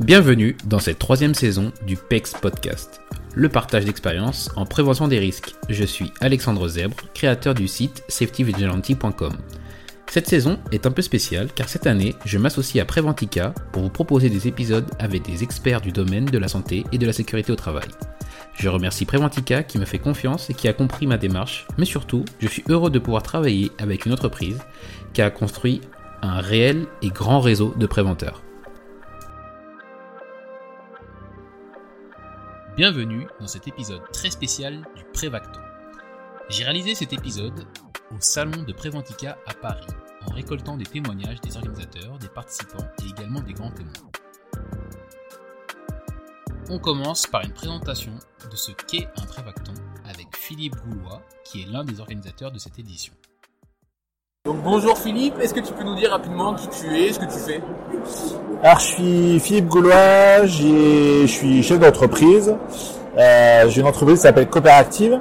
Bienvenue 0.00 0.56
dans 0.64 0.78
cette 0.78 0.98
troisième 0.98 1.34
saison 1.34 1.72
du 1.86 1.94
PEX 1.94 2.32
Podcast, 2.32 3.02
le 3.34 3.50
partage 3.50 3.84
d'expériences 3.84 4.50
en 4.56 4.64
prévention 4.64 5.08
des 5.08 5.18
risques. 5.18 5.54
Je 5.68 5.84
suis 5.84 6.10
Alexandre 6.20 6.66
Zèbre, 6.68 6.96
créateur 7.12 7.52
du 7.52 7.68
site 7.68 8.02
safetyvigilante.com. 8.08 9.36
Cette 10.06 10.26
saison 10.26 10.58
est 10.72 10.86
un 10.86 10.90
peu 10.90 11.02
spéciale 11.02 11.48
car 11.54 11.68
cette 11.68 11.86
année, 11.86 12.14
je 12.24 12.38
m'associe 12.38 12.82
à 12.82 12.86
Preventica 12.86 13.52
pour 13.72 13.82
vous 13.82 13.90
proposer 13.90 14.30
des 14.30 14.48
épisodes 14.48 14.90
avec 14.98 15.22
des 15.22 15.42
experts 15.42 15.82
du 15.82 15.92
domaine 15.92 16.24
de 16.24 16.38
la 16.38 16.48
santé 16.48 16.84
et 16.92 16.98
de 16.98 17.06
la 17.06 17.12
sécurité 17.12 17.52
au 17.52 17.56
travail. 17.56 17.88
Je 18.54 18.70
remercie 18.70 19.04
Preventica 19.04 19.62
qui 19.62 19.76
me 19.76 19.84
fait 19.84 19.98
confiance 19.98 20.48
et 20.48 20.54
qui 20.54 20.66
a 20.66 20.72
compris 20.72 21.06
ma 21.06 21.18
démarche, 21.18 21.66
mais 21.76 21.84
surtout, 21.84 22.24
je 22.38 22.48
suis 22.48 22.64
heureux 22.70 22.90
de 22.90 22.98
pouvoir 22.98 23.22
travailler 23.22 23.70
avec 23.76 24.06
une 24.06 24.14
entreprise 24.14 24.60
qui 25.12 25.20
a 25.20 25.30
construit 25.30 25.82
un 26.22 26.40
réel 26.40 26.86
et 27.02 27.10
grand 27.10 27.40
réseau 27.40 27.74
de 27.78 27.84
préventeurs. 27.84 28.42
Bienvenue 32.80 33.26
dans 33.38 33.46
cet 33.46 33.68
épisode 33.68 34.00
très 34.10 34.30
spécial 34.30 34.80
du 34.96 35.04
Prévacton. 35.12 35.60
J'ai 36.48 36.64
réalisé 36.64 36.94
cet 36.94 37.12
épisode 37.12 37.66
au 38.10 38.18
salon 38.20 38.62
de 38.62 38.72
Préventica 38.72 39.36
à 39.46 39.52
Paris 39.52 39.86
en 40.26 40.32
récoltant 40.32 40.78
des 40.78 40.86
témoignages 40.86 41.42
des 41.42 41.58
organisateurs, 41.58 42.18
des 42.18 42.30
participants 42.30 42.86
et 43.04 43.10
également 43.10 43.42
des 43.42 43.52
grands 43.52 43.70
témoins. 43.70 43.92
On 46.70 46.78
commence 46.78 47.26
par 47.26 47.44
une 47.44 47.52
présentation 47.52 48.18
de 48.50 48.56
ce 48.56 48.72
qu'est 48.72 49.08
un 49.18 49.26
Prévacton 49.26 49.74
avec 50.06 50.34
Philippe 50.34 50.76
Goulois 50.76 51.20
qui 51.44 51.60
est 51.60 51.66
l'un 51.66 51.84
des 51.84 52.00
organisateurs 52.00 52.50
de 52.50 52.58
cette 52.58 52.78
édition. 52.78 53.12
Donc 54.46 54.56
bonjour 54.64 54.96
Philippe, 54.96 55.34
est-ce 55.38 55.52
que 55.52 55.60
tu 55.60 55.70
peux 55.74 55.84
nous 55.84 55.96
dire 55.96 56.12
rapidement 56.12 56.54
qui 56.54 56.66
tu 56.68 56.86
es, 56.96 57.12
ce 57.12 57.18
que 57.18 57.26
tu 57.26 57.38
fais? 57.38 57.60
Alors 58.62 58.78
je 58.78 58.86
suis 58.86 59.38
Philippe 59.38 59.66
Gaulois, 59.66 60.46
je 60.46 61.26
suis 61.26 61.62
chef 61.62 61.78
d'entreprise. 61.78 62.56
Euh, 63.18 63.68
j'ai 63.68 63.82
une 63.82 63.86
entreprise 63.86 64.16
qui 64.16 64.22
s'appelle 64.22 64.48
Coopérative 64.48 65.20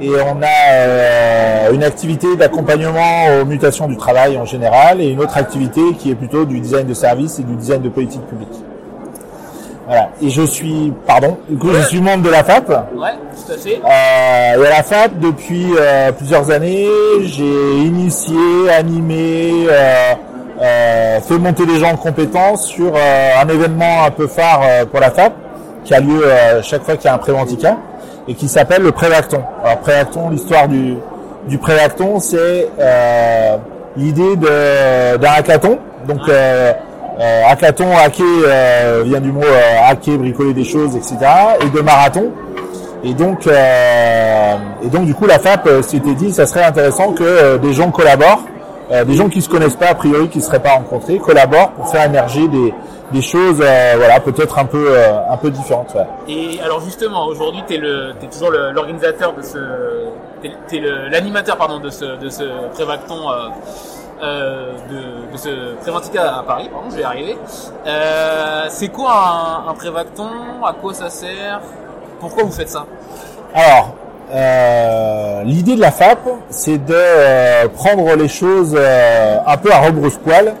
et 0.00 0.10
on 0.10 0.40
a 0.42 0.70
euh, 0.70 1.72
une 1.72 1.82
activité 1.82 2.36
d'accompagnement 2.36 3.40
aux 3.40 3.44
mutations 3.44 3.88
du 3.88 3.96
travail 3.96 4.38
en 4.38 4.44
général 4.44 5.00
et 5.00 5.08
une 5.08 5.18
autre 5.18 5.36
activité 5.36 5.82
qui 5.98 6.12
est 6.12 6.14
plutôt 6.14 6.44
du 6.44 6.60
design 6.60 6.86
de 6.86 6.94
service 6.94 7.40
et 7.40 7.42
du 7.42 7.56
design 7.56 7.82
de 7.82 7.88
politique 7.88 8.24
publique. 8.28 8.62
Voilà. 9.86 10.08
Et 10.20 10.30
je 10.30 10.42
suis, 10.42 10.92
pardon, 11.06 11.38
du 11.48 11.56
coup, 11.56 11.70
je 11.72 11.80
suis 11.82 12.00
membre 12.00 12.24
de 12.24 12.30
la 12.30 12.42
FAP. 12.42 12.68
Ouais, 12.68 13.10
tout 13.46 13.52
à 13.52 13.56
fait. 13.56 13.80
Euh, 13.84 14.62
et 14.62 14.66
à 14.66 14.70
la 14.70 14.82
FAP, 14.82 15.18
depuis 15.20 15.66
euh, 15.78 16.10
plusieurs 16.12 16.50
années, 16.50 16.88
j'ai 17.22 17.78
initié, 17.78 18.36
animé, 18.76 19.66
euh, 19.70 20.14
euh, 20.60 21.20
fait 21.20 21.38
monter 21.38 21.66
les 21.66 21.78
gens 21.78 21.92
en 21.92 21.96
compétences 21.96 22.66
sur 22.66 22.92
euh, 22.96 23.30
un 23.40 23.48
événement 23.48 24.04
un 24.06 24.10
peu 24.10 24.26
phare 24.26 24.62
euh, 24.64 24.84
pour 24.86 24.98
la 25.00 25.10
FAP, 25.10 25.32
qui 25.84 25.94
a 25.94 26.00
lieu 26.00 26.26
euh, 26.26 26.62
chaque 26.62 26.82
fois 26.82 26.96
qu'il 26.96 27.04
y 27.04 27.08
a 27.08 27.14
un 27.14 27.18
Préventica, 27.18 27.76
et 28.26 28.34
qui 28.34 28.48
s'appelle 28.48 28.82
le 28.82 28.90
Prévacton. 28.90 29.42
Alors 29.62 29.78
Prévacton, 29.78 30.30
l'histoire 30.30 30.66
du, 30.66 30.96
du 31.46 31.58
Prévacton, 31.58 32.18
c'est 32.18 32.68
euh, 32.80 33.56
l'idée 33.96 34.34
d'un 34.34 35.30
hackathon. 35.30 35.78
Donc 36.08 36.28
euh, 36.28 36.72
euh, 37.20 37.42
hackathon, 37.48 37.96
hacker 37.96 38.24
euh, 38.46 39.02
vient 39.04 39.20
du 39.20 39.32
mot 39.32 39.42
euh, 39.42 39.90
hacker, 39.90 40.18
bricoler 40.18 40.52
des 40.54 40.64
choses, 40.64 40.94
etc. 40.96 41.16
Et 41.60 41.68
de 41.70 41.80
marathon. 41.80 42.30
Et 43.04 43.14
donc, 43.14 43.46
euh, 43.46 44.54
et 44.82 44.88
donc 44.88 45.04
du 45.06 45.14
coup, 45.14 45.26
la 45.26 45.38
FAP 45.38 45.68
s'était 45.82 46.14
dit, 46.14 46.32
ça 46.32 46.46
serait 46.46 46.64
intéressant 46.64 47.12
que 47.12 47.56
des 47.58 47.72
gens 47.72 47.90
collaborent, 47.90 48.42
des 49.06 49.14
gens 49.14 49.28
qui 49.28 49.42
se 49.42 49.48
connaissent 49.48 49.76
pas 49.76 49.88
a 49.90 49.94
priori, 49.94 50.28
qui 50.28 50.38
ne 50.38 50.42
seraient 50.42 50.62
pas 50.62 50.72
rencontrés, 50.74 51.18
collaborent 51.18 51.70
pour 51.72 51.88
faire 51.88 52.04
émerger 52.04 52.48
des, 52.48 52.74
des 53.12 53.22
choses, 53.22 53.60
euh, 53.62 53.94
voilà, 53.96 54.18
peut-être 54.20 54.58
un 54.58 54.64
peu, 54.64 54.86
euh, 54.90 55.12
un 55.30 55.36
peu 55.36 55.50
différentes. 55.50 55.90
voilà. 55.92 56.08
Et 56.28 56.58
alors 56.64 56.80
justement, 56.80 57.26
aujourd'hui, 57.26 57.62
tu 57.68 57.74
es, 57.74 58.28
toujours 58.28 58.50
le- 58.50 58.72
l'organisateur 58.72 59.32
de 59.34 59.42
ce... 59.42 59.58
Tu 60.68 60.76
es, 60.76 60.80
l'animateur 61.10 61.56
pardon, 61.56 61.78
de 61.78 61.90
ce, 61.90 62.04
de 62.20 62.28
ce 62.28 62.42
Prévacton, 62.74 63.30
euh, 63.30 63.48
de, 64.20 65.32
de 65.32 65.36
ce 65.36 65.74
Préventica 65.82 66.38
à 66.38 66.42
Paris, 66.42 66.68
pardon, 66.72 66.88
je 66.90 66.96
vais 66.96 67.02
y 67.02 67.04
arriver. 67.04 67.38
Euh, 67.86 68.64
c'est 68.68 68.88
quoi 68.88 69.12
un, 69.12 69.70
un 69.70 69.74
Prévacton? 69.74 70.30
À 70.64 70.72
quoi 70.72 70.94
ça 70.94 71.10
sert? 71.10 71.60
Pourquoi 72.20 72.44
vous 72.44 72.52
faites 72.52 72.70
ça? 72.70 72.86
Alors, 73.54 73.94
euh, 74.32 75.42
l'idée 75.44 75.76
de 75.76 75.80
la 75.80 75.90
FAP, 75.90 76.18
c'est 76.50 76.84
de 76.84 76.94
euh, 76.94 77.68
prendre 77.68 78.14
les 78.16 78.28
choses 78.28 78.74
euh, 78.76 79.36
un 79.46 79.56
peu 79.56 79.70
à 79.70 79.78
rebrousse-poil 79.78 80.54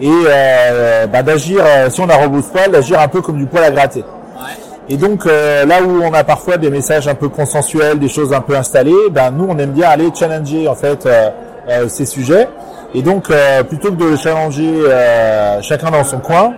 et 0.00 0.08
euh, 0.10 1.06
bah, 1.06 1.22
d'agir, 1.22 1.62
euh, 1.64 1.90
si 1.90 2.00
on 2.00 2.08
a 2.08 2.16
rebrousse-poil, 2.16 2.70
d'agir 2.70 3.00
un 3.00 3.08
peu 3.08 3.20
comme 3.20 3.38
du 3.38 3.46
poil 3.46 3.62
à 3.64 3.70
gratter. 3.70 4.00
Ouais. 4.00 4.52
Et 4.88 4.96
donc 4.96 5.26
euh, 5.26 5.64
là 5.66 5.82
où 5.82 6.02
on 6.02 6.12
a 6.12 6.24
parfois 6.24 6.56
des 6.56 6.70
messages 6.70 7.06
un 7.08 7.14
peu 7.14 7.28
consensuels, 7.28 7.98
des 7.98 8.08
choses 8.08 8.32
un 8.32 8.40
peu 8.40 8.56
installées, 8.56 9.10
ben 9.10 9.30
nous 9.30 9.46
on 9.48 9.58
aime 9.58 9.72
bien 9.72 9.88
aller 9.88 10.10
challenger 10.14 10.66
en 10.68 10.74
fait 10.74 11.06
euh, 11.06 11.30
euh, 11.68 11.88
ces 11.88 12.06
sujets. 12.06 12.48
Et 12.94 13.02
donc 13.02 13.30
euh, 13.30 13.64
plutôt 13.64 13.90
que 13.90 13.96
de 13.96 14.04
le 14.04 14.16
challenger 14.16 14.72
euh, 14.86 15.60
chacun 15.62 15.90
dans 15.90 16.04
son 16.04 16.20
coin, 16.20 16.54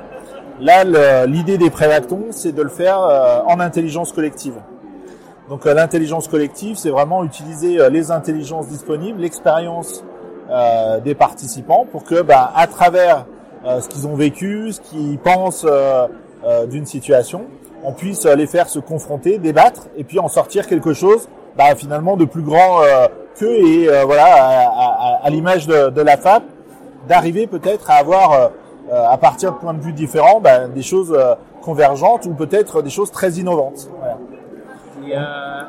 là 0.60 1.26
l'idée 1.26 1.56
des 1.56 1.70
prévactons 1.70 2.26
c'est 2.30 2.52
de 2.52 2.62
le 2.62 2.68
faire 2.68 3.00
euh, 3.00 3.40
en 3.46 3.58
intelligence 3.58 4.12
collective. 4.12 4.54
Donc 5.48 5.64
l'intelligence 5.64 6.28
collective 6.28 6.76
c'est 6.76 6.90
vraiment 6.90 7.24
utiliser 7.24 7.78
les 7.90 8.10
intelligences 8.10 8.68
disponibles, 8.68 9.20
l'expérience 9.20 10.04
euh, 10.48 11.00
des 11.00 11.16
participants 11.16 11.88
pour 11.90 12.04
que 12.04 12.22
ben, 12.22 12.50
à 12.54 12.68
travers 12.68 13.26
euh, 13.64 13.80
ce 13.80 13.88
qu'ils 13.88 14.06
ont 14.06 14.14
vécu, 14.14 14.70
ce 14.70 14.80
qu'ils 14.80 15.18
pensent 15.18 15.66
euh, 15.68 16.06
d'une 16.66 16.86
situation, 16.86 17.46
on 17.82 17.92
puisse 17.92 18.26
les 18.26 18.46
faire 18.46 18.68
se 18.68 18.78
confronter, 18.78 19.38
débattre, 19.38 19.88
et 19.96 20.04
puis 20.04 20.20
en 20.20 20.28
sortir 20.28 20.68
quelque 20.68 20.92
chose 20.92 21.28
bah, 21.56 21.74
finalement 21.74 22.16
de 22.16 22.24
plus 22.24 22.42
grand 22.42 22.82
qu'eux, 23.38 23.56
et 23.66 23.88
euh, 23.88 24.04
voilà, 24.04 24.24
à, 24.26 24.68
à- 24.68 25.20
à 25.24 25.30
l'image 25.30 25.66
de, 25.66 25.90
de 25.90 26.02
la 26.02 26.16
FAP, 26.16 26.42
d'arriver 27.08 27.46
peut-être 27.46 27.90
à 27.90 27.94
avoir, 27.94 28.32
euh, 28.32 28.48
euh, 28.92 29.08
à 29.08 29.16
partir 29.18 29.52
de 29.52 29.58
points 29.58 29.74
de 29.74 29.80
vue 29.80 29.92
différents, 29.92 30.40
bah, 30.40 30.66
des 30.68 30.82
choses 30.82 31.12
euh, 31.16 31.34
convergentes 31.62 32.26
ou 32.26 32.34
peut-être 32.34 32.82
des 32.82 32.90
choses 32.90 33.10
très 33.10 33.32
innovantes. 33.32 33.88
Voilà. 33.98 34.16
Et, 35.06 35.16
euh, 35.16 35.22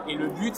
et 0.09 0.15
le 0.15 0.27
but 0.29 0.55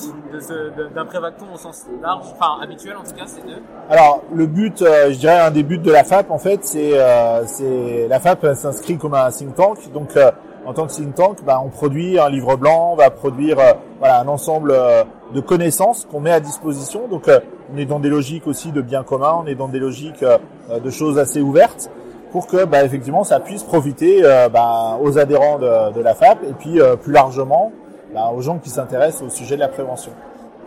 d'un 0.96 1.06
Prévacton 1.06 1.46
au 1.54 1.58
sens 1.58 1.86
large, 2.02 2.24
enfin 2.32 2.62
habituel 2.64 2.96
en 2.96 3.04
tout 3.04 3.14
cas, 3.14 3.26
c'est 3.26 3.46
de... 3.46 3.56
Alors 3.90 4.22
le 4.34 4.46
but, 4.46 4.82
euh, 4.82 5.12
je 5.12 5.18
dirais 5.18 5.38
un 5.40 5.52
des 5.52 5.64
buts 5.64 5.80
de 5.80 5.92
la 5.92 6.06
FAP 6.06 6.32
en 6.32 6.38
fait, 6.38 6.60
c'est 6.64 6.92
euh, 6.94 7.46
c'est 7.46 8.08
la 8.08 8.20
FAP 8.22 8.46
s'inscrit 8.56 8.98
comme 8.98 9.16
un 9.16 9.30
think 9.32 9.54
tank. 9.56 9.92
Donc 9.92 10.16
euh, 10.16 10.32
en 10.66 10.74
tant 10.74 10.86
que 10.88 10.94
think 10.94 11.14
tank, 11.14 11.44
bah, 11.46 11.60
on 11.62 11.68
produit 11.68 12.18
un 12.20 12.30
livre 12.30 12.56
blanc, 12.56 12.92
on 12.94 12.96
va 12.96 13.10
produire 13.10 13.60
euh, 13.60 13.74
voilà 14.00 14.22
un 14.22 14.28
ensemble 14.30 14.72
euh, 14.72 15.04
de 15.34 15.42
connaissances 15.42 16.06
qu'on 16.06 16.20
met 16.20 16.32
à 16.32 16.40
disposition. 16.40 17.08
Donc 17.08 17.28
euh, 17.28 17.40
on 17.74 17.78
est 17.78 17.86
dans 17.86 18.00
des 18.00 18.10
logiques 18.10 18.48
aussi 18.48 18.72
de 18.72 18.82
bien 18.82 19.04
commun, 19.04 19.42
on 19.44 19.48
est 19.48 19.56
dans 19.56 19.68
des 19.68 19.80
logiques 19.80 20.24
euh, 20.24 20.38
de 20.80 20.90
choses 20.90 21.18
assez 21.18 21.42
ouvertes 21.42 21.90
pour 22.32 22.48
que 22.48 22.66
bah, 22.66 22.84
effectivement 22.84 23.24
ça 23.24 23.40
puisse 23.40 23.64
profiter 23.64 24.24
euh, 24.24 24.50
bah, 24.50 24.98
aux 25.02 25.18
adhérents 25.18 25.60
de, 25.60 26.02
la 26.02 26.14
FAP 26.14 26.44
et 26.44 26.54
puis 26.54 26.80
euh, 26.80 26.96
plus 26.96 27.14
largement 27.14 27.72
bah, 28.14 28.32
aux 28.36 28.42
gens 28.42 28.58
qui 28.58 28.70
s'intéressent 28.70 29.24
au 29.24 29.30
sujet 29.30 29.56
de 29.56 29.62
la 29.62 29.68
prévention. 29.68 30.12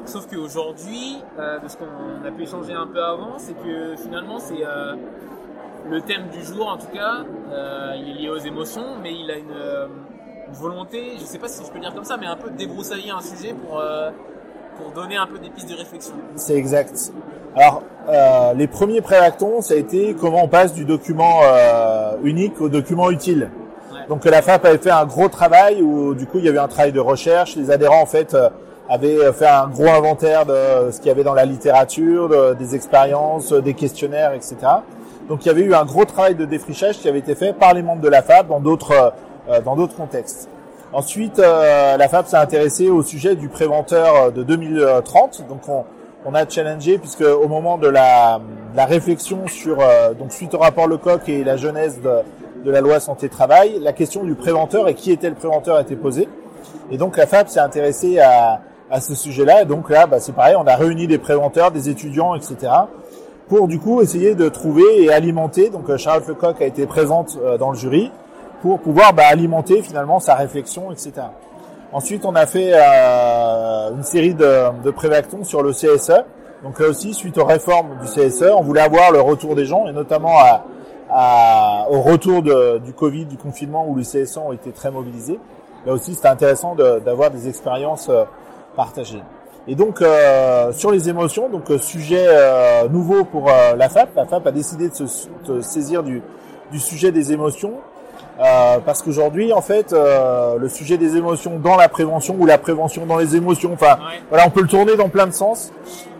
Sauf 0.04 0.26
qu'aujourd'hui, 0.26 1.18
euh, 1.38 1.60
de 1.60 1.68
ce 1.68 1.76
qu'on 1.76 2.26
a 2.26 2.30
pu 2.32 2.42
échanger 2.42 2.72
un 2.72 2.88
peu 2.88 3.02
avant, 3.02 3.38
c'est 3.38 3.54
que 3.54 3.94
finalement 3.96 4.38
c'est 4.40 4.64
euh, 4.64 4.94
le 5.88 6.00
thème 6.00 6.28
du 6.32 6.44
jour 6.44 6.68
en 6.68 6.76
tout 6.76 6.88
cas, 6.92 7.24
euh, 7.52 7.94
il 7.96 8.10
est 8.10 8.14
lié 8.22 8.28
aux 8.28 8.38
émotions, 8.38 8.96
mais 9.00 9.12
il 9.14 9.30
a 9.30 9.36
une, 9.36 9.52
euh, 9.52 9.86
volonté, 10.52 11.14
je 11.18 11.24
sais 11.24 11.38
pas 11.38 11.48
si 11.48 11.64
je 11.64 11.70
peux 11.70 11.78
dire 11.78 11.94
comme 11.94 12.04
ça, 12.04 12.16
mais 12.18 12.26
un 12.26 12.36
peu 12.36 12.50
débroussailler 12.50 13.10
un 13.10 13.20
sujet 13.20 13.54
pour, 13.54 13.78
euh, 13.78 14.10
pour 14.82 14.92
donner 14.92 15.16
un 15.16 15.26
peu 15.26 15.38
des 15.38 15.48
pistes 15.50 15.68
de 15.70 15.76
réflexion. 15.76 16.14
C'est 16.36 16.54
exact. 16.56 17.12
Alors, 17.56 17.82
euh, 18.08 18.52
les 18.54 18.66
premiers 18.66 19.00
préactons, 19.00 19.60
ça 19.60 19.74
a 19.74 19.76
été 19.76 20.16
comment 20.18 20.44
on 20.44 20.48
passe 20.48 20.72
du 20.72 20.84
document 20.84 21.40
euh, 21.44 22.12
unique 22.24 22.60
au 22.60 22.68
document 22.68 23.10
utile. 23.10 23.50
Ouais. 23.92 23.98
Donc 24.08 24.24
la 24.24 24.40
FAP 24.42 24.64
avait 24.64 24.78
fait 24.78 24.90
un 24.90 25.04
gros 25.04 25.28
travail 25.28 25.82
où 25.82 26.14
du 26.14 26.26
coup 26.26 26.38
il 26.38 26.44
y 26.44 26.48
avait 26.48 26.58
un 26.58 26.68
travail 26.68 26.92
de 26.92 27.00
recherche. 27.00 27.56
Les 27.56 27.70
adhérents 27.70 28.00
en 28.02 28.06
fait 28.06 28.34
euh, 28.34 28.48
avait 28.88 29.32
fait 29.32 29.46
un 29.46 29.68
gros 29.68 29.88
inventaire 29.88 30.46
de 30.46 30.90
ce 30.90 30.96
qu'il 30.98 31.06
y 31.08 31.10
avait 31.10 31.24
dans 31.24 31.34
la 31.34 31.44
littérature, 31.44 32.28
de- 32.28 32.54
des 32.54 32.74
expériences, 32.74 33.52
des 33.52 33.74
questionnaires, 33.74 34.32
etc. 34.32 34.56
Donc 35.28 35.44
il 35.44 35.48
y 35.48 35.50
avait 35.50 35.62
eu 35.62 35.74
un 35.74 35.84
gros 35.84 36.04
travail 36.04 36.34
de 36.34 36.44
défrichage 36.46 36.98
qui 36.98 37.08
avait 37.08 37.20
été 37.20 37.34
fait 37.34 37.52
par 37.52 37.74
les 37.74 37.82
membres 37.82 38.02
de 38.02 38.08
la 38.08 38.22
FAB 38.22 38.48
dans 38.48 38.60
d'autres 38.60 39.12
euh, 39.50 39.60
dans 39.60 39.76
d'autres 39.76 39.94
contextes. 39.96 40.48
Ensuite, 40.94 41.38
euh, 41.38 41.96
la 41.96 42.08
FAB 42.08 42.26
s'est 42.26 42.36
intéressée 42.36 42.90
au 42.90 43.02
sujet 43.02 43.34
du 43.34 43.48
préventeur 43.48 44.30
de 44.30 44.42
2030. 44.42 45.46
Donc 45.48 45.66
on, 45.66 45.84
on 46.26 46.34
a 46.34 46.46
challengé 46.46 46.98
puisque 46.98 47.22
au 47.22 47.48
moment 47.48 47.78
de 47.78 47.88
la, 47.88 48.40
de 48.72 48.76
la 48.76 48.84
réflexion 48.84 49.48
sur 49.48 49.80
euh, 49.80 50.12
donc 50.12 50.32
suite 50.32 50.52
au 50.52 50.58
rapport 50.58 50.86
Lecoq 50.86 51.28
et 51.28 51.44
la 51.44 51.56
genèse 51.56 52.02
de, 52.02 52.10
de 52.62 52.70
la 52.70 52.82
loi 52.82 53.00
santé 53.00 53.30
travail, 53.30 53.78
la 53.80 53.94
question 53.94 54.22
du 54.22 54.34
préventeur 54.34 54.86
et 54.86 54.94
qui 54.94 55.10
était 55.10 55.30
le 55.30 55.34
préventeur 55.34 55.76
a 55.76 55.80
été 55.80 55.96
posée. 55.96 56.28
Et 56.90 56.98
donc 56.98 57.16
la 57.16 57.26
FAB 57.26 57.48
s'est 57.48 57.60
intéressée 57.60 58.18
à, 58.18 58.60
à 58.90 59.00
ce 59.00 59.14
sujet-là. 59.14 59.62
Et 59.62 59.64
donc 59.64 59.88
là, 59.88 60.06
bah, 60.06 60.20
c'est 60.20 60.32
pareil, 60.34 60.56
on 60.58 60.66
a 60.66 60.76
réuni 60.76 61.06
des 61.06 61.18
préventeurs, 61.18 61.70
des 61.70 61.88
étudiants, 61.88 62.34
etc. 62.34 62.70
pour 63.48 63.66
du 63.66 63.78
coup 63.78 64.02
essayer 64.02 64.34
de 64.34 64.50
trouver 64.50 65.04
et 65.04 65.10
alimenter. 65.10 65.70
Donc 65.70 65.88
euh, 65.88 65.96
Charlotte 65.96 66.28
Lecoq 66.28 66.60
a 66.60 66.66
été 66.66 66.84
présente 66.86 67.38
euh, 67.42 67.56
dans 67.56 67.70
le 67.70 67.78
jury 67.78 68.12
pour 68.62 68.78
pouvoir 68.80 69.12
bah, 69.12 69.24
alimenter 69.28 69.82
finalement 69.82 70.20
sa 70.20 70.34
réflexion, 70.34 70.90
etc. 70.92 71.12
Ensuite, 71.92 72.24
on 72.24 72.34
a 72.34 72.46
fait 72.46 72.70
euh, 72.72 73.90
une 73.94 74.02
série 74.02 74.34
de, 74.34 74.82
de 74.82 74.90
prévactons 74.90 75.44
sur 75.44 75.62
le 75.62 75.72
CSE. 75.72 76.12
Donc 76.62 76.78
là 76.80 76.88
aussi, 76.88 77.12
suite 77.12 77.36
aux 77.38 77.44
réformes 77.44 77.98
du 78.00 78.06
CSE, 78.06 78.44
on 78.56 78.62
voulait 78.62 78.80
avoir 78.80 79.10
le 79.10 79.20
retour 79.20 79.54
des 79.56 79.66
gens 79.66 79.86
et 79.88 79.92
notamment 79.92 80.38
à, 80.38 80.64
à- 81.10 81.86
au 81.90 82.00
retour 82.00 82.42
de- 82.42 82.78
du 82.78 82.92
Covid, 82.92 83.26
du 83.26 83.36
confinement 83.36 83.84
où 83.86 83.96
les 83.96 84.04
CSE 84.04 84.38
ont 84.38 84.52
été 84.52 84.70
très 84.70 84.90
mobilisés. 84.90 85.38
Là 85.84 85.92
aussi, 85.92 86.14
c'était 86.14 86.28
intéressant 86.28 86.76
d'avoir 86.76 87.30
des 87.32 87.48
expériences 87.48 88.08
euh, 88.08 88.24
partagées. 88.76 89.22
Et 89.68 89.74
donc 89.74 90.00
euh, 90.02 90.72
sur 90.72 90.90
les 90.92 91.08
émotions, 91.08 91.48
donc 91.48 91.70
euh, 91.70 91.78
sujet 91.78 92.24
euh, 92.28 92.88
nouveau 92.88 93.24
pour 93.24 93.46
la 93.76 93.88
FAP. 93.88 94.10
La 94.16 94.24
FAP 94.26 94.46
a 94.46 94.50
décidé 94.52 94.88
de 94.88 94.94
se 94.94 95.04
de 95.46 95.60
saisir 95.60 96.02
du, 96.02 96.22
du 96.72 96.78
sujet 96.80 97.12
des 97.12 97.32
émotions 97.32 97.72
euh, 98.40 98.78
parce 98.84 99.02
qu'aujourd'hui, 99.02 99.52
en 99.52 99.60
fait, 99.60 99.92
euh, 99.92 100.56
le 100.58 100.68
sujet 100.68 100.96
des 100.98 101.16
émotions 101.16 101.58
dans 101.58 101.76
la 101.76 101.88
prévention 101.88 102.34
ou 102.38 102.46
la 102.46 102.58
prévention 102.58 103.06
dans 103.06 103.18
les 103.18 103.36
émotions, 103.36 103.72
enfin, 103.74 103.96
Ouais. 103.96 104.20
voilà, 104.30 104.46
on 104.46 104.50
peut 104.50 104.62
le 104.62 104.68
tourner 104.68 104.96
dans 104.96 105.08
plein 105.08 105.26
de 105.26 105.32
sens. 105.32 105.72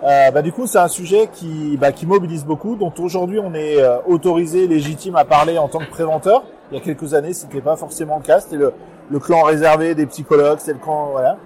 Euh, 0.04 0.30
bah, 0.30 0.42
du 0.42 0.52
coup, 0.52 0.66
c'est 0.66 0.78
un 0.78 0.88
sujet 0.88 1.28
qui, 1.32 1.76
bah, 1.80 1.92
qui 1.92 2.06
mobilise 2.06 2.44
beaucoup, 2.44 2.76
dont 2.76 2.92
aujourd'hui 2.98 3.38
on 3.38 3.54
est 3.54 3.80
euh, 3.80 3.96
autorisé, 4.06 4.66
légitime 4.66 5.16
à 5.16 5.24
parler 5.24 5.58
en 5.58 5.68
tant 5.68 5.78
que 5.78 5.90
préventeur. 5.90 6.42
Il 6.70 6.78
y 6.78 6.80
a 6.80 6.84
quelques 6.84 7.14
années, 7.14 7.32
c'était 7.32 7.60
pas 7.60 7.76
forcément 7.76 8.16
le 8.18 8.22
cas. 8.24 8.40
C'était 8.40 8.56
le, 8.56 8.72
le 9.10 9.18
clan 9.18 9.42
réservé 9.42 9.94
des 9.94 10.06
psychologues, 10.06 10.58
c'est 10.60 10.72
le 10.72 10.78
clan, 10.78 11.08
voilà, 11.12 11.36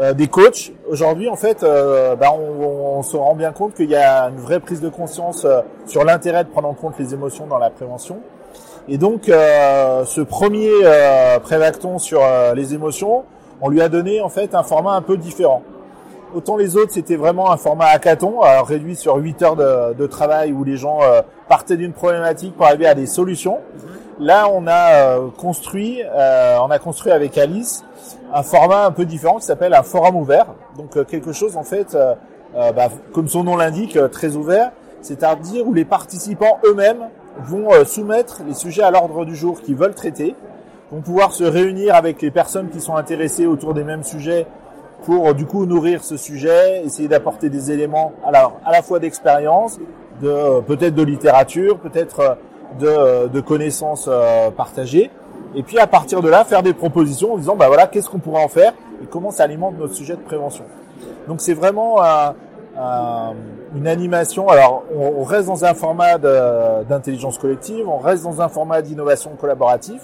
euh, 0.00 0.12
des 0.12 0.28
coachs. 0.28 0.72
Aujourd'hui, 0.88 1.28
en 1.28 1.36
fait, 1.36 1.62
euh, 1.62 2.14
bah, 2.16 2.28
on, 2.32 2.98
on 2.98 3.02
se 3.02 3.16
rend 3.16 3.34
bien 3.34 3.52
compte 3.52 3.74
qu'il 3.74 3.90
y 3.90 3.96
a 3.96 4.28
une 4.28 4.38
vraie 4.40 4.60
prise 4.60 4.80
de 4.80 4.88
conscience 4.88 5.44
euh, 5.44 5.60
sur 5.86 6.04
l'intérêt 6.04 6.44
de 6.44 6.48
prendre 6.50 6.68
en 6.68 6.74
compte 6.74 6.94
les 6.98 7.12
émotions 7.12 7.46
dans 7.46 7.58
la 7.58 7.70
prévention. 7.70 8.18
Et 8.88 8.98
donc, 8.98 9.28
euh, 9.28 10.04
ce 10.04 10.20
premier 10.20 10.70
euh, 10.84 11.38
prévacton 11.38 11.98
sur 11.98 12.22
euh, 12.22 12.54
les 12.54 12.74
émotions, 12.74 13.24
on 13.60 13.68
lui 13.68 13.82
a 13.82 13.88
donné 13.88 14.20
en 14.20 14.28
fait 14.28 14.54
un 14.54 14.62
format 14.62 14.94
un 14.94 15.02
peu 15.02 15.16
différent. 15.16 15.62
Autant 16.32 16.56
les 16.56 16.76
autres, 16.76 16.92
c'était 16.92 17.16
vraiment 17.16 17.50
un 17.50 17.56
format 17.56 17.86
hackathon, 17.86 18.40
alors 18.42 18.66
réduit 18.66 18.94
sur 18.94 19.16
8 19.16 19.42
heures 19.42 19.56
de, 19.56 19.94
de 19.94 20.06
travail 20.06 20.52
où 20.52 20.62
les 20.62 20.76
gens 20.76 21.00
euh, 21.02 21.22
partaient 21.48 21.76
d'une 21.76 21.92
problématique 21.92 22.56
pour 22.56 22.66
arriver 22.66 22.86
à 22.86 22.94
des 22.94 23.06
solutions. 23.06 23.58
Là, 24.20 24.48
on 24.48 24.66
a 24.68 24.92
euh, 24.92 25.28
construit, 25.36 26.02
euh, 26.04 26.56
on 26.62 26.70
a 26.70 26.78
construit 26.78 27.10
avec 27.10 27.36
Alice 27.36 27.82
un 28.32 28.44
format 28.44 28.86
un 28.86 28.92
peu 28.92 29.06
différent 29.06 29.38
qui 29.38 29.46
s'appelle 29.46 29.74
un 29.74 29.82
forum 29.82 30.14
ouvert. 30.14 30.46
Donc 30.76 31.04
quelque 31.06 31.32
chose 31.32 31.56
en 31.56 31.64
fait, 31.64 31.96
bah, 32.54 32.88
comme 33.12 33.26
son 33.26 33.42
nom 33.42 33.56
l'indique, 33.56 33.98
très 34.12 34.36
ouvert, 34.36 34.70
c'est-à-dire 35.02 35.66
où 35.66 35.74
les 35.74 35.84
participants 35.84 36.60
eux-mêmes 36.64 37.08
vont 37.44 37.72
euh, 37.72 37.84
soumettre 37.84 38.42
les 38.46 38.54
sujets 38.54 38.82
à 38.82 38.90
l'ordre 38.90 39.24
du 39.24 39.34
jour 39.36 39.60
qu'ils 39.60 39.76
veulent 39.76 39.94
traiter, 39.94 40.34
vont 40.92 41.00
pouvoir 41.00 41.32
se 41.32 41.44
réunir 41.44 41.94
avec 41.94 42.20
les 42.22 42.30
personnes 42.30 42.68
qui 42.68 42.80
sont 42.80 42.96
intéressées 42.96 43.46
autour 43.46 43.74
des 43.74 43.84
mêmes 43.84 44.02
sujets 44.04 44.46
pour 45.04 45.28
euh, 45.28 45.32
du 45.32 45.46
coup 45.46 45.66
nourrir 45.66 46.02
ce 46.04 46.16
sujet, 46.16 46.82
essayer 46.84 47.08
d'apporter 47.08 47.48
des 47.48 47.70
éléments 47.70 48.12
alors 48.26 48.60
à 48.64 48.72
la 48.72 48.82
fois 48.82 48.98
d'expérience, 48.98 49.78
de 50.22 50.28
euh, 50.28 50.60
peut-être 50.60 50.94
de 50.94 51.02
littérature, 51.02 51.78
peut-être 51.78 52.36
de, 52.78 53.26
de 53.28 53.40
connaissances 53.40 54.08
partagées, 54.56 55.10
et 55.56 55.62
puis 55.64 55.78
à 55.78 55.86
partir 55.88 56.22
de 56.22 56.28
là 56.28 56.44
faire 56.44 56.62
des 56.62 56.72
propositions 56.74 57.32
en 57.34 57.36
disant 57.36 57.56
bah 57.56 57.66
voilà 57.66 57.88
qu'est-ce 57.88 58.08
qu'on 58.08 58.20
pourrait 58.20 58.44
en 58.44 58.48
faire 58.48 58.72
et 59.02 59.06
comment 59.06 59.30
ça 59.32 59.42
alimente 59.44 59.74
notre 59.78 59.94
sujet 59.94 60.14
de 60.14 60.20
prévention. 60.20 60.64
Donc 61.26 61.40
c'est 61.40 61.54
vraiment 61.54 62.00
un- 62.00 62.34
une 63.74 63.86
animation. 63.86 64.48
Alors 64.48 64.84
on, 64.94 65.22
reste 65.24 65.46
dans 65.46 65.64
un 65.64 65.74
format 65.74 66.18
d'intelligence 66.18 67.38
collective, 67.38 67.88
on 67.88 67.98
reste 67.98 68.24
dans 68.24 68.40
un 68.40 68.48
format 68.48 68.82
d'innovation 68.82 69.30
collaboratif, 69.40 70.02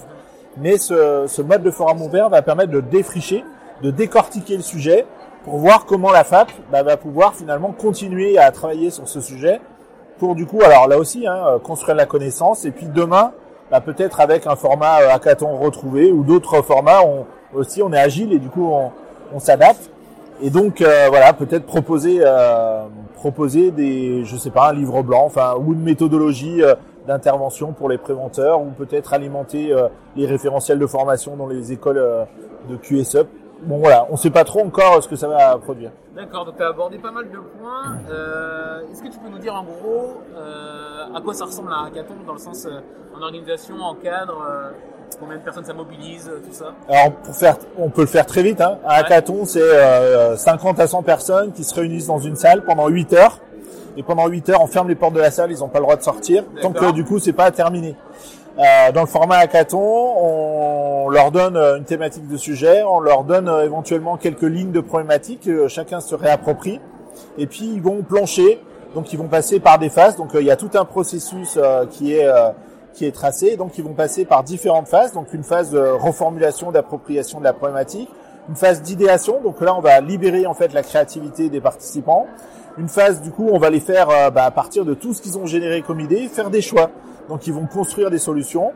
mais 0.57 0.79
ce, 0.79 1.25
ce 1.27 1.43
mode 1.43 1.63
de 1.63 1.71
forum 1.71 2.03
ouvert 2.03 2.29
va 2.29 2.43
permettre 2.43 2.73
de 2.73 2.81
défricher, 2.81 3.45
de 3.83 3.91
décortiquer 3.91 4.57
le 4.57 4.63
sujet 4.63 5.07
pour 5.45 5.59
voir 5.59 5.85
comment 5.87 6.11
la 6.11 6.25
FAP 6.25 6.51
bah, 6.73 6.83
va 6.83 6.97
pouvoir 6.97 7.35
finalement 7.35 7.73
continuer 7.73 8.39
à 8.39 8.51
travailler 8.51 8.91
sur 8.91 9.07
ce 9.09 9.21
sujet 9.21 9.61
pour 10.19 10.35
du 10.35 10.47
coup, 10.47 10.63
alors 10.63 10.89
là 10.89 10.99
aussi, 10.99 11.27
hein, 11.27 11.61
construire 11.63 11.97
la 11.97 12.07
connaissance 12.07 12.65
et 12.65 12.71
puis 12.71 12.87
demain, 12.87 13.33
bah, 13.71 13.81
peut-être 13.81 14.21
avec 14.21 14.47
un 14.47 14.57
format 14.57 15.03
euh, 15.03 15.11
hackathon 15.11 15.57
retrouvé 15.57 16.11
ou 16.11 16.25
d'autres 16.25 16.63
formats, 16.63 17.03
on, 17.05 17.27
aussi 17.55 17.83
on 17.83 17.93
est 17.93 17.99
agile 17.99 18.33
et 18.33 18.39
du 18.39 18.49
coup 18.49 18.67
on, 18.67 18.91
on 19.35 19.39
s'adapte. 19.39 19.91
Et 20.41 20.51
donc 20.51 20.81
euh, 20.81 21.07
voilà, 21.09 21.33
peut-être 21.33 21.65
proposer 21.67 22.19
euh, 22.21 22.85
proposer 23.15 23.71
des, 23.71 24.25
je 24.25 24.37
sais 24.37 24.51
pas, 24.51 24.71
un 24.71 24.73
livre 24.75 25.03
blanc, 25.03 25.25
enfin 25.25 25.55
ou 25.59 25.73
une 25.73 25.83
méthodologie 25.83 26.63
euh, 26.63 26.75
d'intervention 27.07 27.73
pour 27.73 27.89
les 27.89 27.99
préventeurs 27.99 28.61
ou 28.61 28.67
peut-être 28.67 29.15
alimenter 29.15 29.73
euh, 29.73 29.89
les 30.15 30.27
référentiels 30.27 30.79
de 30.79 30.87
formation 30.87 31.37
dans 31.37 31.47
les 31.47 31.73
écoles 31.73 31.99
euh, 31.99 32.25
de 32.69 32.77
QSUP. 32.77 33.29
Bon 33.63 33.79
voilà, 33.79 34.07
on 34.11 34.17
sait 34.17 34.31
pas 34.31 34.45
trop 34.45 34.61
encore 34.61 35.03
ce 35.03 35.09
que 35.09 35.17
ça 35.17 35.29
va 35.29 35.57
produire. 35.57 35.91
D'accord, 36.15 36.45
donc 36.45 36.57
tu 36.57 36.63
as 36.63 36.69
abordé 36.69 36.99
pas 36.99 37.11
mal 37.11 37.31
de 37.31 37.39
points. 37.39 37.99
Euh, 38.11 38.81
Est-ce 38.91 39.03
que 39.03 39.09
tu 39.09 39.19
peux 39.19 39.31
nous 39.31 39.39
dire 39.39 39.55
en 39.55 39.65
gros 39.65 40.21
euh, 40.37 41.15
à 41.15 41.21
quoi 41.23 41.33
ça 41.33 41.47
ressemble 41.47 41.73
un 41.73 41.87
hackathon 41.87 42.15
dans 42.27 42.35
le 42.35 42.39
sens 42.39 42.67
euh, 42.67 42.81
en 43.19 43.23
organisation, 43.23 43.77
en 43.81 43.95
cadre, 43.95 44.45
euh, 44.47 44.71
combien 45.19 45.37
de 45.37 45.43
personnes 45.43 45.65
ça 45.65 45.75
mobilise, 45.75 46.29
euh, 46.29 46.41
tout 46.47 46.53
ça 46.53 46.75
Alors 46.89 47.13
pour 47.13 47.35
faire, 47.35 47.57
on 47.79 47.89
peut 47.91 48.03
le 48.03 48.07
faire 48.07 48.27
très 48.27 48.43
vite. 48.43 48.61
Hein. 48.61 48.79
Un 48.85 48.95
hackathon, 48.95 49.45
c'est 49.45 49.61
euh, 49.61 50.37
50 50.37 50.81
à 50.81 50.87
100 50.87 51.03
personnes 51.03 51.53
qui 51.53 51.65
se 51.65 51.75
réunissent 51.75 52.07
dans 52.07 52.19
une 52.19 52.37
salle 52.37 52.65
pendant 52.65 52.89
8 52.89 53.13
heures. 53.15 53.41
Et 53.97 54.03
pendant 54.03 54.27
8 54.27 54.51
heures, 54.51 54.63
on 54.63 54.67
ferme 54.67 54.89
les 54.89 54.95
portes 54.95 55.15
de 55.15 55.21
la 55.21 55.31
salle, 55.31 55.51
ils 55.51 55.61
n'ont 55.61 55.69
pas 55.69 55.79
le 55.79 55.85
droit 55.85 55.97
de 55.97 56.03
sortir 56.03 56.45
tant 56.61 56.73
que 56.73 56.93
du 56.93 57.05
coup 57.05 57.19
c'est 57.19 57.33
pas 57.33 57.51
terminé. 57.51 57.97
Euh, 58.59 58.93
dans 58.93 59.03
le 59.03 59.07
format 59.07 59.37
hackathon, 59.37 59.79
on 59.79 61.09
leur 61.11 61.31
donne 61.31 61.57
euh, 61.57 61.77
une 61.77 61.85
thématique 61.85 62.27
de 62.27 62.37
sujet, 62.37 62.83
on 62.83 63.01
leur 63.01 63.25
donne 63.25 63.51
éventuellement 63.63 64.17
quelques 64.17 64.43
lignes 64.43 64.73
de 64.73 64.81
problématiques, 64.81 65.43
que 65.43 65.69
chacun 65.69 66.01
se 66.01 66.15
réapproprie, 66.15 66.81
et 67.39 67.47
puis 67.47 67.71
ils 67.75 67.83
vont 67.83 68.03
plancher. 68.03 68.61
Donc 68.97 69.13
ils 69.13 69.19
vont 69.19 69.29
passer 69.29 69.61
par 69.61 69.79
des 69.79 69.91
phases. 69.91 70.17
Donc 70.17 70.35
euh, 70.35 70.41
il 70.41 70.47
y 70.47 70.51
a 70.51 70.57
tout 70.57 70.71
un 70.75 70.87
processus 70.87 71.59
euh, 71.59 71.85
qui 71.85 72.15
est 72.15 72.27
euh, 72.27 72.49
qui 72.97 73.05
est 73.07 73.13
tracé. 73.13 73.57
Donc 73.57 73.79
ils 73.79 73.85
vont 73.85 73.93
passer 73.95 74.25
par 74.25 74.43
différentes 74.43 74.89
phases. 74.89 75.13
Donc 75.13 75.33
une 75.33 75.45
phase 75.45 75.71
de 75.71 75.79
reformulation, 75.79 76.73
d'appropriation 76.73 77.39
de 77.39 77.45
la 77.45 77.53
problématique, 77.53 78.09
une 78.49 78.57
phase 78.57 78.83
d'idéation. 78.83 79.41
Donc 79.43 79.61
là 79.61 79.75
on 79.77 79.81
va 79.81 80.01
libérer 80.01 80.47
en 80.47 80.55
fait 80.55 80.73
la 80.73 80.83
créativité 80.83 81.49
des 81.49 81.61
participants. 81.61 82.27
Une 82.79 82.89
phase 82.89 83.21
du 83.21 83.31
coup 83.31 83.49
on 83.53 83.59
va 83.59 83.71
les 83.71 83.81
faire 83.81 84.09
euh, 84.11 84.31
bah, 84.31 84.45
à 84.45 84.51
partir 84.51 84.85
de 84.85 84.95
tout 84.95 85.15
ce 85.15 85.23
qu'ils 85.23 85.39
ont 85.39 85.47
généré 85.47 85.83
comme 85.83 86.01
idée, 86.01 86.27
faire 86.29 86.51
des 86.51 86.63
choix. 86.63 86.91
Donc 87.29 87.47
ils 87.47 87.53
vont 87.53 87.67
construire 87.67 88.11
des 88.11 88.19
solutions. 88.19 88.73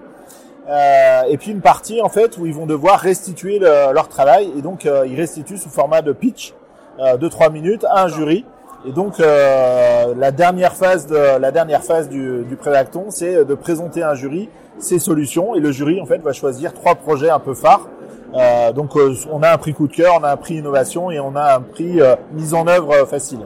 Euh, 0.69 1.23
et 1.29 1.37
puis 1.39 1.51
une 1.51 1.63
partie 1.63 2.01
en 2.01 2.09
fait 2.09 2.37
où 2.39 2.47
ils 2.47 2.55
vont 2.55 2.67
devoir 2.67 3.01
restituer 3.01 3.59
le- 3.59 3.93
leur 3.93 4.09
travail 4.09 4.53
et 4.57 4.63
donc 4.63 4.87
euh, 4.87 5.05
ils 5.09 5.17
restituent 5.17 5.57
sous 5.57 5.71
format 5.71 6.03
de 6.03 6.13
pitch 6.13 6.55
euh, 7.01 7.17
de 7.17 7.29
trois 7.29 7.49
minutes 7.51 7.85
à 7.91 8.05
un 8.05 8.09
jury. 8.09 8.45
Et 8.87 8.93
donc 8.93 9.21
euh, 9.21 10.15
la 10.15 10.31
dernière 10.31 10.75
phase 10.75 11.07
de 11.07 11.39
la 11.39 11.51
dernière 11.51 11.83
phase 11.85 12.09
du, 12.09 12.45
du 12.45 12.57
préacton, 12.57 13.07
c'est 13.11 13.45
de 13.45 13.55
présenter 13.55 14.03
à 14.03 14.11
un 14.11 14.15
jury 14.15 14.49
ses 14.79 14.99
solutions 14.99 15.55
et 15.55 15.61
le 15.61 15.71
jury 15.71 16.01
en 16.01 16.07
fait 16.07 16.19
va 16.19 16.33
choisir 16.33 16.73
trois 16.73 16.95
projets 16.95 17.31
un 17.31 17.39
peu 17.39 17.55
phares. 17.55 17.89
Euh, 18.35 18.73
donc 18.73 18.97
euh, 18.97 19.15
on 19.31 19.43
a 19.43 19.53
un 19.53 19.59
prix 19.59 19.75
coup 19.75 19.89
de 19.89 19.93
cœur, 19.93 20.15
on 20.19 20.25
a 20.25 20.33
un 20.33 20.37
prix 20.37 20.55
innovation 20.55 21.11
et 21.11 21.21
on 21.21 21.35
a 21.37 21.57
un 21.57 21.61
prix 21.61 22.01
euh, 22.01 22.15
mise 22.33 22.55
en 22.55 22.67
œuvre 22.67 22.93
euh, 22.93 23.07
facile. 23.07 23.41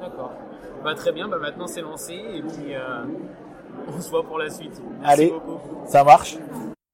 D'accord. 0.00 0.32
Bah, 0.84 0.94
très 0.94 1.12
bien, 1.12 1.28
bah, 1.28 1.38
maintenant 1.40 1.66
c'est 1.66 1.82
lancé 1.82 2.14
et 2.14 2.40
puis 2.42 2.74
euh, 2.74 3.04
on 3.96 4.00
se 4.00 4.08
voit 4.08 4.22
pour 4.22 4.38
la 4.38 4.48
suite. 4.48 4.80
Merci 5.00 5.12
Allez. 5.12 5.30
beaucoup. 5.30 5.58
Ça 5.86 6.04
marche 6.04 6.36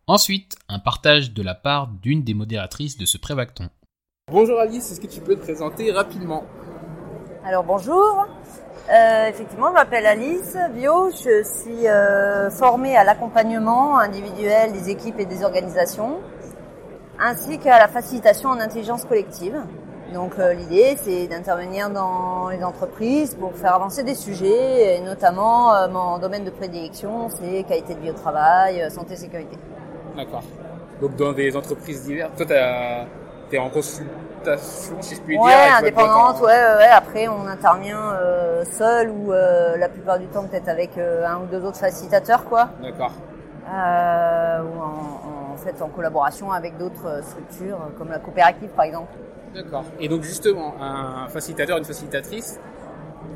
Ensuite, 0.07 0.57
un 0.69 0.79
partage 0.81 1.33
de 1.33 1.43
la 1.43 1.55
part 1.55 1.89
d'une 2.03 2.25
des 2.25 2.35
modératrices 2.35 2.99
de 2.99 3.07
ce 3.07 3.17
prévacton. 3.19 3.69
Bonjour 4.31 4.59
Alice, 4.59 4.91
est-ce 4.91 5.01
que 5.01 5.07
tu 5.07 5.21
peux 5.21 5.37
te 5.37 5.41
présenter 5.43 5.93
rapidement? 5.93 6.45
Alors 7.47 7.63
bonjour, 7.63 8.27
Euh, 8.91 9.29
effectivement 9.29 9.69
je 9.69 9.73
m'appelle 9.73 10.05
Alice 10.05 10.59
Bio, 10.75 11.11
je 11.11 11.43
suis 11.43 11.89
euh, 11.89 12.51
formée 12.51 12.95
à 12.97 13.03
l'accompagnement 13.03 13.99
individuel 13.99 14.73
des 14.73 14.91
équipes 14.91 15.19
et 15.19 15.25
des 15.25 15.43
organisations, 15.43 16.19
ainsi 17.19 17.59
qu'à 17.59 17.79
la 17.79 17.89
facilitation 17.89 18.51
en 18.51 18.61
intelligence 18.61 19.07
collective. 19.07 19.57
Donc 20.13 20.39
euh, 20.39 20.53
l'idée, 20.53 20.99
c'est 21.03 21.27
d'intervenir 21.29 21.89
dans 21.89 22.51
les 22.51 22.63
entreprises 22.63 23.35
pour 23.37 23.55
faire 23.55 23.75
avancer 23.75 24.03
des 24.03 24.15
sujets, 24.15 24.97
et 24.97 25.01
notamment 25.01 25.73
mon 25.89 26.19
domaine 26.19 26.45
de 26.45 26.51
prédilection, 26.51 27.31
c'est 27.31 27.63
qualité 27.65 27.95
de 27.95 28.01
vie 28.01 28.11
au 28.11 28.15
travail, 28.15 28.91
santé, 28.91 29.17
sécurité. 29.17 29.57
D'accord. 30.15 30.43
Donc 31.01 31.17
dans 31.17 31.33
des 31.33 31.57
entreprises 31.57 32.05
diverses, 32.05 32.33
es 33.53 33.59
en 33.59 33.71
consultation, 33.71 34.97
si 35.01 35.15
je 35.17 35.21
puis 35.21 35.39
Ouais, 35.39 35.45
dire. 35.49 35.77
avec 35.79 35.97
indépendante, 35.97 36.41
ouais, 36.41 36.47
ouais. 36.49 36.89
Après, 36.93 37.29
on 37.29 37.47
intervient 37.47 38.13
euh, 38.13 38.65
seul 38.65 39.11
ou 39.11 39.33
euh, 39.33 39.77
la 39.77 39.89
plupart 39.89 40.19
du 40.19 40.27
temps 40.27 40.45
peut-être 40.47 40.69
avec 40.69 40.97
euh, 40.99 41.27
un 41.27 41.39
ou 41.43 41.47
deux 41.47 41.65
autres 41.65 41.79
facilitateurs, 41.79 42.45
quoi. 42.45 42.69
D'accord. 42.83 43.13
Euh, 43.73 44.63
ou 44.63 44.81
en, 44.81 45.53
en 45.55 45.57
fait 45.57 45.81
en 45.83 45.89
collaboration 45.89 46.53
avec 46.53 46.77
d'autres 46.77 47.07
euh, 47.07 47.23
structures, 47.23 47.77
euh, 47.77 47.97
comme 47.99 48.11
la 48.11 48.19
coopérative 48.19 48.69
par 48.71 48.85
exemple. 48.85 49.13
D'accord. 49.55 49.85
Et 50.01 50.09
donc 50.09 50.23
justement, 50.23 50.75
un 50.81 51.29
facilitateur, 51.29 51.79
une 51.79 51.85
facilitatrice, 51.85 52.59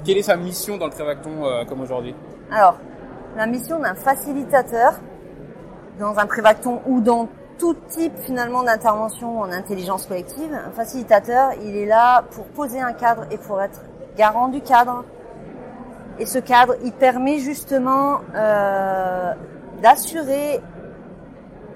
quelle 0.04 0.18
est 0.18 0.22
sa 0.22 0.36
mission 0.36 0.76
dans 0.76 0.84
le 0.86 0.90
Prévacton 0.90 1.44
euh, 1.44 1.64
comme 1.64 1.80
aujourd'hui? 1.80 2.14
Alors, 2.52 2.76
la 3.36 3.46
mission 3.46 3.78
d'un 3.78 3.94
facilitateur 3.94 4.94
dans 5.98 6.18
un 6.18 6.26
prévacton 6.26 6.80
ou 6.86 7.00
dans 7.00 7.28
tout 7.58 7.74
type 7.88 8.16
finalement 8.20 8.62
d'intervention 8.62 9.40
en 9.40 9.50
intelligence 9.50 10.06
collective, 10.06 10.52
un 10.54 10.70
facilitateur, 10.70 11.50
il 11.62 11.76
est 11.76 11.86
là 11.86 12.22
pour 12.30 12.44
poser 12.46 12.80
un 12.80 12.92
cadre 12.92 13.26
et 13.30 13.38
pour 13.38 13.60
être 13.60 13.82
garant 14.16 14.48
du 14.48 14.60
cadre. 14.60 15.04
Et 16.18 16.26
ce 16.26 16.38
cadre, 16.38 16.74
il 16.84 16.92
permet 16.92 17.38
justement 17.38 18.20
euh, 18.34 19.32
d'assurer 19.82 20.60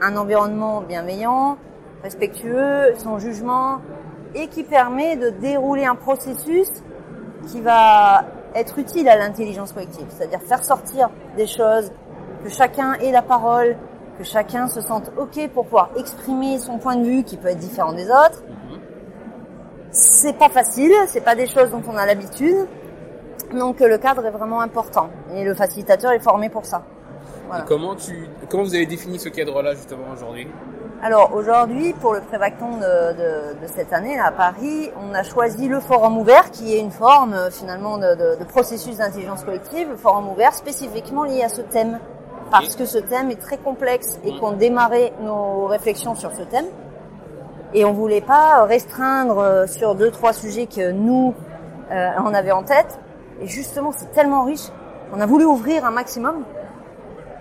un 0.00 0.16
environnement 0.16 0.80
bienveillant, 0.80 1.58
respectueux, 2.02 2.94
sans 2.96 3.18
jugement, 3.18 3.80
et 4.34 4.48
qui 4.48 4.64
permet 4.64 5.16
de 5.16 5.30
dérouler 5.30 5.84
un 5.84 5.94
processus 5.94 6.68
qui 7.46 7.60
va 7.60 8.24
être 8.54 8.78
utile 8.78 9.08
à 9.08 9.16
l'intelligence 9.16 9.72
collective, 9.72 10.06
c'est-à-dire 10.08 10.40
faire 10.42 10.64
sortir 10.64 11.10
des 11.36 11.46
choses, 11.46 11.92
que 12.42 12.50
chacun 12.50 12.94
ait 12.94 13.12
la 13.12 13.22
parole, 13.22 13.76
que 14.22 14.28
chacun 14.28 14.68
se 14.68 14.80
sente 14.80 15.10
ok 15.16 15.48
pour 15.52 15.64
pouvoir 15.64 15.90
exprimer 15.96 16.58
son 16.58 16.78
point 16.78 16.96
de 16.96 17.04
vue 17.04 17.24
qui 17.24 17.36
peut 17.36 17.48
être 17.48 17.58
différent 17.58 17.92
des 17.92 18.06
autres. 18.06 18.42
C'est 19.90 20.38
pas 20.38 20.48
facile, 20.48 20.92
c'est 21.08 21.20
pas 21.20 21.34
des 21.34 21.46
choses 21.46 21.70
dont 21.70 21.82
on 21.88 21.96
a 21.96 22.06
l'habitude, 22.06 22.66
donc 23.52 23.80
euh, 23.80 23.88
le 23.88 23.98
cadre 23.98 24.24
est 24.24 24.30
vraiment 24.30 24.60
important 24.60 25.08
et 25.34 25.44
le 25.44 25.54
facilitateur 25.54 26.12
est 26.12 26.20
formé 26.20 26.48
pour 26.48 26.64
ça. 26.64 26.82
Voilà. 27.48 27.64
Comment, 27.66 27.94
tu, 27.96 28.28
comment 28.48 28.62
vous 28.62 28.74
avez 28.74 28.86
défini 28.86 29.18
ce 29.18 29.28
cadre-là 29.28 29.74
justement 29.74 30.06
aujourd'hui? 30.14 30.48
Alors 31.02 31.34
aujourd'hui, 31.34 31.92
pour 31.94 32.14
le 32.14 32.20
prévacton 32.20 32.76
de, 32.76 33.12
de, 33.12 33.60
de 33.60 33.66
cette 33.66 33.92
année 33.92 34.16
là, 34.16 34.26
à 34.26 34.30
Paris, 34.30 34.90
on 35.04 35.12
a 35.14 35.24
choisi 35.24 35.68
le 35.68 35.80
forum 35.80 36.16
ouvert, 36.16 36.50
qui 36.52 36.74
est 36.74 36.80
une 36.80 36.92
forme 36.92 37.34
euh, 37.34 37.50
finalement 37.50 37.98
de 37.98 38.44
processus 38.44 38.98
d'intelligence 38.98 39.42
collective, 39.42 39.88
le 39.90 39.96
forum 39.96 40.28
ouvert 40.30 40.54
spécifiquement 40.54 41.24
lié 41.24 41.42
à 41.42 41.48
ce 41.48 41.60
thème, 41.60 41.98
parce 42.52 42.76
que 42.76 42.84
ce 42.84 42.98
thème 42.98 43.30
est 43.30 43.40
très 43.40 43.56
complexe 43.56 44.20
et 44.24 44.38
qu'on 44.38 44.52
démarrait 44.52 45.12
nos 45.22 45.66
réflexions 45.66 46.14
sur 46.14 46.32
ce 46.32 46.42
thème. 46.42 46.66
Et 47.72 47.86
on 47.86 47.92
voulait 47.92 48.20
pas 48.20 48.64
restreindre 48.64 49.38
euh, 49.38 49.66
sur 49.66 49.94
deux 49.94 50.10
trois 50.10 50.34
sujets 50.34 50.66
que 50.66 50.90
nous 50.90 51.34
euh, 51.90 52.10
on 52.24 52.34
avait 52.34 52.52
en 52.52 52.62
tête. 52.62 53.00
Et 53.40 53.46
justement, 53.46 53.90
c'est 53.96 54.12
tellement 54.12 54.44
riche, 54.44 54.68
on 55.14 55.20
a 55.20 55.26
voulu 55.26 55.46
ouvrir 55.46 55.86
un 55.86 55.90
maximum 55.90 56.44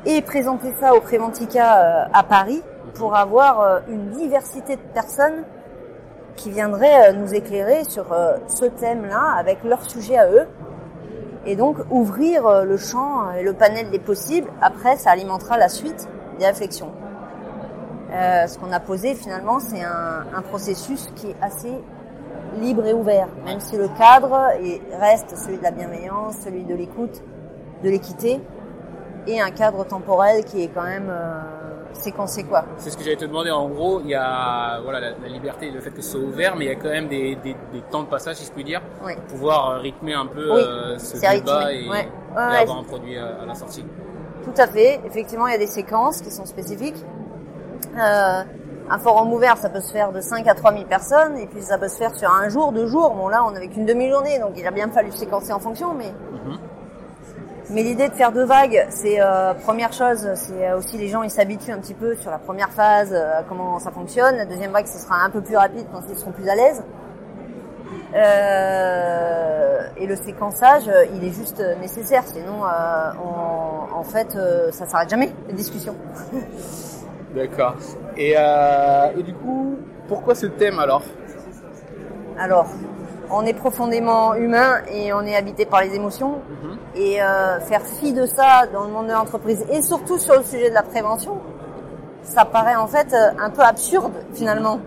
et 0.06 0.22
présenter 0.22 0.74
ça 0.80 0.96
au 0.96 1.02
Préventica 1.02 1.78
euh, 1.78 2.06
à 2.14 2.24
Paris 2.24 2.64
pour 2.96 3.16
avoir 3.16 3.82
une 3.88 4.10
diversité 4.12 4.76
de 4.76 4.82
personnes 4.94 5.44
qui 6.36 6.50
viendraient 6.50 7.14
nous 7.14 7.34
éclairer 7.34 7.84
sur 7.86 8.06
ce 8.48 8.66
thème-là 8.66 9.36
avec 9.38 9.64
leur 9.64 9.90
sujet 9.90 10.18
à 10.18 10.30
eux 10.30 10.48
et 11.46 11.56
donc 11.56 11.78
ouvrir 11.90 12.46
euh, 12.48 12.64
le 12.66 12.78
champ 12.78 13.32
et 13.32 13.44
le 13.44 13.54
panel 13.54 13.90
des 13.90 14.00
possibles. 14.00 14.50
Après, 14.62 14.96
ça 14.98 15.12
alimentera 15.12 15.58
la 15.58 15.70
suite 15.70 16.08
des 16.40 16.46
réflexions. 16.46 16.92
Euh, 18.14 18.46
ce 18.48 18.60
qu'on 18.60 18.72
a 18.72 18.80
posé 18.80 19.16
finalement, 19.16 19.60
c'est 19.60 19.84
un, 19.84 20.26
un 20.36 20.42
processus 20.42 21.10
qui 21.16 21.28
est 21.32 21.36
assez 21.42 21.72
libre 22.60 22.86
et 22.86 22.94
ouvert, 22.94 23.30
même 23.46 23.60
si 23.62 23.78
le 23.78 23.88
cadre 23.98 24.38
est- 24.62 24.82
reste 25.00 25.38
celui 25.38 25.58
de 25.58 25.64
la 25.64 25.72
bienveillance, 25.72 26.36
celui 26.44 26.64
de 26.66 26.76
l'écoute, 26.76 27.22
de 27.84 27.90
l'équité, 27.90 28.42
et 29.28 29.40
un 29.40 29.52
cadre 29.52 29.86
temporel 29.86 30.44
qui 30.44 30.62
est 30.64 30.68
quand 30.68 30.84
même 30.84 31.08
euh, 31.10 31.40
séquencé 31.94 32.44
quoi. 32.44 32.64
C'est 32.78 32.90
ce 32.90 32.98
que 32.98 33.04
j'allais 33.04 33.16
te 33.18 33.26
demander. 33.26 33.52
En 33.52 33.68
gros, 33.70 34.00
il 34.02 34.08
y 34.10 34.16
a 34.16 34.80
voilà, 34.84 35.00
la, 35.00 35.10
la 35.22 35.28
liberté, 35.28 35.70
le 35.72 35.80
fait 35.80 35.92
que 35.92 36.02
ce 36.02 36.12
soit 36.12 36.20
ouvert, 36.22 36.56
mais 36.56 36.66
il 36.66 36.68
y 36.70 36.72
a 36.72 36.76
quand 36.76 36.90
même 36.90 37.08
des, 37.08 37.36
des, 37.36 37.56
des 37.74 37.82
temps 37.90 38.04
de 38.04 38.08
passage, 38.08 38.36
si 38.38 38.46
je 38.46 38.52
puis 38.52 38.64
dire, 38.64 38.82
Oui. 39.06 39.14
pour 39.16 39.24
pouvoir 39.26 39.70
euh, 39.72 39.78
rythmer 39.80 40.14
un 40.14 40.26
peu 40.28 40.52
Oui, 40.54 40.62
euh, 40.66 40.98
ce 40.98 41.16
débat 41.20 41.30
rythmé, 41.58 41.86
et, 41.86 41.90
ouais. 41.90 42.02
et 42.08 42.36
Ouais, 42.36 42.58
avoir 42.62 42.78
un 42.80 42.84
produit 42.84 43.18
à, 43.18 43.42
à 43.42 43.46
la 43.46 43.56
sortie. 43.56 43.86
Tout 44.44 44.54
à 44.62 44.68
fait. 44.68 45.00
Effectivement, 45.06 45.48
il 45.48 45.52
y 45.52 45.56
a 45.56 45.60
des 45.60 45.68
séquences 45.68 46.22
qui 46.22 46.32
sont 46.32 46.46
spécifiques. 46.46 47.04
Euh, 47.98 48.44
un 48.90 48.98
forum 49.00 49.32
ouvert, 49.32 49.58
ça 49.58 49.70
peut 49.70 49.80
se 49.80 49.92
faire 49.92 50.12
de 50.12 50.20
5 50.20 50.46
à 50.48 50.54
3000 50.56 50.86
personnes, 50.86 51.38
et 51.38 51.48
puis 51.48 51.62
ça 51.62 51.78
peut 51.78 51.88
se 51.88 51.98
faire 51.98 52.14
sur 52.16 52.30
un 52.30 52.50
jour, 52.50 52.72
deux 52.72 52.88
jours. 52.88 53.12
Bon, 53.16 53.28
là, 53.30 53.44
on 53.46 53.52
n'avait 53.52 53.68
qu'une 53.68 53.86
demi-journée, 53.86 54.40
donc 54.40 54.52
il 54.58 54.66
a 54.68 54.72
bien 54.72 54.90
fallu 54.90 55.12
séquencer 55.12 55.54
en 55.54 55.60
fonction, 55.60 55.94
mais... 55.94 56.12
Mais 57.70 57.84
l'idée 57.84 58.10
de 58.10 58.14
faire 58.14 58.32
deux 58.32 58.44
vagues, 58.44 58.86
c'est 58.90 59.22
euh, 59.22 59.54
première 59.54 59.94
chose, 59.94 60.28
c'est 60.36 60.68
euh, 60.70 60.78
aussi 60.78 60.98
les 60.98 61.08
gens 61.08 61.24
ils 61.24 61.30
s'habituent 61.30 61.72
un 61.72 61.80
petit 61.80 61.94
peu 61.94 62.16
sur 62.16 62.30
la 62.32 62.38
première 62.40 62.70
phase, 62.72 63.14
euh, 63.14 63.40
à 63.40 63.44
comment 63.44 63.80
ça 63.80 63.92
fonctionne. 63.92 64.36
La 64.36 64.46
deuxième 64.46 64.72
vague, 64.72 64.88
ce 64.88 64.98
sera 65.00 65.24
un 65.24 65.30
peu 65.30 65.42
plus 65.42 65.56
rapide 65.56 65.86
quand 65.94 66.02
ils 66.10 66.18
seront 66.18 66.32
plus 66.32 66.50
à 66.50 66.56
l'aise. 66.56 66.84
Euh, 68.14 69.82
et 69.98 70.06
le 70.06 70.16
séquençage, 70.16 70.90
il 71.14 71.24
est 71.24 71.32
juste 71.34 71.64
nécessaire, 71.80 72.24
sinon, 72.26 72.66
euh, 72.66 73.12
on- 73.24 73.96
en 73.96 74.04
fait, 74.04 74.36
euh, 74.36 74.72
ça 74.72 74.86
s'arrête 74.86 75.10
jamais 75.10 75.32
les 75.48 75.54
discussions. 75.54 75.96
D'accord. 77.36 77.76
Et, 78.18 78.34
euh, 78.38 79.08
et 79.18 79.24
du 79.24 79.34
coup, 79.34 79.78
pourquoi 80.10 80.36
ce 80.36 80.48
thème 80.48 80.80
alors? 80.80 81.04
Alors, 82.38 82.66
on 83.34 83.46
est 83.46 83.54
profondément 83.54 84.36
humain 84.36 84.82
et 84.94 85.14
on 85.14 85.22
est 85.22 85.36
habité 85.36 85.66
par 85.66 85.82
les 85.82 85.96
émotions. 85.96 86.40
Et 86.96 87.22
euh, 87.22 87.60
faire 87.62 87.82
fi 87.82 88.14
de 88.14 88.26
ça 88.26 88.68
dans 88.74 88.84
le 88.84 88.92
monde 88.92 89.08
de 89.08 89.14
l'entreprise 89.14 89.66
et 89.72 89.82
surtout 89.82 90.18
sur 90.18 90.36
le 90.36 90.44
sujet 90.44 90.70
de 90.70 90.76
la 90.76 90.84
prévention, 90.84 91.40
ça 92.24 92.46
paraît 92.46 92.76
en 92.76 92.88
fait 92.88 93.14
euh, 93.14 93.32
un 93.40 93.50
peu 93.50 93.62
absurde 93.62 94.14
finalement. 94.34 94.80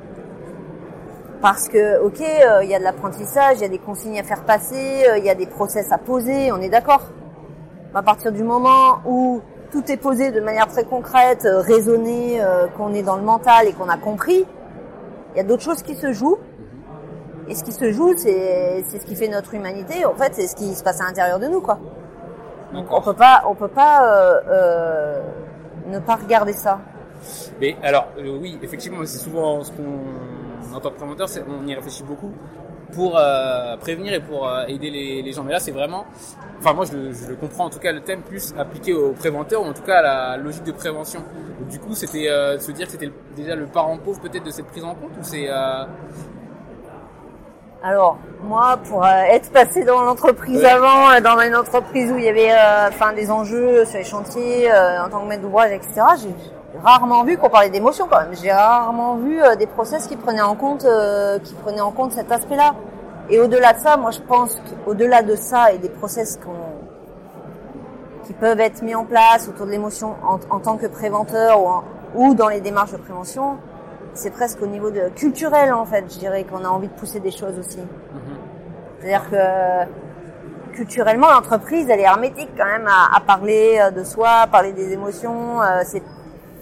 Parce 1.41 1.69
que, 1.69 2.01
ok, 2.01 2.21
euh, 2.21 2.65
il 2.65 2.71
y 2.71 2.75
a 2.75 2.79
de 2.79 2.85
l'apprentissage, 2.85 3.59
il 3.59 3.63
y 3.63 3.67
a 3.67 3.69
des 3.69 3.79
consignes 3.79 4.19
à 4.19 4.23
faire 4.23 4.45
passer, 4.45 5.05
euh, 5.09 5.19
il 5.19 5.25
y 5.25 5.31
a 5.31 5.35
des 5.35 5.47
process 5.47 5.93
à 5.93 5.99
poser, 5.99 6.51
on 6.53 6.61
est 6.61 6.71
d'accord. 6.71 7.03
À 7.95 8.03
partir 8.03 8.33
du 8.33 8.43
moment 8.43 9.01
où 9.07 9.43
tout 9.71 9.91
est 9.91 9.97
posé 9.97 10.31
de 10.31 10.41
manière 10.41 10.69
très 10.69 10.85
concrète, 10.85 11.47
raisonnée, 11.47 12.41
qu'on 12.77 12.93
est 12.93 13.03
dans 13.03 13.17
le 13.17 13.23
mental 13.23 13.69
et 13.69 13.73
qu'on 13.73 13.89
a 13.89 13.97
compris, 13.97 14.45
il 15.33 15.37
y 15.37 15.41
a 15.41 15.45
d'autres 15.45 15.63
choses 15.63 15.83
qui 15.83 15.95
se 15.95 16.13
jouent. 16.13 16.39
Et 17.49 17.55
ce 17.55 17.63
qui 17.65 17.73
se 17.73 17.93
joue, 17.93 18.15
c'est 18.17 18.85
c'est 18.89 18.99
ce 19.01 19.05
qui 19.07 19.17
fait 19.17 19.29
notre 19.29 19.53
humanité. 19.55 20.05
En 20.07 20.15
fait, 20.15 20.35
c'est 20.35 20.47
ce 20.47 20.57
qui 20.57 20.75
se 20.75 20.83
passe 20.83 21.01
à 21.01 21.05
l'intérieur 21.05 21.39
de 21.39 21.47
nous, 21.47 21.61
quoi. 21.61 21.79
Donc 22.73 22.87
on 22.91 23.01
peut 23.01 23.13
pas, 23.15 23.45
on 23.47 23.55
peut 23.55 23.69
pas 23.69 24.03
euh, 24.07 24.41
euh, 24.49 25.23
ne 25.89 25.99
pas 25.99 26.17
regarder 26.17 26.53
ça. 26.55 26.81
Mais 27.61 27.77
alors, 27.83 28.09
euh, 28.19 28.37
oui, 28.41 28.59
effectivement, 28.63 28.99
c'est 29.05 29.19
souvent 29.19 29.63
ce 29.63 29.71
qu'on, 29.73 30.75
en 30.75 30.81
tant 30.81 30.91
que 30.91 30.97
préventeur, 30.97 31.29
c'est- 31.29 31.45
on 31.49 31.67
y 31.67 31.75
réfléchit 31.75 32.03
beaucoup 32.03 32.33
pour 32.93 33.19
prévenir 33.81 34.13
et 34.15 34.21
pour 34.21 34.49
aider 34.69 34.91
les, 34.91 35.23
les 35.23 35.33
gens. 35.33 35.43
Mais 35.43 35.53
là, 35.53 35.59
c'est 35.61 35.71
vraiment, 35.73 36.05
enfin 36.61 36.73
moi, 36.75 36.85
je, 36.85 36.97
le- 36.97 37.13
je 37.13 37.27
le 37.29 37.35
comprends 37.37 37.65
en 37.67 37.71
tout 37.71 37.79
cas 37.81 37.93
le 37.93 38.01
thème 38.01 38.23
plus 38.23 38.55
appliqué 38.59 38.93
aux 38.93 39.13
préventeurs 39.13 39.63
ou 39.63 39.67
en 39.67 39.73
tout 39.73 39.83
cas 39.83 39.99
à 39.99 40.03
la 40.03 40.37
logique 40.37 40.65
de 40.65 40.73
prévention. 40.73 41.21
Donc, 41.61 41.69
du 41.69 41.79
coup, 41.79 41.95
c'était 41.95 42.27
se 42.59 42.71
dire 42.73 42.87
que 42.87 42.93
c'était 42.93 43.11
déjà 43.37 43.55
le 43.55 43.67
parent 43.67 43.97
pauvre 43.99 44.21
peut-être 44.21 44.45
de 44.45 44.51
cette 44.51 44.67
prise 44.67 44.85
en 44.85 44.95
compte 44.95 45.11
ou 45.19 45.23
c'est 45.23 45.49
Alors 47.87 48.17
moi, 48.43 48.79
pour 48.89 49.05
euh, 49.05 49.09
être 49.29 49.51
passé 49.51 49.85
dans 49.85 50.01
l'entreprise 50.01 50.65
avant, 50.65 51.11
euh, 51.11 51.21
dans 51.21 51.39
une 51.41 51.55
entreprise 51.55 52.11
où 52.11 52.17
il 52.17 52.25
y 52.25 52.29
avait, 52.29 52.51
euh, 52.51 52.89
enfin, 52.89 53.13
des 53.13 53.31
enjeux 53.31 53.85
sur 53.85 53.99
les 53.99 54.05
chantiers 54.05 54.73
euh, 54.73 55.05
en 55.05 55.11
tant 55.11 55.21
que 55.21 55.27
maître 55.29 55.43
d'ouvrage, 55.43 55.71
etc. 55.73 56.01
J'ai 56.23 56.35
rarement 56.83 57.25
vu 57.25 57.37
qu'on 57.37 57.51
parlait 57.51 57.69
d'émotion 57.69 58.07
quand 58.11 58.21
même. 58.21 58.35
J'ai 58.43 58.53
rarement 58.53 59.17
vu 59.17 59.39
des 59.59 59.67
process 59.67 60.07
qui 60.07 60.17
prenaient 60.17 60.41
en 60.41 60.55
compte, 60.55 60.85
euh, 60.87 61.39
qui 61.41 61.53
prenaient 61.55 61.81
en 61.83 61.91
compte 61.91 62.13
cet 62.13 62.33
aspect-là. 62.33 62.75
Et 63.29 63.39
au-delà 63.39 63.75
de 63.75 63.79
ça, 63.81 63.97
moi, 63.99 64.11
je 64.11 64.21
pense 64.21 64.59
qu'au-delà 64.85 65.21
de 65.23 65.35
ça 65.37 65.73
et 65.73 65.79
des 65.79 65.89
process 65.91 66.39
qu'on 66.43 66.53
qui 68.27 68.33
peuvent 68.33 68.61
être 68.61 68.81
mis 68.81 68.95
en 68.95 69.05
place 69.05 69.47
autour 69.49 69.67
de 69.67 69.71
l'émotion 69.73 70.15
en, 70.27 70.39
en 70.55 70.59
tant 70.59 70.79
que 70.79 70.87
préventeur 70.87 71.63
ou, 71.63 71.69
en- 71.69 71.85
ou 72.15 72.35
dans 72.35 72.49
les 72.49 72.61
démarches 72.63 72.93
de 72.93 72.97
prévention, 72.97 73.59
c'est 74.15 74.31
presque 74.31 74.63
au 74.63 74.67
niveau 74.67 74.91
de 74.91 75.09
culturel 75.15 75.73
en 75.73 75.85
fait, 75.85 76.05
je 76.13 76.19
dirais 76.19 76.45
qu'on 76.45 76.65
a 76.65 76.69
envie 76.69 76.89
de 76.89 76.93
pousser 76.95 77.21
des 77.21 77.31
choses 77.31 77.59
aussi. 77.59 77.81
C'est-à-dire 79.01 79.29
que 79.31 80.73
culturellement, 80.75 81.31
l'entreprise, 81.31 81.89
elle 81.89 82.01
est 82.01 82.05
hermétique 82.05 82.51
quand 82.57 82.65
même 82.65 82.87
à, 82.89 83.17
à 83.17 83.21
parler 83.21 83.79
euh, 83.81 83.91
de 83.91 84.03
soi, 84.03 84.31
à 84.43 84.47
parler 84.47 84.73
des 84.73 84.93
émotions. 84.93 85.63
euh, 85.63 85.83
c'est 85.85 86.03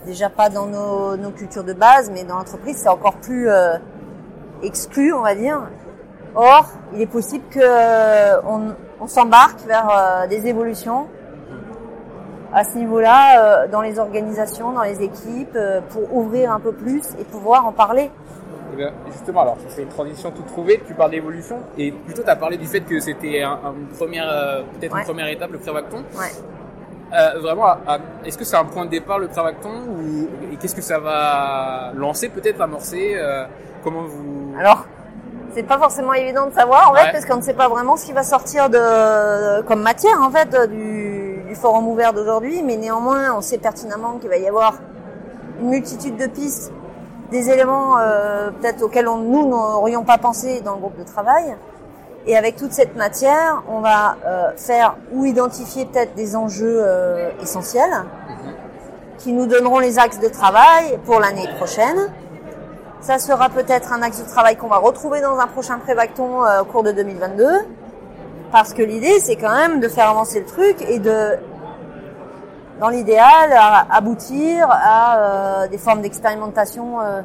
déjà 0.05 0.29
pas 0.29 0.49
dans 0.49 0.67
nos, 0.67 1.17
nos 1.17 1.31
cultures 1.31 1.65
de 1.65 1.73
base, 1.73 2.11
mais 2.11 2.25
dans 2.25 2.37
l'entreprise, 2.37 2.77
c'est 2.77 2.89
encore 2.89 3.17
plus 3.17 3.49
euh, 3.49 3.77
exclu, 4.63 5.13
on 5.15 5.23
va 5.23 5.35
dire. 5.35 5.63
Or, 6.35 6.69
il 6.93 7.01
est 7.01 7.07
possible 7.07 7.45
que 7.51 8.41
on, 8.47 8.75
on 9.01 9.07
s'embarque 9.07 9.61
vers 9.67 9.89
euh, 9.89 10.27
des 10.27 10.47
évolutions 10.47 11.07
à 12.55 12.65
ce 12.65 12.77
niveau-là 12.79 13.65
euh, 13.65 13.69
dans 13.69 13.81
les 13.83 13.99
organisations, 13.99 14.73
dans 14.73 14.83
les 14.83 15.03
équipes, 15.03 15.57
euh, 15.57 15.81
pour 15.91 16.15
ouvrir 16.15 16.53
un 16.53 16.61
peu 16.61 16.73
plus 16.73 17.03
et 17.19 17.25
pouvoir 17.25 17.67
en 17.67 17.73
parler. 17.73 18.11
Eh 18.73 18.77
bien, 18.77 18.91
justement, 19.11 19.43
alors 19.43 19.57
c'est 19.69 19.83
une 19.83 19.89
transition 19.89 20.31
toute 20.31 20.47
trouvée. 20.47 20.83
Tu 20.87 20.95
parles 20.95 21.11
d'évolution 21.11 21.59
et 21.77 21.93
plutôt 21.93 22.23
tu 22.23 22.31
as 22.31 22.37
parlé 22.37 22.57
du 22.57 22.67
fait 22.67 22.81
que 22.81 22.99
c'était 23.01 23.43
un, 23.43 23.51
un- 23.53 23.75
une 23.79 23.87
première, 23.89 24.29
euh, 24.31 24.63
peut-être 24.79 24.93
Ouais. 24.95 25.01
une 25.01 25.07
première 25.07 25.29
étape, 25.29 25.51
le 25.53 25.59
prévacton. 25.59 25.99
Ouais. 26.19 26.27
Euh, 27.15 27.39
vraiment, 27.41 27.67
est-ce 28.25 28.39
que 28.39 28.45
c'est 28.45 28.57
un 28.57 28.65
point 28.65 28.87
de 28.87 28.91
départ 28.91 29.19
le 29.19 29.29
prévacton 29.29 29.69
ou 29.87 30.29
et 30.51 30.57
qu'est-ce 30.57 30.75
que 30.75 30.81
ça 30.81 30.99
va 30.99 31.93
lancer, 31.95 32.31
peut-être 32.31 32.59
amorcer 32.63 33.13
euh, 33.17 33.45
Comment 33.85 34.05
vous 34.05 34.55
Alors, 34.59 34.87
c'est 35.55 35.65
pas 35.65 35.77
forcément 35.77 36.15
évident 36.15 36.47
de 36.47 36.55
savoir 36.55 36.89
en 36.91 36.95
Ouais. 36.95 37.01
fait 37.01 37.13
parce 37.13 37.27
qu'on 37.27 37.37
ne 37.37 37.43
sait 37.43 37.53
pas 37.53 37.69
vraiment 37.69 37.97
ce 37.99 38.07
qui 38.07 38.13
va 38.15 38.23
sortir 38.23 38.71
de 38.71 39.61
comme 39.69 39.83
matière 39.83 40.23
en 40.23 40.31
fait 40.31 40.49
du, 40.71 41.12
du 41.53 41.59
forum 41.59 41.87
ouvert 41.87 42.15
d'aujourd'hui, 42.15 42.63
mais 42.63 42.77
néanmoins 42.79 43.35
on 43.37 43.43
sait 43.43 43.59
pertinemment 43.59 44.17
qu'il 44.19 44.31
va 44.31 44.39
y 44.39 44.49
avoir 44.49 44.79
une 45.61 45.69
multitude 45.69 46.17
de 46.17 46.27
pistes, 46.27 46.73
des 47.31 47.51
éléments 47.51 47.99
euh, 47.99 48.51
peut-être 48.51 48.83
auxquels 48.83 49.05
nous 49.05 49.49
n'aurions 49.49 50.03
pas 50.03 50.17
pensé 50.17 50.63
dans 50.63 50.73
le 50.73 50.81
groupe 50.81 50.99
de 50.99 51.05
travail. 51.05 51.55
Et 52.27 52.39
avec 52.39 52.57
toute 52.57 52.73
cette 52.73 52.97
matière, 52.97 53.63
on 53.69 53.81
va 53.81 54.17
euh, 54.25 54.53
faire 54.57 54.97
ou 55.13 55.27
identifier 55.27 55.85
peut-être 55.85 56.15
des 56.15 56.37
enjeux 56.37 56.79
euh, 56.81 57.31
essentiels 57.43 58.05
qui 59.19 59.33
nous 59.35 59.47
donneront 59.47 59.79
les 59.79 59.99
axes 59.99 60.21
de 60.21 60.29
travail 60.29 60.99
pour 61.05 61.21
l'année 61.21 61.49
prochaine. 61.57 61.99
Ça 63.01 63.19
sera 63.19 63.51
peut-être 63.51 63.93
un 63.93 64.01
axe 64.01 64.23
de 64.23 64.29
travail 64.29 64.57
qu'on 64.57 64.69
va 64.69 64.79
retrouver 64.79 65.21
dans 65.21 65.39
un 65.39 65.49
prochain 65.49 65.79
prévacton 65.79 66.41
au 66.61 66.65
cours 66.65 66.83
de 66.83 66.93
2022. 66.93 67.45
Parce 68.53 68.75
que 68.75 68.83
l'idée, 68.83 69.19
c'est 69.21 69.37
quand 69.37 69.55
même 69.55 69.81
de 69.81 69.89
faire 69.89 70.11
avancer 70.11 70.41
le 70.41 70.47
truc 70.47 70.83
et 70.83 70.99
de, 70.99 71.39
dans 72.81 72.91
l'idéal, 72.91 73.51
à- 73.53 73.87
aboutir 73.91 74.69
à 74.71 75.17
euh, 75.65 75.69
des 75.69 75.79
formes 75.79 76.03
d'expérimentation 76.03 77.01
euh, 77.01 77.23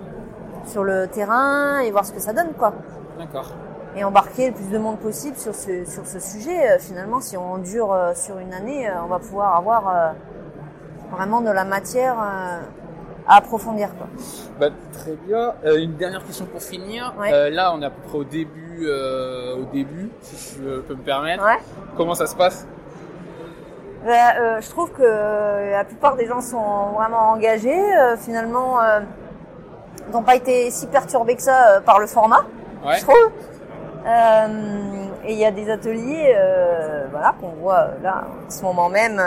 sur 0.65 0.83
le 0.83 1.07
terrain 1.07 1.79
et 1.79 1.91
voir 1.91 2.05
ce 2.05 2.13
que 2.13 2.19
ça 2.21 2.31
donne, 2.33 2.53
quoi. 2.57 2.73
D'accord. 3.19 3.51
Et 3.95 4.03
embarquer 4.03 4.47
le 4.49 4.53
plus 4.53 4.69
de 4.69 4.77
monde 4.77 4.99
possible 4.99 5.35
sur 5.37 5.53
ce, 5.53 5.83
sur 5.85 6.05
ce 6.07 6.19
sujet. 6.19 6.71
Euh, 6.71 6.79
finalement, 6.79 7.19
si 7.19 7.35
on 7.35 7.57
dure 7.57 7.91
euh, 7.91 8.13
sur 8.15 8.37
une 8.37 8.53
année, 8.53 8.87
euh, 8.87 8.93
on 9.03 9.07
va 9.07 9.19
pouvoir 9.19 9.55
avoir 9.57 9.89
euh, 9.89 10.11
vraiment 11.11 11.41
de 11.41 11.49
la 11.49 11.65
matière 11.65 12.15
euh, 12.21 12.59
à 13.27 13.37
approfondir, 13.37 13.89
quoi. 13.97 14.07
Bah, 14.59 14.67
très 14.93 15.15
bien. 15.27 15.53
Euh, 15.65 15.77
une 15.79 15.95
dernière 15.95 16.23
question 16.25 16.45
pour 16.45 16.61
finir. 16.61 17.13
Ouais. 17.19 17.31
Euh, 17.33 17.49
là, 17.49 17.73
on 17.73 17.81
est 17.81 17.85
à 17.85 17.89
peu 17.89 18.01
près 18.07 18.17
au 18.19 18.23
début, 18.23 18.85
euh, 18.87 19.57
au 19.57 19.65
début, 19.65 20.09
si 20.21 20.55
je 20.59 20.79
peux 20.79 20.95
me 20.95 21.01
permettre. 21.01 21.43
Ouais. 21.43 21.57
Comment 21.97 22.15
ça 22.15 22.25
se 22.27 22.35
passe? 22.35 22.65
Euh, 24.05 24.61
je 24.61 24.69
trouve 24.69 24.91
que 24.91 25.03
la 25.71 25.83
plupart 25.83 26.15
des 26.15 26.25
gens 26.27 26.39
sont 26.39 26.91
vraiment 26.95 27.31
engagés. 27.31 27.81
finalement, 28.19 28.77
ils 30.07 30.13
n'ont 30.13 30.23
pas 30.23 30.35
été 30.35 30.69
si 30.71 30.87
perturbés 30.87 31.35
que 31.35 31.41
ça 31.41 31.81
par 31.85 31.99
le 31.99 32.07
format, 32.07 32.45
Ouais. 32.85 32.95
je 32.97 33.01
trouve. 33.01 33.31
Et 35.25 35.33
il 35.33 35.37
y 35.39 35.43
a 35.45 35.51
des 35.51 35.69
ateliers, 35.69 36.37
voilà, 37.11 37.35
qu'on 37.41 37.49
voit 37.61 37.87
là 38.01 38.23
en 38.47 38.49
ce 38.49 38.61
moment 38.63 38.87
même, 38.87 39.21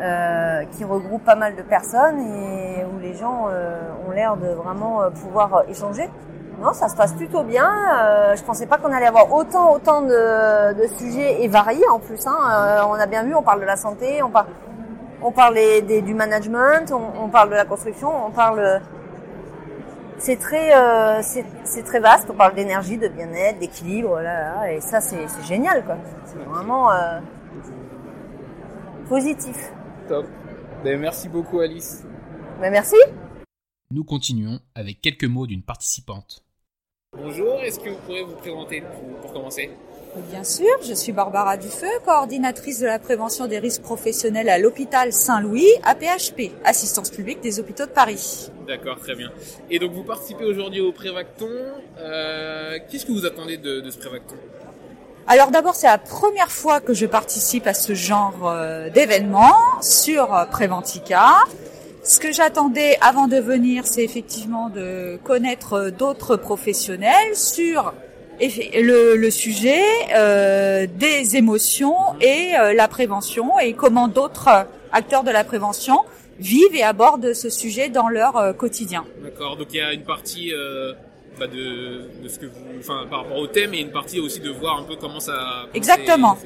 euh, 0.00 0.64
qui 0.72 0.84
regroupent 0.84 1.24
pas 1.24 1.34
mal 1.34 1.54
de 1.56 1.62
personnes 1.62 2.18
et 2.20 2.84
où 2.84 2.98
les 3.00 3.14
gens 3.14 3.46
euh, 3.48 3.80
ont 4.08 4.10
l'air 4.12 4.36
de 4.36 4.48
vraiment 4.48 5.02
euh, 5.02 5.10
pouvoir 5.10 5.64
échanger. 5.68 6.08
Non, 6.62 6.72
ça 6.72 6.88
se 6.88 6.96
passe 6.96 7.12
plutôt 7.12 7.42
bien. 7.42 7.70
Euh, 7.98 8.36
je 8.36 8.42
pensais 8.42 8.66
pas 8.66 8.76
qu'on 8.76 8.92
allait 8.92 9.06
avoir 9.06 9.32
autant, 9.32 9.72
autant 9.72 10.02
de, 10.02 10.74
de 10.74 10.86
sujets 10.98 11.42
et 11.42 11.48
variés 11.48 11.88
en 11.90 11.98
plus. 11.98 12.26
Hein. 12.26 12.36
Euh, 12.50 12.80
on 12.88 12.94
a 12.94 13.06
bien 13.06 13.22
vu, 13.22 13.34
on 13.34 13.42
parle 13.42 13.60
de 13.60 13.66
la 13.66 13.76
santé, 13.76 14.22
on 14.22 14.28
parle, 14.30 14.46
on 15.22 15.32
parle 15.32 15.54
des, 15.54 15.80
des- 15.82 16.02
du 16.02 16.12
management, 16.14 16.92
on, 16.92 17.24
on 17.24 17.28
parle 17.28 17.50
de 17.50 17.54
la 17.54 17.64
construction, 17.64 18.10
on 18.26 18.30
parle. 18.30 18.80
C'est 20.18 20.38
très, 20.38 20.76
euh, 20.76 21.22
c'est 21.22 21.82
très 21.82 21.98
vaste. 21.98 22.28
On 22.30 22.34
parle 22.36 22.54
d'énergie, 22.54 22.98
de 22.98 23.08
bien-être, 23.08 23.58
d'équilibre, 23.58 24.20
là, 24.20 24.40
là, 24.64 24.72
et 24.72 24.80
ça, 24.82 25.00
c'est 25.00 25.26
génial, 25.46 25.82
quoi. 25.84 25.96
C'est 26.26 26.38
vraiment 26.44 26.90
positif. 29.08 29.72
Top. 30.10 30.26
Ben, 30.82 30.98
merci 30.98 31.28
beaucoup, 31.28 31.60
Alice. 31.60 32.02
Mais 32.60 32.68
merci. 32.68 32.96
Nous 33.92 34.02
continuons 34.02 34.58
avec 34.74 35.00
quelques 35.00 35.22
mots 35.24 35.46
d'une 35.46 35.62
participante. 35.62 36.42
Bonjour. 37.16 37.60
Est-ce 37.60 37.78
que 37.78 37.90
vous 37.90 37.98
pourrez 37.98 38.24
vous 38.24 38.34
présenter 38.34 38.80
pour, 38.80 39.20
pour 39.20 39.32
commencer? 39.32 39.70
Bien 40.28 40.42
sûr, 40.42 40.66
je 40.82 40.94
suis 40.94 41.12
Barbara 41.12 41.56
Dufeu, 41.56 41.86
coordinatrice 42.04 42.80
de 42.80 42.86
la 42.86 42.98
prévention 42.98 43.46
des 43.46 43.60
risques 43.60 43.82
professionnels 43.82 44.48
à 44.48 44.58
l'hôpital 44.58 45.12
Saint-Louis, 45.12 45.68
APHP, 45.84 46.50
Assistance 46.64 47.10
publique 47.10 47.40
des 47.40 47.60
hôpitaux 47.60 47.86
de 47.86 47.92
Paris. 47.92 48.50
D'accord, 48.66 48.98
très 48.98 49.14
bien. 49.14 49.30
Et 49.70 49.78
donc, 49.78 49.92
vous 49.92 50.02
participez 50.02 50.44
aujourd'hui 50.44 50.80
au 50.80 50.90
Prévacton. 50.90 51.46
Euh, 51.98 52.80
Qu'est-ce 52.90 53.06
que 53.06 53.12
vous 53.12 53.26
attendez 53.26 53.58
de, 53.58 53.80
de 53.80 53.90
ce 53.90 53.98
Prévacton? 53.98 54.34
Alors 55.32 55.52
d'abord, 55.52 55.76
c'est 55.76 55.86
la 55.86 55.96
première 55.96 56.50
fois 56.50 56.80
que 56.80 56.92
je 56.92 57.06
participe 57.06 57.68
à 57.68 57.72
ce 57.72 57.94
genre 57.94 58.34
euh, 58.48 58.90
d'événement 58.90 59.54
sur 59.80 60.34
euh, 60.34 60.44
Préventica. 60.44 61.44
Ce 62.02 62.18
que 62.18 62.32
j'attendais 62.32 62.98
avant 63.00 63.28
de 63.28 63.36
venir, 63.36 63.86
c'est 63.86 64.02
effectivement 64.02 64.70
de 64.70 65.20
connaître 65.22 65.74
euh, 65.74 65.90
d'autres 65.92 66.34
professionnels 66.34 67.36
sur 67.36 67.94
le, 68.40 69.30
sujet 69.30 69.84
des 70.98 71.36
émotions 71.36 71.94
et 72.20 72.54
la 72.74 72.88
prévention 72.88 73.56
et 73.60 73.74
comment 73.74 74.08
d'autres 74.08 74.66
acteurs 74.92 75.22
de 75.22 75.30
la 75.30 75.44
prévention 75.44 76.00
vivent 76.40 76.74
et 76.74 76.82
abordent 76.82 77.34
ce 77.34 77.50
sujet 77.50 77.90
dans 77.90 78.08
leur 78.08 78.56
quotidien. 78.56 79.04
D'accord, 79.22 79.58
donc 79.58 79.68
il 79.72 79.76
y 79.76 79.82
a 79.82 79.92
une 79.92 80.04
partie 80.04 80.54
bah, 81.38 81.46
de, 81.46 82.22
de 82.22 82.28
ce 82.28 82.38
que 82.38 82.46
vous, 82.46 82.78
enfin 82.78 83.06
par 83.08 83.22
rapport 83.22 83.38
au 83.38 83.46
thème 83.46 83.72
et 83.74 83.80
une 83.80 83.92
partie 83.92 84.20
aussi 84.20 84.40
de 84.40 84.50
voir 84.50 84.78
un 84.78 84.82
peu 84.84 84.96
comment 84.96 85.20
ça. 85.20 85.32
comment 85.62 85.72
Exactement. 85.74 86.38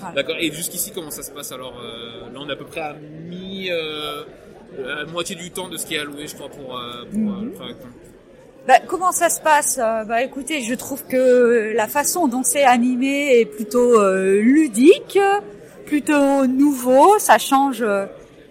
Voilà. 0.00 0.14
D'accord. 0.14 0.36
Et 0.40 0.50
jusqu'ici 0.52 0.90
comment 0.92 1.10
ça 1.10 1.22
se 1.22 1.30
passe 1.30 1.52
alors 1.52 1.74
euh, 1.82 2.32
Là 2.32 2.38
on 2.40 2.48
est 2.48 2.52
à 2.52 2.56
peu 2.56 2.64
près 2.64 2.80
à 2.80 2.94
mi, 2.94 3.68
euh, 3.70 4.22
à 5.02 5.04
moitié 5.06 5.36
du 5.36 5.50
temps 5.50 5.68
de 5.68 5.76
ce 5.76 5.86
qui 5.86 5.94
est 5.94 5.98
alloué, 5.98 6.26
je 6.26 6.34
crois, 6.34 6.48
pour, 6.48 6.76
euh, 6.76 7.04
pour 7.12 7.32
euh, 7.34 7.44
le 7.44 7.50
Prévacton. 7.50 7.88
Bah, 8.66 8.74
comment 8.86 9.12
ça 9.12 9.28
se 9.30 9.40
passe 9.40 9.78
Euh, 9.78 10.04
Bah 10.04 10.22
écoutez, 10.22 10.60
je 10.62 10.74
trouve 10.74 11.04
que 11.06 11.72
la 11.74 11.88
façon 11.88 12.28
dont 12.28 12.42
c'est 12.42 12.64
animé 12.64 13.40
est 13.40 13.46
plutôt 13.46 14.00
euh, 14.00 14.40
ludique, 14.40 15.18
plutôt 15.86 16.46
nouveau. 16.46 17.18
Ça 17.18 17.38
change 17.38 17.84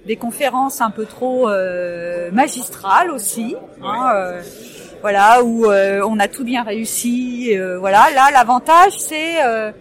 des 0.06 0.16
conférences 0.16 0.82
un 0.82 0.90
peu 0.92 1.06
trop 1.06 1.48
euh, 1.50 2.32
magistrales 2.32 3.12
aussi. 3.12 3.56
hein, 3.84 4.12
euh, 4.16 4.42
voilà, 5.02 5.44
où 5.44 5.66
euh, 5.66 6.02
on 6.08 6.20
a 6.20 6.28
tout 6.28 6.44
bien 6.44 6.64
réussi. 6.64 7.52
euh, 7.58 7.80
voilà, 7.80 8.08
là 8.14 8.30
l'avantage 8.32 9.00
c'est 9.00 9.46
euh, 9.46 9.72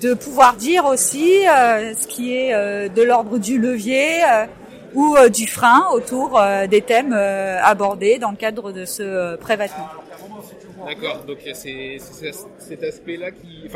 de 0.00 0.14
pouvoir 0.14 0.56
dire 0.56 0.86
aussi 0.86 1.42
ce 1.44 2.06
qui 2.06 2.34
est 2.34 2.52
de 2.88 3.02
l'ordre 3.02 3.38
du 3.38 3.58
levier. 3.58 4.20
ou 4.94 5.16
du 5.30 5.46
frein 5.46 5.86
autour 5.94 6.38
des 6.68 6.82
thèmes 6.82 7.14
abordés 7.14 8.18
dans 8.18 8.30
le 8.30 8.36
cadre 8.36 8.72
de 8.72 8.84
ce 8.84 9.36
prévêtement. 9.36 9.88
D'accord. 10.86 11.24
Donc 11.26 11.38
c'est 11.54 11.96
cet 12.58 12.82
aspect-là 12.82 13.30
qui, 13.30 13.68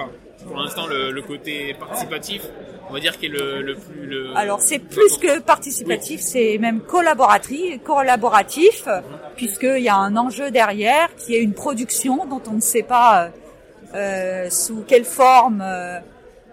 pour 0.46 0.56
l'instant 0.56 0.86
le, 0.86 1.10
le 1.10 1.22
côté 1.22 1.74
participatif, 1.74 2.42
on 2.88 2.92
va 2.92 3.00
dire 3.00 3.18
qui 3.18 3.26
est 3.26 3.30
le, 3.30 3.62
le 3.62 3.74
plus 3.74 4.06
le. 4.06 4.36
Alors 4.36 4.60
c'est 4.60 4.78
plus 4.78 5.16
que 5.18 5.40
participatif, 5.40 6.20
c'est 6.20 6.58
même 6.58 6.80
collaboratif, 6.80 7.82
collaboratif, 7.82 8.88
puisqu'il 9.36 9.82
y 9.82 9.88
a 9.88 9.96
un 9.96 10.16
enjeu 10.16 10.50
derrière 10.50 11.14
qui 11.16 11.34
est 11.34 11.42
une 11.42 11.54
production 11.54 12.26
dont 12.26 12.42
on 12.48 12.54
ne 12.54 12.60
sait 12.60 12.82
pas 12.82 13.24
euh, 13.24 13.28
euh, 13.94 14.50
sous 14.50 14.84
quelle 14.86 15.04
forme 15.04 15.62
euh, 15.62 15.98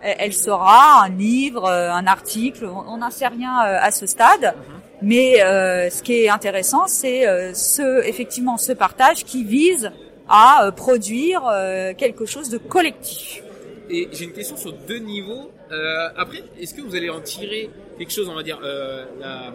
elle 0.02 0.34
sera, 0.34 1.04
un 1.06 1.10
livre, 1.10 1.66
euh, 1.66 1.92
un 1.92 2.08
article, 2.08 2.66
on 2.66 2.98
n'en 2.98 3.10
sait 3.10 3.28
rien 3.28 3.64
euh, 3.66 3.78
à 3.82 3.92
ce 3.92 4.06
stade. 4.06 4.54
Mais 5.02 5.42
euh, 5.44 5.90
ce 5.90 6.02
qui 6.02 6.24
est 6.24 6.30
intéressant, 6.30 6.88
c'est 6.88 7.28
euh, 7.28 7.54
ce 7.54 8.06
effectivement 8.06 8.58
ce 8.58 8.72
partage 8.72 9.26
qui 9.26 9.44
vise 9.44 9.92
à 10.30 10.66
euh, 10.66 10.72
produire 10.72 11.44
euh, 11.52 11.94
quelque 11.94 12.26
chose 12.26 12.50
de 12.50 12.58
collectif. 12.58 13.44
Et 13.90 14.08
j'ai 14.12 14.26
une 14.26 14.32
question 14.34 14.56
sur 14.58 14.74
deux 14.74 14.98
niveaux. 15.00 15.52
Euh, 15.72 16.08
après, 16.16 16.44
est-ce 16.60 16.74
que 16.74 16.82
vous 16.82 16.96
allez 16.96 17.10
en 17.10 17.20
tirer 17.22 17.70
quelque 17.98 18.12
chose, 18.12 18.30
on 18.30 18.36
va 18.36 18.44
dire, 18.44 18.60
euh, 18.64 19.06
la, 19.20 19.52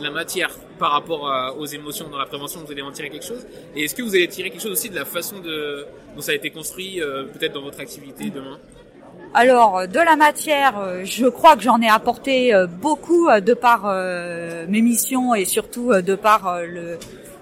la 0.00 0.10
matière 0.10 0.50
par 0.78 0.92
rapport 0.92 1.30
à- 1.30 1.54
aux 1.56 1.64
émotions 1.66 2.08
dans 2.08 2.18
la 2.18 2.26
prévention, 2.26 2.60
vous 2.64 2.72
allez 2.72 2.82
en 2.82 2.90
tirer 2.90 3.08
quelque 3.10 3.24
chose? 3.26 3.46
Et 3.76 3.84
est-ce 3.84 3.94
que 3.94 4.02
vous 4.02 4.14
allez 4.14 4.28
tirer 4.28 4.50
quelque 4.50 4.62
chose 4.62 4.72
aussi 4.72 4.90
de 4.90 4.94
la 4.96 5.04
façon 5.04 5.38
de, 5.40 5.86
dont 6.14 6.20
ça 6.20 6.32
a 6.32 6.34
été 6.34 6.50
construit, 6.50 7.00
euh, 7.00 7.24
peut-être 7.24 7.52
dans 7.52 7.62
votre 7.62 7.80
activité 7.80 8.30
demain? 8.30 8.58
Alors, 9.34 9.78
euh, 9.78 9.86
de 9.86 9.98
la 10.00 10.16
matière, 10.16 10.78
euh, 10.80 11.04
je 11.04 11.26
crois 11.26 11.54
que 11.54 11.62
j'en 11.62 11.80
ai 11.80 11.88
apporté 11.88 12.52
euh, 12.54 12.66
beaucoup 12.66 13.28
euh, 13.28 13.40
de 13.40 13.54
par 13.54 13.82
euh, 13.84 14.64
mes 14.68 14.80
missions 14.80 15.34
et 15.34 15.44
surtout 15.44 15.92
euh, 15.92 16.02
de 16.02 16.14
par 16.16 16.48
euh, 16.48 16.64
le, 16.66 16.98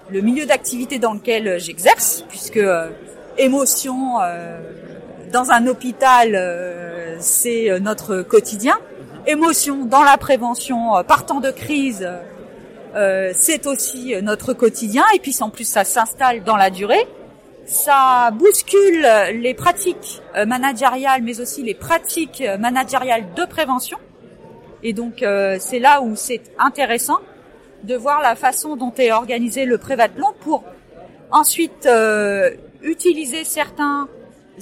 le 0.09 0.21
milieu 0.21 0.45
d'activité 0.45 0.99
dans 0.99 1.13
lequel 1.13 1.47
euh, 1.47 1.59
j'exerce, 1.59 2.23
puisque 2.29 2.57
euh, 2.57 2.89
émotion 3.37 4.19
euh, 4.21 4.59
dans 5.31 5.51
un 5.51 5.67
hôpital, 5.67 6.35
euh, 6.35 7.17
c'est 7.19 7.79
notre 7.79 8.21
quotidien. 8.21 8.77
Émotion 9.25 9.85
dans 9.85 10.03
la 10.03 10.17
prévention, 10.17 10.95
euh, 10.95 11.03
partant 11.03 11.39
de 11.39 11.51
crise, 11.51 12.09
euh, 12.95 13.31
c'est 13.35 13.67
aussi 13.67 14.15
notre 14.21 14.53
quotidien. 14.53 15.03
Et 15.15 15.19
puis 15.19 15.35
en 15.41 15.49
plus, 15.49 15.67
ça 15.67 15.83
s'installe 15.83 16.43
dans 16.43 16.55
la 16.55 16.69
durée. 16.69 17.07
Ça 17.65 18.31
bouscule 18.31 19.05
les 19.41 19.53
pratiques 19.53 20.21
managériales, 20.45 21.21
mais 21.21 21.41
aussi 21.41 21.63
les 21.63 21.73
pratiques 21.73 22.41
managériales 22.59 23.25
de 23.35 23.43
prévention. 23.43 23.97
Et 24.83 24.93
donc, 24.93 25.15
c'est 25.59 25.79
là 25.79 26.01
où 26.01 26.15
c'est 26.15 26.43
intéressant 26.59 27.17
de 27.83 27.93
voir 27.95 28.21
la 28.21 28.37
façon 28.37 28.77
dont 28.77 28.93
est 28.97 29.11
organisé 29.11 29.65
le 29.65 29.77
prévatlon 29.77 30.27
pour 30.39 30.63
ensuite 31.29 31.89
utiliser 32.81 33.43
certains 33.43 34.07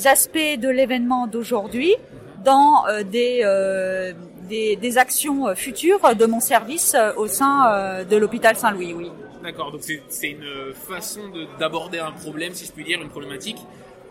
aspects 0.04 0.60
de 0.60 0.70
l'événement 0.70 1.28
d'aujourd'hui 1.28 1.96
dans 2.44 2.86
euh, 2.88 3.04
des, 3.04 3.42
euh, 3.44 4.14
des, 4.48 4.76
des, 4.76 4.98
actions 4.98 5.56
futures 5.56 6.16
de 6.16 6.26
mon 6.26 6.40
service 6.40 6.96
au 7.18 7.28
sein 7.28 7.72
euh, 7.72 8.04
de 8.04 8.16
l'hôpital 8.16 8.56
Saint-Louis, 8.56 8.94
oui. 8.94 9.12
D'accord, 9.44 9.72
donc 9.72 9.82
c'est 9.84 10.30
une 10.30 10.74
façon 10.74 11.22
d'aborder 11.60 12.00
un 12.00 12.12
problème, 12.12 12.54
si 12.54 12.66
je 12.66 12.72
puis 12.72 12.84
dire, 12.84 13.00
une 13.02 13.10
problématique, 13.10 13.58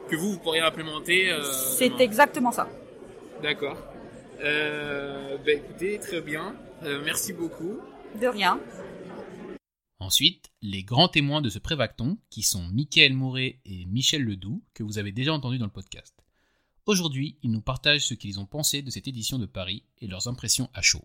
que 0.08 0.14
vous, 0.14 0.32
vous 0.32 0.38
pourriez 0.38 0.60
implémenter. 0.60 1.32
c'est 1.76 2.00
exactement 2.00 2.52
ça. 2.52 2.68
D'accord. 3.42 3.76
Euh, 4.44 5.36
bah 5.44 5.52
écoutez, 5.52 5.98
très 5.98 6.20
bien. 6.20 6.54
merci 7.04 7.32
beaucoup. 7.32 7.80
De 8.20 8.28
rien. 8.28 8.60
Ensuite, 10.04 10.50
les 10.60 10.82
grands 10.82 11.08
témoins 11.08 11.40
de 11.40 11.48
ce 11.48 11.58
prévacton, 11.58 12.18
qui 12.28 12.42
sont 12.42 12.62
Mickaël 12.74 13.14
Mouret 13.14 13.60
et 13.64 13.86
Michel 13.86 14.22
Ledoux, 14.22 14.62
que 14.74 14.82
vous 14.82 14.98
avez 14.98 15.12
déjà 15.12 15.32
entendu 15.32 15.56
dans 15.56 15.64
le 15.64 15.70
podcast. 15.70 16.14
Aujourd'hui, 16.84 17.38
ils 17.42 17.50
nous 17.50 17.62
partagent 17.62 18.04
ce 18.04 18.12
qu'ils 18.12 18.38
ont 18.38 18.44
pensé 18.44 18.82
de 18.82 18.90
cette 18.90 19.08
édition 19.08 19.38
de 19.38 19.46
Paris 19.46 19.82
et 20.02 20.06
leurs 20.06 20.28
impressions 20.28 20.68
à 20.74 20.82
chaud. 20.82 21.00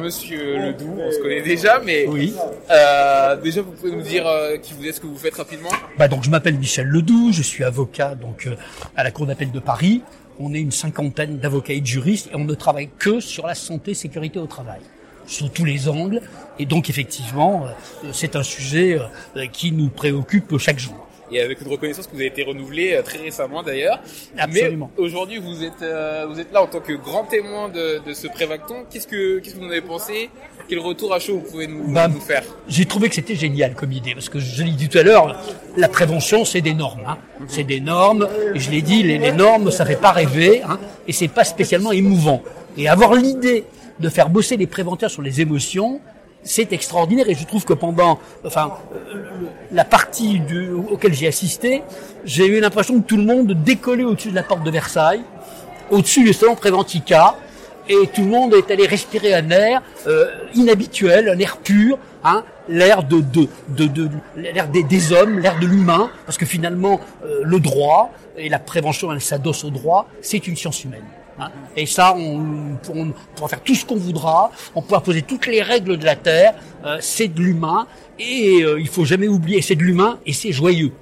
Monsieur 0.00 0.56
Ledoux, 0.56 0.94
on 1.00 1.10
se 1.10 1.18
connaît 1.18 1.42
déjà, 1.42 1.80
mais 1.80 2.06
oui. 2.06 2.32
Euh, 2.70 3.40
déjà 3.42 3.60
vous 3.60 3.72
pouvez 3.72 3.90
nous 3.90 4.02
dire 4.02 4.24
euh, 4.24 4.56
qui 4.56 4.72
vous 4.72 4.86
êtes, 4.86 4.94
ce 4.94 5.00
que 5.00 5.08
vous 5.08 5.18
faites 5.18 5.34
rapidement. 5.34 5.70
Bah 5.98 6.06
donc 6.06 6.22
je 6.22 6.30
m'appelle 6.30 6.56
Michel 6.56 6.86
Ledoux, 6.86 7.32
je 7.32 7.42
suis 7.42 7.64
avocat 7.64 8.14
donc 8.14 8.46
euh, 8.46 8.54
à 8.94 9.02
la 9.02 9.10
Cour 9.10 9.26
d'appel 9.26 9.50
de 9.50 9.58
Paris. 9.58 10.02
On 10.38 10.54
est 10.54 10.60
une 10.60 10.70
cinquantaine 10.70 11.38
d'avocats 11.38 11.72
et 11.72 11.80
de 11.80 11.86
juristes 11.86 12.28
et 12.30 12.36
on 12.36 12.44
ne 12.44 12.54
travaille 12.54 12.90
que 13.00 13.18
sur 13.18 13.48
la 13.48 13.56
santé 13.56 13.90
et 13.90 13.94
sécurité 13.94 14.38
au 14.38 14.46
travail 14.46 14.80
sous 15.26 15.48
tous 15.48 15.64
les 15.64 15.88
angles. 15.88 16.20
Et 16.58 16.66
donc 16.66 16.88
effectivement, 16.88 17.64
euh, 17.64 18.08
c'est 18.12 18.36
un 18.36 18.42
sujet 18.42 18.98
euh, 19.36 19.46
qui 19.46 19.72
nous 19.72 19.88
préoccupe 19.88 20.56
chaque 20.58 20.78
jour. 20.78 20.94
Et 21.32 21.40
avec 21.40 21.62
une 21.62 21.68
reconnaissance 21.68 22.06
que 22.06 22.12
vous 22.12 22.18
avez 22.18 22.26
été 22.26 22.44
renouvelée 22.44 22.92
euh, 22.94 23.02
très 23.02 23.18
récemment 23.18 23.62
d'ailleurs. 23.62 24.00
Absolument. 24.38 24.90
Mais 24.96 25.02
aujourd'hui, 25.02 25.38
vous 25.38 25.64
êtes 25.64 25.84
vous 26.28 26.38
êtes 26.38 26.52
là 26.52 26.62
en 26.62 26.66
tant 26.66 26.80
que 26.80 26.92
grand 26.92 27.24
témoin 27.24 27.68
de, 27.68 28.00
de 28.06 28.12
ce 28.12 28.28
prévacton. 28.28 28.84
Qu'est-ce 28.90 29.08
que 29.08 29.40
qu'est-ce 29.40 29.54
que 29.54 29.60
vous 29.60 29.66
en 29.66 29.70
avez 29.70 29.80
pensé? 29.80 30.30
Quel 30.68 30.78
retour 30.78 31.12
à 31.12 31.18
chaud 31.18 31.40
vous 31.44 31.50
pouvez 31.50 31.66
nous, 31.66 31.92
bah, 31.92 32.08
nous 32.08 32.20
faire? 32.20 32.44
J'ai 32.68 32.84
trouvé 32.84 33.08
que 33.08 33.16
c'était 33.16 33.34
génial 33.34 33.74
comme 33.74 33.90
idée 33.90 34.14
parce 34.14 34.28
que 34.28 34.38
je 34.38 34.62
l'ai 34.62 34.70
dit 34.70 34.88
tout 34.88 34.98
à 34.98 35.02
l'heure, 35.02 35.42
la 35.76 35.88
prévention 35.88 36.44
c'est 36.44 36.60
des 36.60 36.74
normes. 36.74 37.02
Hein. 37.06 37.18
C'est 37.48 37.64
des 37.64 37.80
normes. 37.80 38.28
Et 38.54 38.60
je 38.60 38.70
l'ai 38.70 38.82
dit, 38.82 39.02
les, 39.02 39.18
les, 39.18 39.32
normes 39.32 39.72
ça 39.72 39.84
fait 39.84 39.96
pas 39.96 40.12
rêver 40.12 40.62
hein, 40.62 40.78
et 41.08 41.12
c'est 41.12 41.28
pas 41.28 41.44
spécialement 41.44 41.90
émouvant. 41.90 42.42
Et 42.76 42.88
avoir 42.88 43.14
l'idée 43.14 43.64
de 44.00 44.08
faire 44.08 44.28
bosser 44.28 44.56
les 44.56 44.66
préventeurs 44.66 45.10
sur 45.10 45.22
les 45.22 45.40
émotions, 45.40 46.00
c'est 46.42 46.72
extraordinaire 46.72 47.28
et 47.28 47.34
je 47.34 47.46
trouve 47.46 47.64
que 47.64 47.72
pendant 47.72 48.18
enfin 48.44 48.72
la 49.72 49.84
partie 49.84 50.40
auquel 50.90 51.14
j'ai 51.14 51.26
assisté, 51.26 51.82
j'ai 52.24 52.46
eu 52.46 52.60
l'impression 52.60 53.00
que 53.00 53.06
tout 53.06 53.16
le 53.16 53.24
monde 53.24 53.52
décollait 53.64 54.04
au-dessus 54.04 54.30
de 54.30 54.34
la 54.34 54.42
porte 54.42 54.62
de 54.62 54.70
Versailles, 54.70 55.22
au-dessus 55.90 56.22
du 56.22 56.32
salon 56.32 56.54
Préventica 56.54 57.36
et 57.88 58.06
tout 58.14 58.22
le 58.22 58.28
monde 58.28 58.54
est 58.54 58.70
allé 58.70 58.86
respirer 58.86 59.34
un 59.34 59.50
air 59.50 59.82
euh, 60.06 60.26
inhabituel, 60.54 61.28
un 61.28 61.38
air 61.38 61.58
pur, 61.58 61.98
hein, 62.22 62.44
l'air 62.68 63.02
de, 63.02 63.20
de, 63.20 63.48
de, 63.86 64.08
l'air 64.36 64.68
des, 64.68 64.82
des, 64.82 65.12
hommes, 65.12 65.38
l'air 65.38 65.58
de 65.58 65.66
l'humain, 65.66 66.10
parce 66.24 66.38
que 66.38 66.46
finalement 66.46 67.00
euh, 67.24 67.40
le 67.42 67.60
droit 67.60 68.10
et 68.36 68.48
la 68.48 68.58
prévention, 68.58 69.12
elle 69.12 69.20
s'adosse 69.20 69.64
au 69.64 69.70
droit, 69.70 70.08
c'est 70.22 70.46
une 70.46 70.56
science 70.56 70.82
humaine. 70.84 71.04
Hein. 71.38 71.50
Et 71.76 71.86
ça, 71.86 72.14
on, 72.16 72.76
on, 72.94 73.12
pourra 73.34 73.48
faire 73.48 73.62
tout 73.62 73.74
ce 73.74 73.84
qu'on 73.84 73.96
voudra, 73.96 74.50
on 74.74 74.82
pourra 74.82 75.00
poser 75.00 75.22
toutes 75.22 75.46
les 75.46 75.62
règles 75.62 75.96
de 75.96 76.04
la 76.04 76.16
Terre, 76.16 76.54
euh, 76.84 76.98
c'est 77.00 77.28
de 77.28 77.40
l'humain, 77.40 77.86
et 78.18 78.62
euh, 78.62 78.80
il 78.80 78.88
faut 78.88 79.04
jamais 79.04 79.28
oublier, 79.28 79.60
c'est 79.60 79.74
de 79.74 79.82
l'humain, 79.82 80.18
et 80.26 80.32
c'est 80.32 80.52
joyeux. 80.52 80.92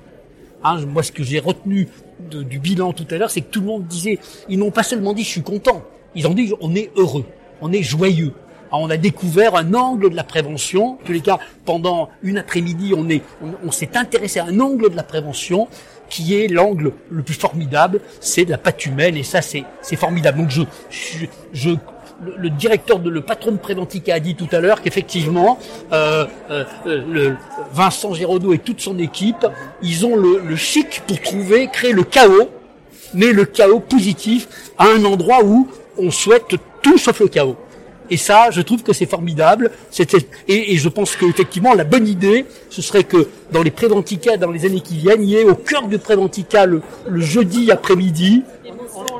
Hein, 0.65 0.85
moi, 0.87 1.03
ce 1.03 1.13
que 1.13 1.23
j'ai 1.23 1.39
retenu 1.39 1.89
de, 2.31 2.43
du 2.43 2.59
bilan 2.59 2.93
tout 2.93 3.07
à 3.11 3.19
l'heure, 3.19 3.31
c'est 3.31 3.43
que 3.43 3.51
tout 3.51 3.61
le 3.61 3.67
monde 3.67 3.87
disait, 3.87 4.19
ils 4.49 4.59
n'ont 4.59 4.71
pas 4.71 4.83
seulement 4.83 5.13
dit 5.13 5.25
je 5.25 5.29
suis 5.29 5.43
content, 5.43 5.83
ils 6.15 6.27
ont 6.27 6.35
dit 6.35 6.53
on 6.61 6.75
est 6.75 6.91
heureux, 6.97 7.27
on 7.61 7.73
est 7.73 7.83
joyeux. 7.83 8.33
on 8.71 8.89
a 8.89 8.97
découvert 8.97 9.55
un 9.57 9.75
angle 9.75 10.09
de 10.09 10.17
la 10.17 10.25
prévention. 10.25 10.93
En 10.93 10.99
tous 11.05 11.13
les 11.13 11.21
cas, 11.21 11.39
pendant 11.65 12.09
une 12.23 12.39
après-midi, 12.39 12.95
on 12.97 13.09
est, 13.11 13.23
on 13.65 13.71
s'est 13.71 13.97
intéressé 13.97 14.41
à 14.41 14.47
un 14.47 14.61
angle 14.61 14.89
de 14.89 14.97
la 14.97 15.03
prévention 15.03 15.69
qui 16.13 16.37
est 16.37 16.47
l'angle 16.47 16.93
le 17.11 17.23
plus 17.23 17.35
formidable, 17.35 18.01
c'est 18.21 18.45
la 18.45 18.59
patte 18.59 18.85
humaine 18.85 19.17
et 19.17 19.23
ça 19.23 19.41
c'est 19.41 19.97
formidable. 19.97 20.39
Donc 20.39 20.51
je 20.51 20.63
je, 21.53 21.71
le, 22.37 22.51
directeur 22.51 22.99
de 22.99 23.09
le 23.09 23.23
patron 23.23 23.53
de 23.53 23.57
Préventica 23.57 24.15
a 24.15 24.21
dit 24.21 24.35
tout 24.35 24.49
à 24.53 24.61
l'heure 24.61 24.83
qu'effectivement 24.83 25.59
euh, 25.91 26.27
euh, 26.51 26.65
le 26.85 27.37
Vincent 27.73 28.13
Géraudot 28.13 28.53
et 28.53 28.59
toute 28.59 28.83
son 28.83 28.99
équipe, 28.99 29.47
ils 29.83 30.05
ont 30.05 30.15
le 30.15 30.55
chic 30.55 31.03
pour 31.07 31.19
trouver 31.21 31.69
créer 31.69 31.93
le 31.93 32.05
chaos, 32.05 32.51
mais 33.15 33.33
le 33.33 33.47
chaos 33.47 33.81
positif 33.81 34.49
à 34.77 34.89
un 34.89 35.05
endroit 35.07 35.43
où 35.43 35.67
on 35.97 36.11
souhaite 36.11 36.55
tout 36.83 36.99
sauf 36.99 37.21
le 37.21 37.29
chaos. 37.29 37.57
Et 38.11 38.17
ça, 38.17 38.51
je 38.51 38.61
trouve 38.61 38.83
que 38.83 38.93
c'est 38.93 39.07
formidable. 39.07 39.71
Et, 40.49 40.77
je 40.77 40.89
pense 40.89 41.17
qu'effectivement, 41.17 41.75
la 41.75 41.85
bonne 41.85 42.07
idée, 42.07 42.47
ce 42.71 42.83
serait 42.83 43.05
que 43.05 43.29
dans 43.51 43.63
les 43.63 43.71
Préventica, 43.71 44.37
dans 44.37 44.51
les 44.51 44.67
années 44.67 44.81
qui 44.81 44.97
viennent, 44.97 45.23
il 45.23 45.31
y 45.31 45.37
ait 45.37 45.45
au 45.45 45.55
cœur 45.55 45.89
du 45.89 45.99
Préventica, 45.99 46.67
le, 46.67 46.83
le 47.09 47.21
jeudi 47.21 47.71
après-midi, 47.71 48.43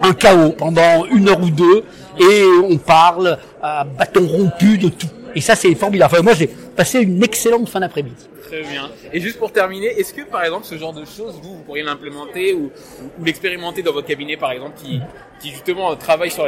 un 0.03 0.13
chaos 0.13 0.51
pendant 0.51 1.07
une 1.07 1.29
heure 1.29 1.41
ou 1.41 1.51
deux, 1.51 1.85
et 2.19 2.45
on 2.69 2.77
parle 2.77 3.39
à 3.63 3.85
bâton 3.85 4.27
rompu 4.27 4.79
de 4.79 4.89
tout. 4.89 5.09
Et 5.35 5.41
ça, 5.41 5.55
c'est 5.55 5.75
formidable. 5.75 6.13
Enfin, 6.13 6.23
moi, 6.23 6.35
j'ai 6.35 6.47
passé 6.47 7.01
une 7.01 7.23
excellente 7.23 7.69
fin 7.69 7.81
d'après-midi. 7.81 8.29
Très 8.53 8.63
bien. 8.63 8.91
Et 9.13 9.21
juste 9.21 9.39
pour 9.39 9.51
terminer, 9.51 9.87
est-ce 9.87 10.13
que 10.13 10.23
par 10.23 10.45
exemple 10.45 10.67
ce 10.67 10.77
genre 10.77 10.93
de 10.93 11.07
choses, 11.07 11.41
vous, 11.43 11.57
vous 11.57 11.63
pourriez 11.63 11.83
l'implémenter 11.83 12.53
ou, 12.53 12.71
ou 13.19 13.25
l'expérimenter 13.25 13.83
dans 13.83 13.95
votre 13.95 14.07
cabinet, 14.07 14.37
par 14.37 14.53
exemple, 14.53 14.75
qui, 14.77 15.01
qui 15.41 15.51
justement 15.53 15.97
travaille 15.97 16.31
sur 16.31 16.47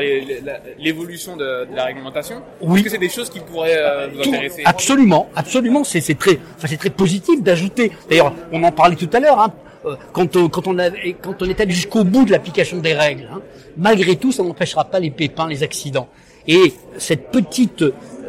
l'évolution 0.78 1.34
de, 1.36 1.64
de, 1.64 1.74
la 1.74 1.84
réglementation? 1.84 2.42
Oui. 2.60 2.76
Est-ce 2.76 2.84
que 2.84 2.90
c'est 2.90 2.98
des 2.98 3.08
choses 3.08 3.30
qui 3.30 3.40
pourraient 3.40 3.78
euh, 3.78 4.08
vous 4.12 4.20
intéresser? 4.20 4.62
Absolument, 4.66 5.30
absolument. 5.34 5.82
C'est 5.82 6.18
très, 6.18 6.38
enfin, 6.58 6.68
c'est 6.68 6.76
très 6.76 6.90
positif 6.90 7.42
d'ajouter. 7.42 7.90
D'ailleurs, 8.10 8.34
on 8.52 8.62
en 8.62 8.72
parlait 8.72 8.96
tout 8.96 9.10
à 9.14 9.20
l'heure. 9.20 9.40
Hein, 9.40 9.54
euh, 9.86 9.96
quand, 10.12 10.36
on, 10.36 10.48
quand, 10.50 10.66
on 10.66 10.78
a, 10.78 10.90
quand 11.22 11.40
on 11.40 11.48
est 11.48 11.58
allé 11.60 11.72
jusqu'au 11.72 12.04
bout 12.04 12.24
de 12.26 12.32
l'application 12.32 12.78
des 12.78 12.92
règles, 12.92 13.28
hein, 13.32 13.40
malgré 13.78 14.16
tout, 14.16 14.30
ça 14.30 14.42
n'empêchera 14.42 14.84
pas 14.84 15.00
les 15.00 15.10
pépins, 15.10 15.48
les 15.48 15.62
accidents. 15.62 16.08
Et 16.46 16.74
cette 16.98 17.30
petite 17.30 17.82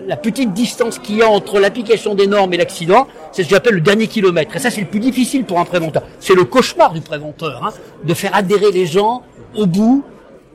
la 0.08 0.18
petite 0.18 0.54
distance 0.54 1.00
qu'il 1.00 1.18
y 1.18 1.22
a 1.22 1.30
entre 1.30 1.60
l'application 1.60 2.16
des 2.16 2.28
normes 2.28 2.54
et 2.54 2.58
l'accident, 2.58 3.08
c'est 3.32 3.44
ce 3.44 3.50
que 3.50 3.56
j'appelle 3.56 3.76
le 3.76 3.82
dernier 3.82 4.08
kilomètre. 4.08 4.56
Et 4.56 4.60
ça, 4.60 4.72
c'est 4.72 4.82
le 4.82 4.88
plus 4.88 5.00
difficile 5.00 5.46
pour 5.46 5.60
un 5.60 5.66
préventeur. 5.66 6.04
C'est 6.20 6.36
le 6.36 6.44
cauchemar 6.44 6.94
du 6.94 7.02
préventeur, 7.02 7.64
hein, 7.64 7.74
de 8.04 8.14
faire 8.14 8.36
adhérer 8.36 8.72
les 8.72 8.86
gens 8.86 9.24
au 9.56 9.66
bout, 9.66 10.04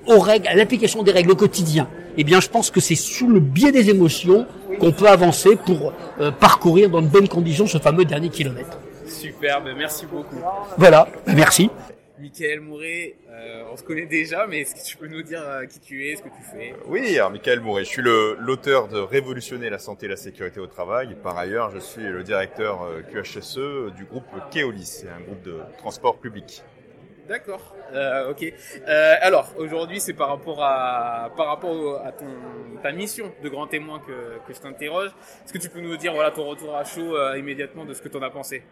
aux 0.07 0.19
règles, 0.19 0.49
à 0.49 0.55
l'application 0.55 1.03
des 1.03 1.13
règles 1.13 1.33
au 1.33 1.37
quotidien. 1.37 1.89
Eh 2.17 2.25
bien, 2.25 2.41
je 2.41 2.49
pense 2.49 2.71
que 2.71 2.81
c'est 2.81 2.95
sous 2.95 3.29
le 3.29 3.41
biais 3.41 3.73
des 3.73 3.91
émotions 3.91 4.47
qu'on 4.79 4.93
peut 4.93 5.09
avancer 5.09 5.57
pour 5.57 5.93
euh, 6.21 6.31
parcourir 6.31 6.91
dans 6.91 7.03
de 7.03 7.07
bonnes 7.07 7.29
conditions 7.29 7.67
ce 7.67 7.79
fameux 7.79 8.05
dernier 8.05 8.29
kilomètre. 8.29 8.79
Superbe, 9.07 9.69
merci 9.77 10.07
beaucoup. 10.07 10.37
Voilà, 10.77 11.09
merci. 11.27 11.71
Michael 12.21 12.61
Mouret, 12.61 13.15
euh, 13.31 13.65
on 13.73 13.77
se 13.79 13.83
connaît 13.83 14.05
déjà, 14.05 14.47
mais 14.47 14.61
est-ce 14.61 14.75
que 14.75 14.87
tu 14.87 14.97
peux 14.99 15.07
nous 15.07 15.23
dire 15.23 15.43
euh, 15.43 15.65
qui 15.65 15.81
tu 15.81 16.07
es, 16.07 16.17
ce 16.17 16.23
que 16.23 16.29
tu 16.29 16.43
fais? 16.43 16.75
Oui, 16.87 17.17
alors 17.17 17.31
Michael 17.31 17.61
Mouret, 17.61 17.85
je 17.85 17.89
suis 17.89 18.03
l'auteur 18.03 18.89
de 18.89 18.99
Révolutionner 18.99 19.71
la 19.71 19.79
santé 19.79 20.05
et 20.05 20.09
la 20.11 20.17
sécurité 20.17 20.61
au 20.61 20.67
travail. 20.67 21.17
Par 21.23 21.39
ailleurs, 21.39 21.71
je 21.71 21.79
suis 21.79 22.03
le 22.03 22.23
directeur 22.23 22.83
euh, 22.83 23.01
QHSE 23.01 23.95
du 23.97 24.05
groupe 24.05 24.27
Keolis, 24.51 25.05
un 25.05 25.23
groupe 25.23 25.43
de 25.43 25.61
transport 25.79 26.19
public. 26.19 26.63
D'accord, 27.27 27.77
ok. 28.29 28.53
Alors 28.87 29.55
aujourd'hui, 29.57 30.01
c'est 30.01 30.15
par 30.15 30.31
rapport 30.31 30.65
à 30.65 31.31
par 31.37 31.47
rapport 31.47 32.05
à 32.05 32.11
ton 32.11 32.27
ta 32.83 32.91
mission 32.91 33.33
de 33.41 33.49
grand 33.49 33.69
témoin 33.69 34.01
que, 34.01 34.45
que 34.49 34.53
je 34.53 34.59
t'interroge. 34.59 35.11
Est-ce 35.45 35.53
que 35.53 35.59
tu 35.59 35.69
peux 35.69 35.81
nous 35.81 35.97
dire 35.97 36.13
voilà 36.13 36.33
ton 36.33 36.45
retour 36.45 36.75
à 36.75 36.83
chaud 36.83 37.17
immédiatement 37.37 37.85
de 37.85 37.95
ce 37.95 38.03
que 38.03 38.09
tu 38.09 38.17
en 38.17 38.23
as 38.23 38.31
pensé? 38.31 38.65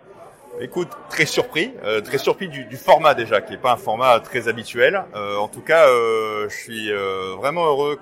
Écoute, 0.60 0.88
très 1.08 1.24
surpris, 1.24 1.72
euh, 1.84 2.00
très 2.00 2.18
surpris 2.18 2.48
du, 2.48 2.64
du, 2.64 2.76
format 2.76 3.14
déjà, 3.14 3.40
qui 3.40 3.54
est 3.54 3.58
pas 3.58 3.72
un 3.72 3.76
format 3.76 4.18
très 4.18 4.48
habituel. 4.48 5.04
Euh, 5.14 5.36
en 5.36 5.46
tout 5.46 5.60
cas, 5.60 5.88
euh, 5.88 6.48
je 6.48 6.56
suis 6.56 6.90
euh, 6.90 7.36
vraiment 7.36 7.66
heureux 7.66 7.96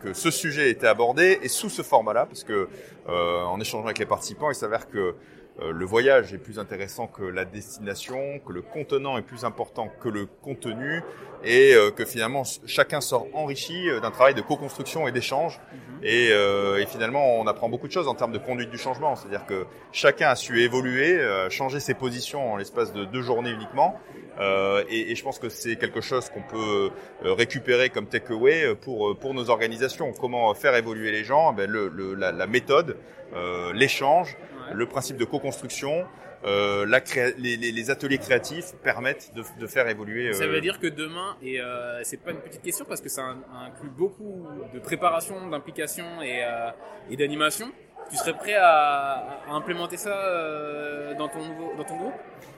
que 0.00 0.14
ce 0.14 0.30
sujet 0.30 0.68
ait 0.68 0.70
été 0.70 0.86
abordé 0.86 1.38
et 1.42 1.48
sous 1.48 1.68
ce 1.68 1.82
format-là, 1.82 2.24
parce 2.24 2.44
que 2.44 2.68
euh, 3.10 3.42
en 3.42 3.60
échangeant 3.60 3.84
avec 3.84 3.98
les 3.98 4.06
participants, 4.06 4.50
il 4.50 4.54
s'avère 4.54 4.88
que 4.88 5.16
le 5.60 5.84
voyage 5.84 6.32
est 6.32 6.38
plus 6.38 6.58
intéressant 6.58 7.06
que 7.06 7.22
la 7.22 7.44
destination, 7.44 8.40
que 8.46 8.52
le 8.52 8.62
contenant 8.62 9.18
est 9.18 9.22
plus 9.22 9.44
important 9.44 9.88
que 10.00 10.08
le 10.08 10.26
contenu, 10.26 11.02
et 11.44 11.74
euh, 11.74 11.90
que 11.90 12.04
finalement 12.04 12.42
chacun 12.66 13.00
sort 13.00 13.26
enrichi 13.34 13.88
euh, 13.88 14.00
d'un 14.00 14.10
travail 14.10 14.34
de 14.34 14.40
co-construction 14.40 15.08
et 15.08 15.12
d'échange. 15.12 15.60
Mhm. 15.72 16.04
Et, 16.04 16.28
euh, 16.30 16.80
et 16.80 16.86
finalement, 16.86 17.38
on 17.40 17.46
apprend 17.46 17.68
beaucoup 17.68 17.88
de 17.88 17.92
choses 17.92 18.08
en 18.08 18.14
termes 18.14 18.32
de 18.32 18.38
conduite 18.38 18.70
du 18.70 18.78
changement. 18.78 19.16
C'est-à-dire 19.16 19.46
que 19.46 19.66
chacun 19.92 20.28
a 20.28 20.36
su 20.36 20.62
évoluer, 20.62 21.18
euh, 21.18 21.50
changer 21.50 21.80
ses 21.80 21.94
positions 21.94 22.52
en 22.52 22.56
l'espace 22.56 22.92
de 22.92 23.04
deux 23.04 23.22
journées 23.22 23.50
uniquement. 23.50 23.98
Euh, 24.40 24.84
et, 24.88 25.10
et 25.10 25.14
je 25.14 25.22
pense 25.22 25.38
que 25.38 25.48
c'est 25.48 25.76
quelque 25.76 26.00
chose 26.00 26.28
qu'on 26.30 26.42
peut 26.42 26.90
euh, 27.24 27.34
récupérer 27.34 27.90
comme 27.90 28.06
takeaway 28.06 28.74
pour 28.76 29.10
euh, 29.10 29.14
pour 29.14 29.34
nos 29.34 29.50
organisations. 29.50 30.12
Comment 30.12 30.54
faire 30.54 30.74
évoluer 30.74 31.12
les 31.12 31.24
gens 31.24 31.52
ben, 31.52 31.68
le, 31.70 31.88
le, 31.88 32.14
la, 32.14 32.32
la 32.32 32.46
méthode, 32.46 32.96
euh, 33.34 33.72
l'échange. 33.72 34.36
Le 34.72 34.86
principe 34.86 35.16
de 35.16 35.24
co-construction, 35.24 36.06
euh, 36.44 36.84
la 36.86 37.00
créa- 37.00 37.32
les, 37.38 37.56
les, 37.56 37.70
les 37.72 37.90
ateliers 37.90 38.18
créatifs 38.18 38.72
permettent 38.82 39.32
de, 39.34 39.42
de 39.60 39.66
faire 39.66 39.88
évoluer. 39.88 40.32
Ça 40.32 40.44
euh, 40.44 40.48
veut 40.48 40.60
dire 40.60 40.80
que 40.80 40.86
demain, 40.88 41.36
et 41.42 41.60
euh, 41.60 42.02
c'est 42.04 42.16
pas 42.16 42.32
une 42.32 42.40
petite 42.40 42.62
question 42.62 42.84
parce 42.84 43.00
que 43.00 43.08
ça 43.08 43.22
in- 43.22 43.42
inclut 43.66 43.90
beaucoup 43.90 44.46
de 44.74 44.78
préparation, 44.80 45.48
d'implication 45.48 46.20
et, 46.22 46.44
euh, 46.44 46.70
et 47.10 47.16
d'animation. 47.16 47.70
Tu 48.10 48.16
serais 48.16 48.34
prêt 48.34 48.54
à, 48.54 49.40
à 49.48 49.52
implémenter 49.52 49.96
ça 49.96 50.10
euh, 50.10 51.14
dans, 51.14 51.28
ton 51.28 51.38
nouveau, 51.38 51.72
dans 51.76 51.84
ton 51.84 51.96
groupe? 51.96 52.14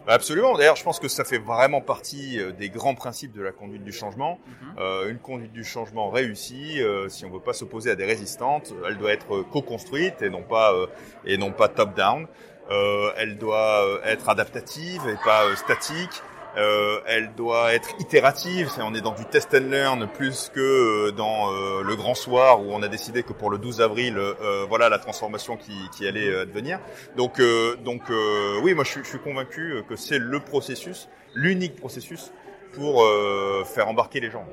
Absolument. 0.07 0.57
D'ailleurs, 0.57 0.77
je 0.77 0.85
pense 0.85 0.99
que 0.99 1.09
ça 1.09 1.25
fait 1.25 1.39
vraiment 1.39 1.81
partie 1.81 2.39
euh, 2.39 2.53
des 2.53 2.69
grands 2.69 2.95
principes 2.95 3.33
de 3.33 3.43
la 3.43 3.53
conduite 3.53 3.85
du 3.85 3.93
changement. 3.93 4.39
Mhm. 4.47 4.75
Euh, 4.79 5.11
une 5.11 5.19
conduite 5.19 5.53
du 5.53 5.65
changement 5.65 6.11
réussie, 6.11 6.83
euh, 6.83 7.09
si 7.09 7.25
on 7.25 7.31
veut 7.31 7.41
pas 7.41 7.53
s'opposer 7.55 7.91
à 7.91 7.95
des 7.95 8.05
résistantes, 8.05 8.73
elle 8.87 8.99
doit 8.99 9.13
être 9.13 9.43
co-construite 9.43 10.21
et 10.23 10.29
non 10.29 10.43
pas 10.43 10.75
euh, 10.75 10.87
et 11.25 11.39
non 11.39 11.53
pas 11.53 11.69
top-down. 11.69 12.27
Euh, 12.71 13.13
elle 13.17 13.37
doit 13.37 13.85
euh, 13.85 14.01
être 14.05 14.29
adaptative 14.29 15.03
et 15.09 15.17
pas 15.25 15.45
euh, 15.45 15.57
statique. 15.57 16.23
Euh, 16.57 17.01
elle 17.07 17.35
doit 17.35 17.75
être 17.75 17.91
itérative. 17.99 18.71
C'est- 18.75 18.83
On 18.83 18.95
est 18.95 19.01
dans 19.01 19.13
du 19.15 19.25
test 19.25 19.53
and 19.55 19.69
learn 19.71 20.07
plus 20.09 20.51
que 20.55 20.61
euh, 21.09 21.11
dans 21.11 21.53
euh, 21.53 21.83
le 21.83 21.97
grand 21.97 22.15
soir 22.15 22.61
où 22.61 22.67
on 22.73 22.83
a 22.83 22.89
décidé 22.89 23.23
que 23.25 23.33
pour 23.33 23.51
le 23.51 23.59
12 23.59 23.81
avril, 23.81 24.17
euh, 24.19 24.65
voilà 24.69 24.89
la 24.89 24.99
transformation 24.99 25.57
qui, 25.57 25.73
qui 25.97 26.07
allait 26.07 26.29
euh, 26.29 26.43
advenir. 26.43 26.79
Donc, 27.17 27.41
euh, 27.41 27.75
donc 27.77 28.03
euh, 28.11 28.61
oui, 28.63 28.75
moi 28.75 28.85
je 28.85 29.01
je 29.03 29.09
suis 29.09 29.19
convaincu 29.19 29.73
euh, 29.73 29.83
que 29.83 29.97
c'est 29.97 30.19
le 30.19 30.39
processus, 30.41 31.09
l'unique 31.35 31.75
processus 31.77 32.33
pour 32.75 33.03
euh, 33.05 33.65
faire 33.65 33.89
embarquer 33.89 34.21
les 34.21 34.31
gens. 34.31 34.47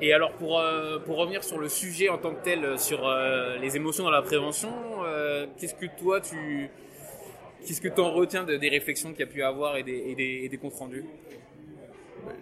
Et 0.00 0.12
alors 0.14 0.32
pour, 0.32 0.58
euh, 0.60 0.98
pour 0.98 1.16
revenir 1.18 1.42
sur 1.44 1.58
le 1.58 1.68
sujet 1.68 2.08
en 2.08 2.18
tant 2.18 2.30
que 2.34 2.42
tel, 2.44 2.64
euh, 2.64 2.76
sur 2.78 3.06
euh, 3.06 3.56
les 3.58 3.76
émotions 3.76 4.04
dans 4.04 4.10
la 4.10 4.22
prévention, 4.22 4.70
euh, 5.04 5.46
qu'est-ce 5.58 5.74
que 5.74 5.86
toi 5.98 6.20
tu... 6.20 6.70
Qu'est-ce 7.66 7.80
que 7.80 7.88
tu 7.88 8.00
en 8.00 8.12
retiens 8.12 8.44
de- 8.44 8.56
des 8.56 8.68
réflexions 8.68 9.10
qu'il 9.10 9.20
y 9.20 9.24
a 9.24 9.26
pu 9.26 9.42
avoir 9.42 9.76
et 9.76 9.82
des, 9.82 10.48
et 10.52 10.56
comptes 10.56 10.74
rendus? 10.74 11.04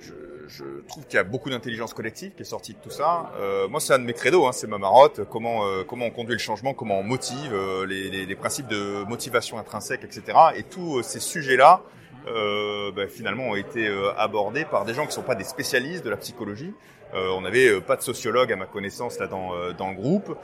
Je, 0.00 0.14
je 0.48 0.64
trouve 0.86 1.06
qu'il 1.06 1.16
y 1.16 1.18
a 1.18 1.24
beaucoup 1.24 1.50
d'intelligence 1.50 1.94
collective 1.94 2.32
qui 2.34 2.42
est 2.42 2.46
sortie 2.46 2.74
de 2.74 2.78
tout 2.78 2.90
ça. 2.90 3.32
Euh, 3.38 3.68
moi, 3.68 3.80
c'est 3.80 3.92
un 3.92 3.98
de 3.98 4.04
mes 4.04 4.12
credos, 4.12 4.46
hein, 4.46 4.52
c'est 4.52 4.66
ma 4.66 4.78
marotte. 4.78 5.22
Comment 5.28 5.66
euh, 5.66 5.82
comment 5.84 6.06
on 6.06 6.10
conduit 6.10 6.34
le 6.34 6.38
changement, 6.40 6.74
comment 6.74 6.98
on 6.98 7.02
motive, 7.02 7.52
euh, 7.52 7.86
les, 7.86 8.36
principes 8.36 8.68
de 8.68 9.04
motivation 9.08 9.58
intrinsèque, 9.58 10.04
etc. 10.04 10.36
Et 10.56 10.62
tous 10.62 11.02
ces 11.02 11.20
sujets-là, 11.20 11.82
ben, 12.26 13.08
finalement, 13.08 13.48
ont 13.50 13.56
été 13.56 13.88
abordés 14.16 14.64
par 14.64 14.84
des 14.84 14.94
gens 14.94 15.02
qui 15.02 15.08
ne 15.08 15.12
sont 15.12 15.22
pas 15.22 15.34
des 15.34 15.44
spécialistes 15.44 16.04
de 16.04 16.10
la 16.10 16.16
psychologie. 16.16 16.72
Euh, 17.14 17.28
on 17.30 17.42
n'avait 17.42 17.68
euh, 17.68 17.80
pas 17.80 17.96
de 17.96 18.02
sociologue 18.02 18.50
à 18.52 18.56
ma 18.56 18.66
connaissance 18.66 19.18
là 19.18 19.26
dans, 19.26 19.54
euh, 19.54 19.72
dans 19.72 19.90
le 19.90 19.96
groupe. 19.96 20.36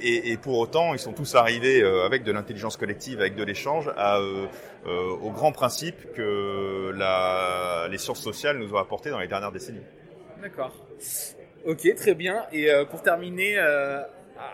Et, 0.00 0.32
et 0.32 0.36
pour 0.38 0.58
autant, 0.58 0.94
ils 0.94 0.98
sont 0.98 1.12
tous 1.12 1.34
arrivés 1.34 1.84
avec 1.84 2.24
de 2.24 2.32
l'intelligence 2.32 2.78
collective, 2.78 3.20
avec 3.20 3.36
de 3.36 3.44
l'échange, 3.44 3.90
à, 3.94 4.18
au 4.18 5.30
grand 5.30 5.52
principe 5.52 6.14
que 6.14 6.90
la, 6.96 7.86
les 7.90 7.98
sciences 7.98 8.22
sociales 8.22 8.56
nous 8.56 8.72
ont 8.72 8.78
apporté 8.78 9.10
dans 9.10 9.18
les 9.18 9.28
dernières 9.28 9.52
décennies. 9.52 9.84
D'accord. 10.40 10.72
Ok, 11.66 11.94
très 11.94 12.14
bien. 12.14 12.46
Et 12.52 12.70
pour 12.90 13.02
terminer, 13.02 13.58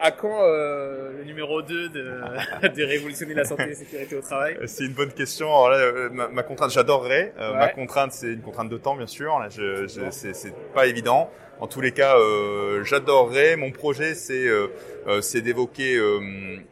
à 0.03 0.11
quand 0.11 0.43
euh, 0.43 1.13
le 1.19 1.25
numéro 1.25 1.63
2 1.63 1.89
de, 1.89 2.01
de 2.75 2.85
révolutionner 2.85 3.35
la 3.35 3.45
santé 3.45 3.63
et 3.65 3.69
la 3.69 3.75
sécurité 3.75 4.17
au 4.17 4.21
travail? 4.21 4.57
Euh, 4.61 4.67
C'est 4.67 4.85
une 4.85 4.93
bonne 4.93 5.13
question. 5.13 5.47
Alors 5.49 5.71
là, 5.71 5.77
euh, 5.79 6.09
ma, 6.11 6.29
ma 6.29 6.43
contrainte, 6.43 6.71
j'adorerais. 6.71 7.33
Euh, 7.39 7.51
Ouais. 7.53 7.57
Ma 7.57 7.69
contrainte, 7.69 8.13
c'est 8.13 8.33
une 8.33 8.43
contrainte 8.43 8.69
de 8.69 8.79
temps, 8.79 8.95
bien 8.97 9.07
sûr. 9.07 9.39
Là, 9.39 9.49
je, 9.49 9.87
je, 9.87 10.11
c'est, 10.11 10.35
c'est 10.35 10.55
pas 10.75 10.87
évident. 10.87 11.31
En 11.61 11.67
tous 11.67 11.83
les 11.83 11.93
cas, 11.93 12.17
euh, 12.19 12.83
j'adorerais. 12.85 13.57
Mon 13.57 13.71
projet, 13.71 14.15
c'est 14.15 14.47
euh, 14.49 14.69
euh, 15.07 15.21
c'est 15.21 15.43
d'évoquer 15.43 15.97
euh, 15.97 16.21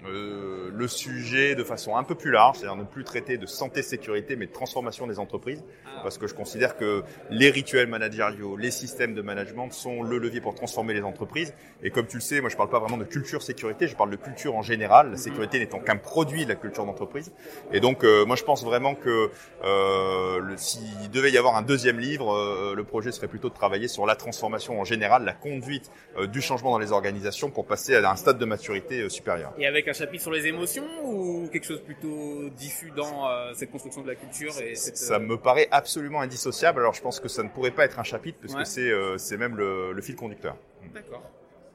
euh, 0.07 0.71
le 0.73 0.89
sujet 0.89 1.55
de 1.55 1.63
façon 1.63 1.97
un 1.97 2.05
peu 2.05 2.15
plus 2.15 2.31
large, 2.31 2.57
c'est-à-dire 2.59 2.77
ne 2.77 2.85
plus 2.85 3.05
traiter 3.05 3.37
de 3.37 3.45
santé, 3.47 3.83
sécurité, 3.83 4.37
mais 4.37 4.47
de 4.47 4.53
transformation 4.53 5.07
des 5.07 5.19
entreprises, 5.19 5.63
Ah. 5.85 6.01
parce 6.03 6.19
que 6.19 6.27
je 6.27 6.35
considère 6.35 6.77
que 6.77 7.03
les 7.31 7.51
rituels 7.51 7.89
managériaux, 7.89 8.57
les 8.57 8.71
systèmes 8.71 9.15
de 9.15 9.23
management 9.23 9.71
sont 9.73 10.03
le 10.03 10.19
levier 10.19 10.41
pour 10.41 10.55
transformer 10.55 10.95
les 10.95 11.03
entreprises. 11.03 11.53
Et 11.83 11.91
comme 11.91 12.07
tu 12.07 12.17
le 12.17 12.23
sais, 12.23 12.41
moi, 12.41 12.49
je 12.51 12.57
parle 12.57 12.71
pas 12.71 12.79
vraiment 12.79 12.97
de 12.97 13.05
culture 13.05 13.43
sécurité, 13.43 13.89
je 13.89 13.97
parle 13.97 14.11
de 14.11 14.17
culture 14.17 14.57
en 14.57 14.63
général. 14.63 15.11
La 15.11 15.17
sécurité 15.17 15.59
n'étant 15.59 15.81
qu'un 15.81 15.97
produit 15.97 16.45
de 16.45 16.49
la 16.49 16.55
culture 16.57 16.85
d'entreprise. 16.85 17.33
Et 17.73 17.81
donc, 17.81 18.05
euh, 18.05 18.25
moi, 18.25 18.37
je 18.37 18.45
pense 18.45 18.65
vraiment 18.65 18.95
que 18.95 19.31
euh, 19.65 20.57
s'il 20.57 21.11
devait 21.11 21.31
y 21.31 21.39
avoir 21.39 21.57
un 21.57 21.63
deuxième 21.63 21.99
livre, 21.99 22.33
euh, 22.35 22.75
le 22.75 22.85
projet 22.85 23.13
serait 23.13 23.29
plutôt 23.29 23.49
de 23.49 23.55
travailler 23.55 23.89
sur 23.89 24.07
la 24.07 24.17
transformation 24.17 24.78
en 24.81 24.85
général, 24.85 25.25
la 25.25 25.33
conduite 25.35 25.91
euh, 26.17 26.27
du 26.27 26.41
changement 26.41 26.71
dans 26.71 26.79
les 26.79 26.93
organisations 26.93 27.51
pour 27.51 27.67
passer 27.67 27.95
à 27.97 28.11
un 28.11 28.17
stade 28.17 28.39
de 28.39 28.45
maturité 28.45 29.01
euh, 29.03 29.09
supérieur. 29.09 29.53
Et 29.59 29.67
avec 29.67 29.89
un 29.89 29.93
chapitre 29.93 30.23
sur 30.23 30.33
les 30.33 30.47
émotions 30.47 30.87
ou 31.05 31.49
quelque 31.49 31.65
chose 31.67 31.81
plutôt 31.83 32.49
diffus 32.51 32.91
dans 32.97 33.29
euh, 33.29 33.53
cette 33.55 33.71
construction 33.71 34.03
de 34.03 34.09
la 34.09 34.15
culture 34.15 34.53
et 34.61 34.75
cette, 34.75 34.97
Ça 34.97 35.19
me 35.19 35.37
paraît 35.39 35.69
absolument 35.71 36.21
indissociable. 36.21 36.81
Alors, 36.81 36.95
je 36.95 37.03
pense 37.03 37.21
que 37.21 37.29
ça 37.29 37.43
ne 37.43 37.49
pourrait 37.49 37.71
pas 37.73 37.85
être 37.85 37.99
un 37.99 38.05
chapitre 38.05 38.39
puisque 38.41 38.59
Ouais. 38.59 38.65
c'est 38.65 38.91
euh, 38.91 39.19
c'est 39.19 39.37
même 39.37 39.57
le, 39.57 39.93
le 39.93 40.03
fil 40.03 40.17
conducteur. 40.17 40.57
D'accord. 40.95 41.23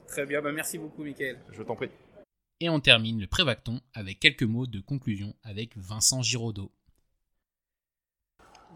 Très 0.06 0.26
bien, 0.26 0.42
bah 0.42 0.52
merci 0.52 0.78
beaucoup 0.78 1.02
Mickaël. 1.02 1.38
Je 1.52 1.62
t'en 1.62 1.74
prie. 1.76 1.90
Et 2.60 2.68
on 2.68 2.78
termine 2.80 3.20
le 3.20 3.26
prévacton 3.26 3.80
avec 3.94 4.20
quelques 4.20 4.42
mots 4.44 4.66
de 4.66 4.80
conclusion 4.80 5.34
avec 5.42 5.76
Vincent 5.76 6.22
Giraudot. 6.22 6.70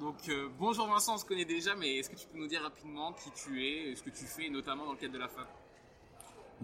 Donc 0.01 0.29
euh, 0.29 0.49
bonjour 0.61 0.87
Vincent, 0.87 1.15
on 1.15 1.19
se 1.19 1.25
connaît 1.25 1.45
déjà, 1.45 1.75
mais 1.75 1.97
est-ce 1.97 2.11
que 2.11 2.15
tu 2.15 2.29
peux 2.29 2.39
nous 2.39 2.47
dire 2.47 2.63
rapidement 2.63 3.13
qui 3.13 3.31
tu 3.33 3.65
es, 3.67 3.97
ce 3.97 4.03
que 4.03 4.11
tu 4.11 4.25
fais, 4.27 4.49
notamment 4.49 4.85
dans 4.85 4.93
le 4.93 4.99
cadre 4.99 5.15
de 5.15 5.19
la 5.19 5.27
FAP 5.27 5.49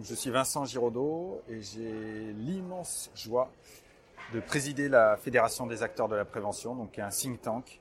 Je 0.00 0.14
suis 0.14 0.30
Vincent 0.30 0.64
Giraudot 0.64 1.42
et 1.48 1.60
j'ai 1.60 2.32
l'immense 2.34 3.10
joie 3.16 3.50
de 4.32 4.38
présider 4.38 4.88
la 4.88 5.16
Fédération 5.16 5.66
des 5.66 5.82
acteurs 5.82 6.08
de 6.08 6.14
la 6.14 6.24
prévention, 6.24 6.76
donc 6.76 6.96
un 7.00 7.08
think 7.08 7.42
tank 7.42 7.80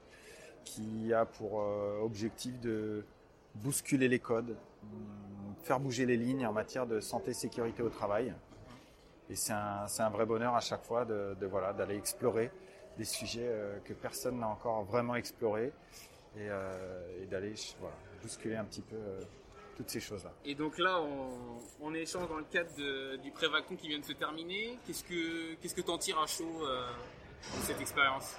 qui 0.66 1.14
a 1.14 1.26
pour 1.26 1.62
euh, 1.62 2.00
objectif 2.02 2.60
de 2.60 3.06
bousculer 3.54 4.08
les 4.08 4.20
codes, 4.20 4.58
hum, 4.82 5.54
faire 5.64 5.80
bouger 5.80 6.08
les 6.08 6.18
lignes 6.18 6.48
en 6.48 6.54
matière 6.54 6.88
de 6.88 7.00
santé 7.00 7.32
sécurité 7.34 7.84
au 7.84 7.90
travail. 7.90 8.34
Et 9.30 9.36
c'est 9.36 9.54
un, 9.54 9.86
c'est 9.88 10.02
un 10.02 10.10
vrai 10.10 10.26
bonheur 10.26 10.56
à 10.56 10.62
chaque 10.62 10.84
fois 10.84 11.06
de, 11.06 11.36
de, 11.40 11.46
voilà, 11.46 11.74
d'aller 11.74 11.96
explorer 11.96 12.50
des 12.98 13.06
sujets 13.06 13.48
euh, 13.48 13.80
que 13.86 13.94
personne 13.94 14.40
n'a 14.40 14.48
encore 14.48 14.84
vraiment 14.84 15.16
explorés 15.16 15.72
et, 16.38 16.50
euh, 16.50 17.22
et 17.22 17.26
d'aller 17.26 17.54
voilà, 17.80 17.96
bousculer 18.22 18.56
un 18.56 18.66
petit 18.66 18.82
peu 18.82 18.96
euh, 18.96 19.22
toutes 19.76 19.90
ces 19.90 20.00
choses-là. 20.00 20.32
Et 20.46 20.54
donc 20.56 20.78
là, 20.78 21.02
on, 21.02 21.58
on 21.82 21.94
échange 21.96 22.28
dans 22.30 22.38
le 22.38 22.44
cadre 22.44 22.74
de- 22.76 23.16
du 23.18 23.32
prévacton 23.32 23.76
qui 23.76 23.88
vient 23.88 24.00
de 24.00 24.06
se 24.06 24.14
terminer. 24.14 24.78
Qu'est-ce 24.86 25.04
que 25.04 25.56
qu'est-ce 25.56 25.74
que 25.76 25.82
t'en 25.82 25.98
tires 25.98 26.20
à 26.20 26.28
chaud 26.28 26.62
euh, 26.68 26.88
de 27.58 27.62
cette 27.64 27.82
expérience? 27.82 28.36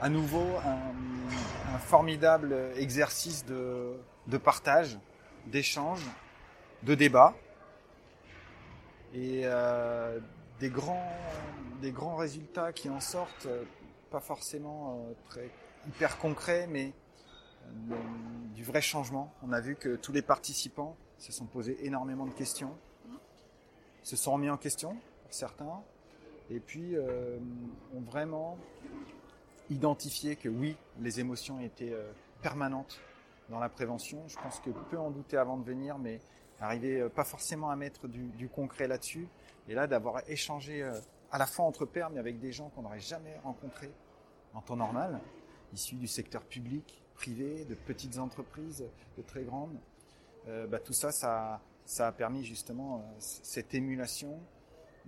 À 0.00 0.08
nouveau 0.08 0.56
un, 0.64 1.74
un 1.74 1.78
formidable 1.78 2.52
exercice 2.76 3.44
de, 3.46 3.94
de 4.26 4.36
partage, 4.38 4.98
d'échange, 5.46 6.04
de 6.82 6.94
débat 6.96 7.34
et 9.14 9.42
euh, 9.44 10.18
des, 10.64 10.70
grands, 10.70 11.12
des 11.82 11.92
grands 11.92 12.16
résultats 12.16 12.72
qui 12.72 12.88
en 12.88 12.98
sortent, 12.98 13.44
euh, 13.44 13.64
pas 14.10 14.20
forcément 14.20 14.96
euh, 14.96 15.12
très 15.28 15.50
hyper 15.86 16.16
concrets, 16.16 16.66
mais 16.66 16.94
euh, 17.66 17.94
du 18.54 18.64
vrai 18.64 18.80
changement. 18.80 19.30
On 19.42 19.52
a 19.52 19.60
vu 19.60 19.76
que 19.76 19.96
tous 19.96 20.12
les 20.12 20.22
participants 20.22 20.96
se 21.18 21.32
sont 21.32 21.44
posés 21.44 21.84
énormément 21.84 22.24
de 22.24 22.32
questions, 22.32 22.74
se 24.02 24.16
sont 24.16 24.32
remis 24.32 24.48
en 24.48 24.56
question 24.56 24.96
certains, 25.28 25.82
et 26.48 26.60
puis 26.60 26.94
ont 27.94 28.00
vraiment 28.02 28.56
identifié 29.68 30.36
que 30.36 30.48
oui, 30.48 30.76
les 31.00 31.18
émotions 31.18 31.58
étaient 31.60 31.96
permanentes 32.40 33.00
dans 33.48 33.58
la 33.58 33.68
prévention. 33.68 34.22
Je 34.28 34.36
pense 34.36 34.60
que 34.60 34.70
peu 34.70 34.98
en 34.98 35.10
douter 35.10 35.36
avant 35.36 35.56
de 35.56 35.64
venir, 35.64 35.98
mais 35.98 36.20
arriver 36.60 37.00
euh, 37.00 37.08
pas 37.08 37.24
forcément 37.24 37.70
à 37.70 37.76
mettre 37.76 38.08
du, 38.08 38.48
concret 38.48 38.88
là-dessus. 38.88 39.28
Et 39.68 39.74
là, 39.74 39.86
d'avoir 39.86 40.28
échangé 40.28 40.82
euh, 40.82 40.98
à 41.30 41.38
la 41.38 41.46
fois 41.46 41.64
entre 41.64 41.84
pairs, 41.84 42.10
mais 42.10 42.18
avec 42.18 42.38
des 42.38 42.52
gens 42.52 42.68
qu'on 42.70 42.82
n'aurait 42.82 43.00
jamais 43.00 43.36
rencontrés 43.42 43.90
en 44.54 44.60
temps 44.60 44.76
normal, 44.76 45.20
issus 45.72 45.96
du 45.96 46.06
secteur 46.06 46.42
public, 46.42 47.02
privé, 47.14 47.64
de 47.64 47.74
petites 47.74 48.18
entreprises, 48.18 48.84
de 49.16 49.22
très 49.22 49.42
grandes. 49.42 49.76
Euh, 50.48 50.66
bah, 50.66 50.78
tout 50.78 50.92
ça, 50.92 51.10
ça, 51.10 51.60
ça 51.84 52.08
a 52.08 52.12
permis 52.12 52.44
justement 52.44 53.04
cette 53.18 53.74
émulation 53.74 54.38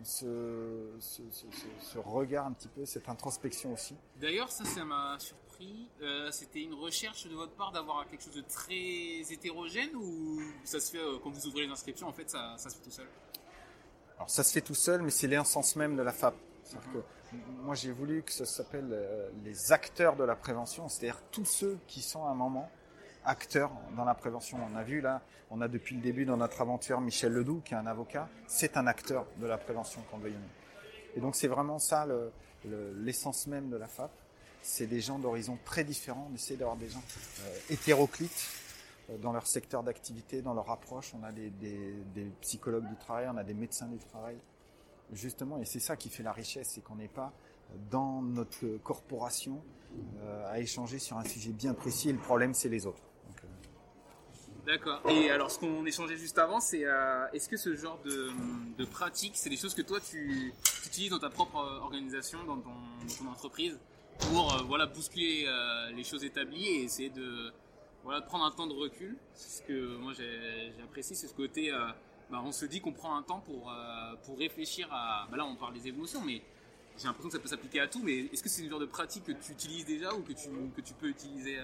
ce, 0.04 0.90
ce, 1.00 1.22
ce, 1.30 1.46
ce, 1.80 1.98
regard 1.98 2.46
un 2.46 2.52
petit 2.52 2.68
peu, 2.68 2.84
cette 2.84 3.08
introspection 3.08 3.72
aussi. 3.72 3.94
D'ailleurs, 4.20 4.50
ça, 4.50 4.64
ça 4.64 4.84
m'a 4.84 5.16
surpris. 5.18 5.88
Euh, 6.02 6.30
C'était 6.30 6.62
une 6.62 6.74
recherche 6.74 7.26
de 7.26 7.34
votre 7.34 7.52
part 7.52 7.72
d'avoir 7.72 8.06
quelque 8.08 8.22
chose 8.24 8.34
de 8.34 8.42
très 8.42 9.20
hétérogène 9.32 9.94
ou 9.96 10.40
ça 10.64 10.80
se 10.80 10.90
fait 10.92 10.98
euh, 10.98 11.18
quand 11.22 11.30
vous 11.30 11.46
ouvrez 11.46 11.66
les 11.66 11.72
inscriptions, 11.72 12.08
en 12.08 12.12
fait, 12.12 12.28
ça, 12.28 12.54
ça, 12.58 12.68
se 12.70 12.76
fait 12.76 12.82
tout 12.84 12.90
seul? 12.90 13.06
Alors, 14.16 14.30
ça 14.30 14.44
se 14.44 14.52
fait 14.52 14.60
tout 14.60 14.74
seul, 14.74 15.02
mais 15.02 15.10
c'est 15.10 15.26
l'essence 15.26 15.76
même 15.76 15.96
de 15.96 16.02
la 16.02 16.12
FAP. 16.12 16.34
Mm 16.34 16.76
-hmm. 16.76 16.92
que 16.92 16.98
moi, 17.64 17.74
j'ai 17.74 17.92
voulu 17.92 18.22
que 18.22 18.32
ça 18.32 18.44
s'appelle 18.44 18.90
euh, 18.92 19.30
les 19.44 19.72
acteurs 19.72 20.16
de 20.16 20.24
la 20.24 20.36
prévention, 20.36 20.88
c'est-à-dire 20.88 21.20
tous 21.30 21.44
ceux 21.44 21.78
qui 21.86 22.02
sont 22.02 22.24
à 22.24 22.30
un 22.30 22.34
moment 22.34 22.70
acteurs 23.26 23.70
dans 23.96 24.04
la 24.04 24.14
prévention. 24.14 24.58
On 24.72 24.76
a 24.76 24.82
vu 24.82 25.00
là, 25.00 25.22
on 25.50 25.60
a 25.60 25.68
depuis 25.68 25.94
le 25.94 26.00
début 26.00 26.24
dans 26.24 26.36
notre 26.36 26.60
aventure 26.60 27.00
Michel 27.00 27.32
Ledoux, 27.32 27.60
qui 27.64 27.74
est 27.74 27.76
un 27.76 27.86
avocat, 27.86 28.28
c'est 28.46 28.76
un 28.76 28.86
acteur 28.86 29.26
de 29.38 29.46
la 29.46 29.58
prévention 29.58 30.00
qu'on 30.10 30.18
veut 30.18 30.32
Et 31.14 31.20
donc 31.20 31.36
c'est 31.36 31.48
vraiment 31.48 31.78
ça 31.78 32.06
l'essence 32.94 33.46
le, 33.46 33.52
le, 33.52 33.60
même 33.60 33.70
de 33.70 33.76
la 33.76 33.86
FAP. 33.86 34.10
C'est 34.62 34.86
des 34.86 35.00
gens 35.00 35.18
d'horizons 35.18 35.58
très 35.64 35.84
différents. 35.84 36.28
On 36.30 36.34
essaie 36.34 36.56
d'avoir 36.56 36.76
des 36.76 36.88
gens 36.88 37.02
euh, 37.42 37.58
hétéroclites 37.70 38.48
euh, 39.10 39.18
dans 39.18 39.32
leur 39.32 39.46
secteur 39.46 39.82
d'activité, 39.82 40.42
dans 40.42 40.54
leur 40.54 40.70
approche. 40.70 41.12
On 41.14 41.22
a 41.22 41.30
des, 41.30 41.52
psychologues 42.40 42.88
du 42.88 42.96
travail, 42.96 43.28
on 43.32 43.36
a 43.36 43.44
des 43.44 43.54
médecins 43.54 43.86
du 43.86 43.98
travail. 43.98 44.36
Justement, 45.12 45.58
et 45.58 45.64
c'est 45.64 45.78
ça 45.78 45.96
qui 45.96 46.08
fait 46.08 46.24
la 46.24 46.32
richesse, 46.32 46.70
c'est 46.74 46.80
qu'on 46.80 46.96
n'est 46.96 47.06
pas 47.06 47.32
dans 47.90 48.22
notre 48.22 48.66
corporation 48.82 49.62
euh, 50.18 50.52
à 50.52 50.58
échanger 50.58 50.98
sur 50.98 51.16
un 51.16 51.24
sujet 51.24 51.52
bien 51.52 51.74
précis 51.74 52.08
et 52.08 52.12
le 52.12 52.18
problème 52.18 52.54
c'est 52.54 52.68
les 52.68 52.86
autres. 52.86 53.02
D'accord. 54.66 55.00
Et 55.08 55.30
alors, 55.30 55.48
ce 55.48 55.60
qu'on 55.60 55.86
échangeait 55.86 56.16
juste 56.16 56.38
avant, 56.38 56.58
c'est 56.58 56.84
euh, 56.84 57.28
est-ce 57.32 57.48
que 57.48 57.56
ce 57.56 57.76
genre 57.76 58.00
de, 58.04 58.84
pratique, 58.84 59.32
c'est 59.36 59.48
des 59.48 59.56
choses 59.56 59.74
que 59.74 59.82
toi 59.82 60.00
tu, 60.00 60.52
utilises 60.86 61.10
dans 61.10 61.20
ta 61.20 61.30
propre 61.30 61.56
organisation, 61.82 62.42
dans 62.44 62.58
ton, 62.58 63.28
entreprise, 63.30 63.78
pour 64.18 64.52
euh, 64.52 64.62
voilà 64.64 64.86
bousculer 64.86 65.44
euh, 65.46 65.90
les 65.92 66.02
choses 66.02 66.24
établies 66.24 66.66
et 66.66 66.82
essayer 66.84 67.10
de 67.10 67.52
voilà 68.02 68.20
de 68.20 68.26
prendre 68.26 68.44
un 68.44 68.50
temps 68.50 68.66
de 68.66 68.72
recul? 68.72 69.16
Ce 69.34 69.62
que 69.62 69.96
moi 69.98 70.12
j'ai 70.14 70.72
apprécié, 70.82 71.14
c'est 71.14 71.28
ce 71.28 71.34
côté. 71.34 71.72
Euh, 71.72 71.86
bah, 72.28 72.42
on 72.44 72.50
se 72.50 72.64
dit 72.66 72.80
qu'on 72.80 72.92
prend 72.92 73.16
un 73.16 73.22
temps 73.22 73.40
pour 73.40 73.70
euh, 73.70 74.16
pour 74.24 74.36
réfléchir 74.36 74.88
à. 74.90 75.28
Bah 75.30 75.36
là, 75.36 75.44
on 75.44 75.54
parle 75.54 75.74
des 75.74 75.86
émotions, 75.86 76.22
mais 76.22 76.42
j'ai 76.98 77.04
l'impression 77.04 77.28
que 77.28 77.36
ça 77.36 77.40
peut 77.40 77.48
s'appliquer 77.48 77.80
à 77.80 77.86
tout. 77.86 78.00
Mais 78.02 78.18
est-ce 78.32 78.42
que 78.42 78.48
c'est 78.48 78.62
une 78.62 78.70
genre 78.70 78.80
de 78.80 78.86
pratique 78.86 79.22
que 79.22 79.32
tu 79.32 79.52
utilises 79.52 79.86
déjà 79.86 80.12
ou 80.12 80.22
que 80.22 80.32
tu 80.32 80.48
que 80.74 80.80
tu 80.80 80.92
peux 80.94 81.08
utiliser 81.08 81.56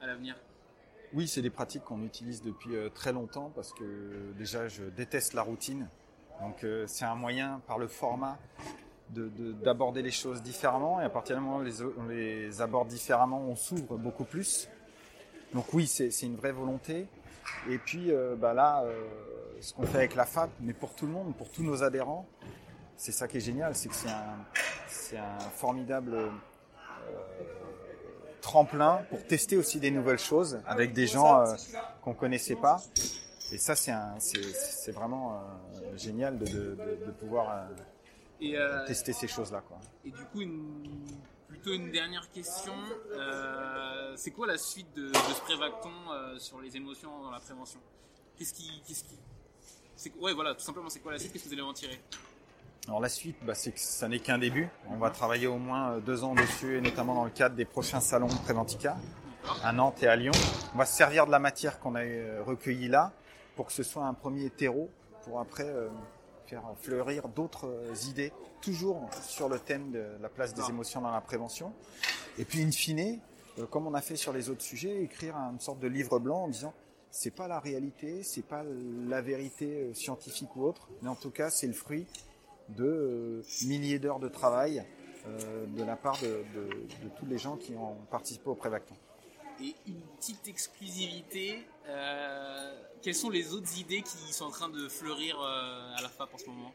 à 0.00 0.06
l'avenir? 0.06 0.36
Oui, 1.16 1.26
c'est 1.26 1.40
des 1.40 1.48
pratiques 1.48 1.82
qu'on 1.82 2.02
utilise 2.02 2.42
depuis 2.42 2.74
très 2.94 3.10
longtemps 3.10 3.50
parce 3.54 3.72
que 3.72 4.32
déjà 4.36 4.68
je 4.68 4.84
déteste 4.84 5.32
la 5.32 5.40
routine. 5.40 5.88
Donc 6.42 6.62
euh, 6.62 6.84
c'est 6.86 7.06
un 7.06 7.14
moyen 7.14 7.62
par 7.66 7.78
le 7.78 7.88
format 7.88 8.38
d'aborder 9.08 10.00
de, 10.00 10.04
les 10.04 10.12
choses 10.12 10.42
différemment 10.42 11.00
et 11.00 11.04
à 11.04 11.08
partir 11.08 11.36
du 11.36 11.42
moment 11.42 11.58
où 11.64 11.92
on 11.98 12.06
les 12.06 12.60
aborde 12.60 12.88
différemment, 12.88 13.40
on 13.48 13.56
s'ouvre 13.56 13.96
beaucoup 13.96 14.24
plus. 14.24 14.68
Donc 15.54 15.72
oui, 15.72 15.86
c'est 15.86 16.10
une 16.22 16.36
vraie 16.36 16.52
volonté. 16.52 17.06
Et 17.70 17.78
puis 17.78 18.12
euh, 18.12 18.36
bah 18.36 18.52
là, 18.52 18.82
euh, 18.84 19.00
ce 19.62 19.72
qu'on 19.72 19.86
fait 19.86 19.98
avec 19.98 20.16
la 20.16 20.26
FAP, 20.26 20.50
mais 20.60 20.74
pour 20.74 20.94
tout 20.94 21.06
le 21.06 21.12
monde, 21.12 21.34
pour 21.34 21.50
tous 21.50 21.62
nos 21.62 21.82
adhérents, 21.82 22.26
c'est 22.98 23.12
ça 23.12 23.26
qui 23.26 23.38
est 23.38 23.40
génial, 23.40 23.74
c'est 23.74 23.88
que 23.88 23.94
c'est 23.94 25.16
un, 25.16 25.22
un 25.22 25.38
formidable 25.38 26.14
tremplin 28.46 29.04
pour 29.10 29.20
tester 29.26 29.56
aussi 29.56 29.80
des 29.80 29.90
nouvelles 29.90 30.20
choses 30.20 30.60
avec 30.66 30.92
des 30.92 31.08
gens 31.08 31.40
euh, 31.40 31.54
qu'on 32.02 32.14
connaissait 32.14 32.54
pas. 32.54 32.80
Et 33.52 33.58
ça, 33.58 33.74
c'est 33.74 34.92
vraiment 34.92 35.26
euh, 35.32 35.96
génial 35.96 36.38
de, 36.38 36.46
de, 36.46 36.52
de, 36.52 37.06
de 37.06 37.10
pouvoir 37.10 37.44
euh, 37.50 37.66
et 38.40 38.56
tester 38.86 39.12
ces 39.12 39.26
choses-là. 39.26 39.64
Et 40.04 40.10
du 40.10 40.24
coup, 40.30 40.42
une, 40.42 41.04
plutôt 41.48 41.72
une 41.72 41.90
dernière 41.90 42.30
question. 42.30 42.74
C'est 44.16 44.30
quoi 44.30 44.46
la 44.46 44.58
suite 44.58 44.94
de, 44.94 45.12
ce 45.12 45.40
prévacton 45.42 45.96
sur 46.38 46.60
les 46.60 46.76
émotions 46.76 47.10
dans 47.24 47.32
la 47.32 47.40
prévention? 47.40 47.80
Qu'est-ce 48.38 48.54
qui, 48.54 48.70
qu'est-ce 48.86 49.02
qui, 49.04 50.18
ouais, 50.20 50.34
voilà, 50.34 50.54
tout 50.54 50.60
simplement, 50.68 50.88
c'est 50.88 51.00
quoi 51.00 51.12
la 51.12 51.18
suite? 51.18 51.32
Qu'est-ce 51.32 51.44
que 51.44 51.48
vous 51.48 51.54
allez 51.54 51.62
en 51.62 51.72
tirer? 51.72 52.00
Alors 52.88 53.00
la 53.00 53.08
suite, 53.08 53.36
bah, 53.42 53.54
c'est 53.56 53.72
que 53.72 53.80
ça 53.80 54.06
n'est 54.06 54.20
qu'un 54.20 54.38
début. 54.38 54.68
On 54.88 54.96
va 54.96 55.10
travailler 55.10 55.48
au 55.48 55.58
moins 55.58 55.98
deux 55.98 56.22
ans 56.22 56.34
dessus, 56.34 56.76
et 56.76 56.80
notamment 56.80 57.14
dans 57.14 57.24
le 57.24 57.30
cadre 57.30 57.56
des 57.56 57.64
prochains 57.64 58.00
salons 58.00 58.28
Préventica, 58.28 58.96
à 59.64 59.72
Nantes 59.72 60.04
et 60.04 60.06
à 60.06 60.14
Lyon. 60.14 60.32
On 60.72 60.78
va 60.78 60.86
se 60.86 60.96
servir 60.96 61.26
de 61.26 61.32
la 61.32 61.40
matière 61.40 61.80
qu'on 61.80 61.96
a 61.96 62.02
recueillie 62.44 62.86
là 62.86 63.12
pour 63.56 63.66
que 63.66 63.72
ce 63.72 63.82
soit 63.82 64.04
un 64.04 64.14
premier 64.14 64.50
terreau 64.50 64.88
pour 65.24 65.40
après 65.40 65.64
euh, 65.64 65.88
faire 66.46 66.62
fleurir 66.80 67.26
d'autres 67.28 67.68
idées, 68.08 68.32
toujours 68.60 69.10
sur 69.20 69.48
le 69.48 69.58
thème 69.58 69.90
de 69.90 70.04
la 70.20 70.28
place 70.28 70.54
des 70.54 70.68
émotions 70.68 71.00
dans 71.00 71.10
la 71.10 71.20
prévention. 71.20 71.72
Et 72.38 72.44
puis 72.44 72.62
in 72.62 72.70
fine, 72.70 73.18
euh, 73.58 73.66
comme 73.66 73.88
on 73.88 73.94
a 73.94 74.00
fait 74.00 74.16
sur 74.16 74.32
les 74.32 74.48
autres 74.48 74.62
sujets, 74.62 75.02
écrire 75.02 75.34
une 75.34 75.58
sorte 75.58 75.80
de 75.80 75.88
livre 75.88 76.20
blanc 76.20 76.44
en 76.44 76.48
disant 76.48 76.72
c'est 77.10 77.34
pas 77.34 77.48
la 77.48 77.58
réalité, 77.58 78.22
c'est 78.22 78.46
pas 78.46 78.62
la 79.08 79.22
vérité 79.22 79.92
scientifique 79.94 80.54
ou 80.54 80.64
autre, 80.64 80.88
mais 81.02 81.08
en 81.08 81.16
tout 81.16 81.30
cas 81.30 81.50
c'est 81.50 81.66
le 81.66 81.72
fruit 81.72 82.06
de 82.70 82.84
euh, 82.84 83.42
milliers 83.66 83.98
d'heures 83.98 84.18
de 84.18 84.28
travail 84.28 84.84
euh, 85.26 85.66
de 85.66 85.82
la 85.82 85.96
part 85.96 86.18
de, 86.20 86.44
de, 86.54 86.68
de, 86.68 87.08
tous 87.18 87.26
les 87.26 87.38
gens 87.38 87.56
qui 87.56 87.74
ont 87.74 87.96
participé 88.10 88.48
au 88.48 88.54
Prévacton. 88.54 88.94
Et 89.60 89.74
une 89.86 90.00
petite 90.18 90.46
exclusivité, 90.46 91.66
euh, 91.88 92.84
quelles 93.02 93.14
sont 93.14 93.30
les 93.30 93.52
autres 93.52 93.78
idées 93.78 94.02
qui 94.02 94.32
sont 94.32 94.44
en 94.44 94.50
train 94.50 94.68
de 94.68 94.88
fleurir 94.88 95.40
euh, 95.40 95.96
à 95.96 96.02
la 96.02 96.08
FAP 96.08 96.32
en 96.32 96.38
ce 96.38 96.46
moment? 96.46 96.72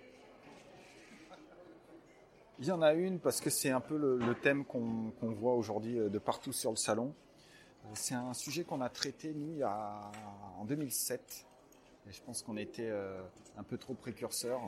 Il 2.60 2.66
y 2.66 2.72
en 2.72 2.82
a 2.82 2.94
une 2.94 3.20
parce 3.20 3.40
que 3.40 3.50
c'est 3.50 3.72
un 3.72 3.80
peu 3.80 3.98
le, 3.98 4.18
le 4.18 4.36
thème 4.36 4.66
qu'on 4.66 5.12
qu 5.20 5.26
voit 5.26 5.56
aujourd'hui 5.56 5.96
de 5.96 6.20
partout 6.20 6.54
sur 6.54 6.72
le 6.72 6.78
salon. 6.78 7.14
C'est 7.94 8.16
un 8.16 8.34
sujet 8.34 8.64
qu'on 8.64 8.82
a 8.82 8.90
traité, 8.90 9.34
nous, 9.34 9.64
en 9.64 10.66
2007. 10.66 11.46
Et 12.08 12.12
je 12.12 12.22
pense 12.24 12.42
qu'on 12.42 12.58
était 12.58 12.90
euh, 12.90 13.22
un 13.58 13.64
peu 13.64 13.78
trop 13.78 13.94
précurseurs 13.94 14.62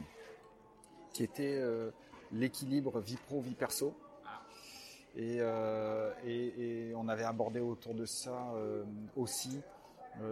qui 1.14 1.24
était 1.24 1.56
euh, 1.56 1.92
l'équilibre 2.32 3.00
vie 3.00 3.18
pro 3.28 3.40
vie 3.40 3.54
perso. 3.54 3.96
Et, 5.16 5.38
euh, 5.40 6.12
et, 6.26 6.92
on 6.96 7.08
avait 7.08 7.24
abordé 7.24 7.60
autour 7.60 7.94
de 7.94 8.06
ça 8.06 8.52
euh, 8.56 8.84
aussi 9.16 9.62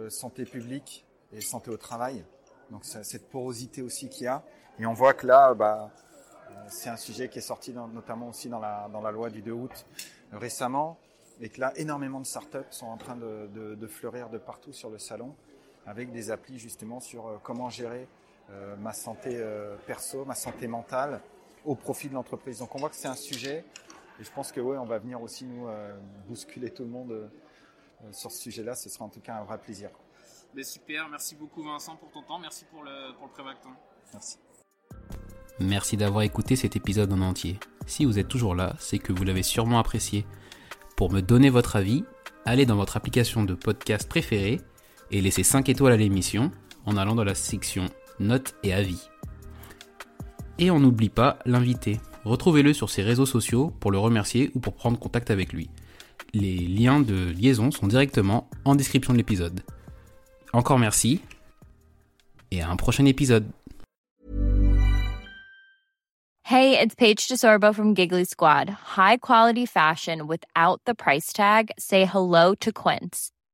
santé 0.08 0.44
publique 0.44 1.04
et 1.32 1.40
santé 1.40 1.70
au 1.70 1.76
travail. 1.76 2.24
Donc 2.70 2.84
cette 2.84 3.28
porosité 3.30 3.82
aussi 3.82 4.08
qu'il 4.08 4.24
y 4.24 4.26
a. 4.28 4.44
Et 4.78 4.86
on 4.86 4.92
voit 4.92 5.12
que 5.14 5.26
là, 5.26 5.54
bah, 5.54 5.90
c'est 6.68 6.88
un 6.88 6.96
sujet 6.96 7.28
qui 7.28 7.38
est 7.38 7.42
sorti 7.42 7.72
notamment 7.72 8.28
aussi 8.28 8.48
dans 8.48 8.60
la, 8.60 9.10
loi 9.12 9.28
du 9.28 9.42
2 9.42 9.50
août 9.50 9.86
récemment. 10.32 10.98
Et 11.40 11.48
que 11.48 11.60
là, 11.60 11.72
énormément 11.76 12.20
de 12.20 12.26
startups 12.26 12.58
sont 12.70 12.86
en 12.86 12.96
train 12.96 13.16
de, 13.16 13.74
de 13.74 13.86
fleurir 13.88 14.28
de 14.30 14.38
partout 14.38 14.72
sur 14.72 14.88
le 14.88 14.98
salon 14.98 15.34
avec 15.84 16.12
des 16.12 16.30
applis 16.30 16.58
justement 16.60 17.00
sur 17.00 17.40
comment 17.42 17.68
gérer 17.70 18.06
euh, 18.50 18.76
ma 18.76 18.92
santé 18.92 19.30
euh, 19.34 19.76
perso, 19.86 20.24
ma 20.24 20.34
santé 20.34 20.66
mentale 20.66 21.20
au 21.64 21.74
profit 21.74 22.08
de 22.08 22.14
l'entreprise. 22.14 22.58
Donc 22.58 22.74
on 22.74 22.78
voit 22.78 22.90
que 22.90 22.96
c'est 22.96 23.08
un 23.08 23.14
sujet 23.14 23.64
et 24.20 24.24
je 24.24 24.30
pense 24.30 24.52
que 24.52 24.60
ouais, 24.60 24.76
on 24.78 24.84
va 24.84 24.98
venir 24.98 25.20
aussi 25.22 25.44
nous 25.44 25.68
euh, 25.68 25.92
bousculer 26.28 26.70
tout 26.70 26.82
le 26.82 26.90
monde 26.90 27.12
euh, 27.12 27.28
sur 28.12 28.30
ce 28.30 28.38
sujet-là. 28.38 28.74
Ce 28.74 28.88
sera 28.88 29.04
en 29.04 29.08
tout 29.08 29.20
cas 29.20 29.34
un 29.34 29.44
vrai 29.44 29.58
plaisir. 29.58 29.90
Mais 30.54 30.64
super, 30.64 31.08
merci 31.08 31.34
beaucoup 31.34 31.62
Vincent 31.62 31.96
pour 31.96 32.10
ton 32.10 32.22
temps, 32.22 32.38
merci 32.38 32.64
pour 32.66 32.82
le, 32.82 33.14
pour 33.16 33.26
le 33.26 33.32
prévacton. 33.32 33.70
Merci. 34.12 34.38
Merci 35.60 35.96
d'avoir 35.96 36.22
écouté 36.22 36.56
cet 36.56 36.76
épisode 36.76 37.12
en 37.12 37.20
entier. 37.20 37.58
Si 37.86 38.04
vous 38.04 38.18
êtes 38.18 38.28
toujours 38.28 38.54
là, 38.54 38.74
c'est 38.78 38.98
que 38.98 39.12
vous 39.12 39.24
l'avez 39.24 39.42
sûrement 39.42 39.78
apprécié. 39.78 40.26
Pour 40.96 41.10
me 41.10 41.20
donner 41.20 41.50
votre 41.50 41.76
avis, 41.76 42.04
allez 42.44 42.66
dans 42.66 42.76
votre 42.76 42.96
application 42.96 43.44
de 43.44 43.54
podcast 43.54 44.08
préférée 44.08 44.60
et 45.10 45.20
laissez 45.20 45.42
5 45.42 45.68
étoiles 45.68 45.92
à 45.92 45.96
l'émission 45.96 46.50
en 46.84 46.96
allant 46.96 47.14
dans 47.14 47.24
la 47.24 47.34
section 47.34 47.86
notes 48.22 48.54
et 48.62 48.72
avis. 48.72 49.08
Et 50.58 50.70
on 50.70 50.80
n'oublie 50.80 51.08
pas 51.08 51.38
l'invité. 51.44 52.00
Retrouvez-le 52.24 52.72
sur 52.72 52.88
ses 52.88 53.02
réseaux 53.02 53.26
sociaux 53.26 53.72
pour 53.80 53.90
le 53.90 53.98
remercier 53.98 54.50
ou 54.54 54.60
pour 54.60 54.74
prendre 54.74 54.98
contact 54.98 55.30
avec 55.30 55.52
lui. 55.52 55.68
Les 56.34 56.56
liens 56.56 57.00
de 57.00 57.30
liaison 57.32 57.70
sont 57.70 57.86
directement 57.86 58.48
en 58.64 58.74
description 58.74 59.12
de 59.12 59.18
l'épisode. 59.18 59.60
Encore 60.52 60.78
merci 60.78 61.20
et 62.50 62.62
à 62.62 62.70
un 62.70 62.76
prochain 62.76 63.04
épisode. 63.06 63.46
Hey, 66.44 66.76
it's 66.78 66.94
Paige 66.94 67.28
DeSorbo 67.28 67.72
from 67.74 67.94
Giggly 67.94 68.24
Squad. 68.24 68.68
High 68.68 69.16
quality 69.16 69.64
fashion 69.64 70.26
without 70.26 70.80
the 70.84 70.94
price 70.94 71.32
tag. 71.32 71.70
Say 71.78 72.04
hello 72.04 72.54
to 72.56 72.72
Quince. 72.72 73.30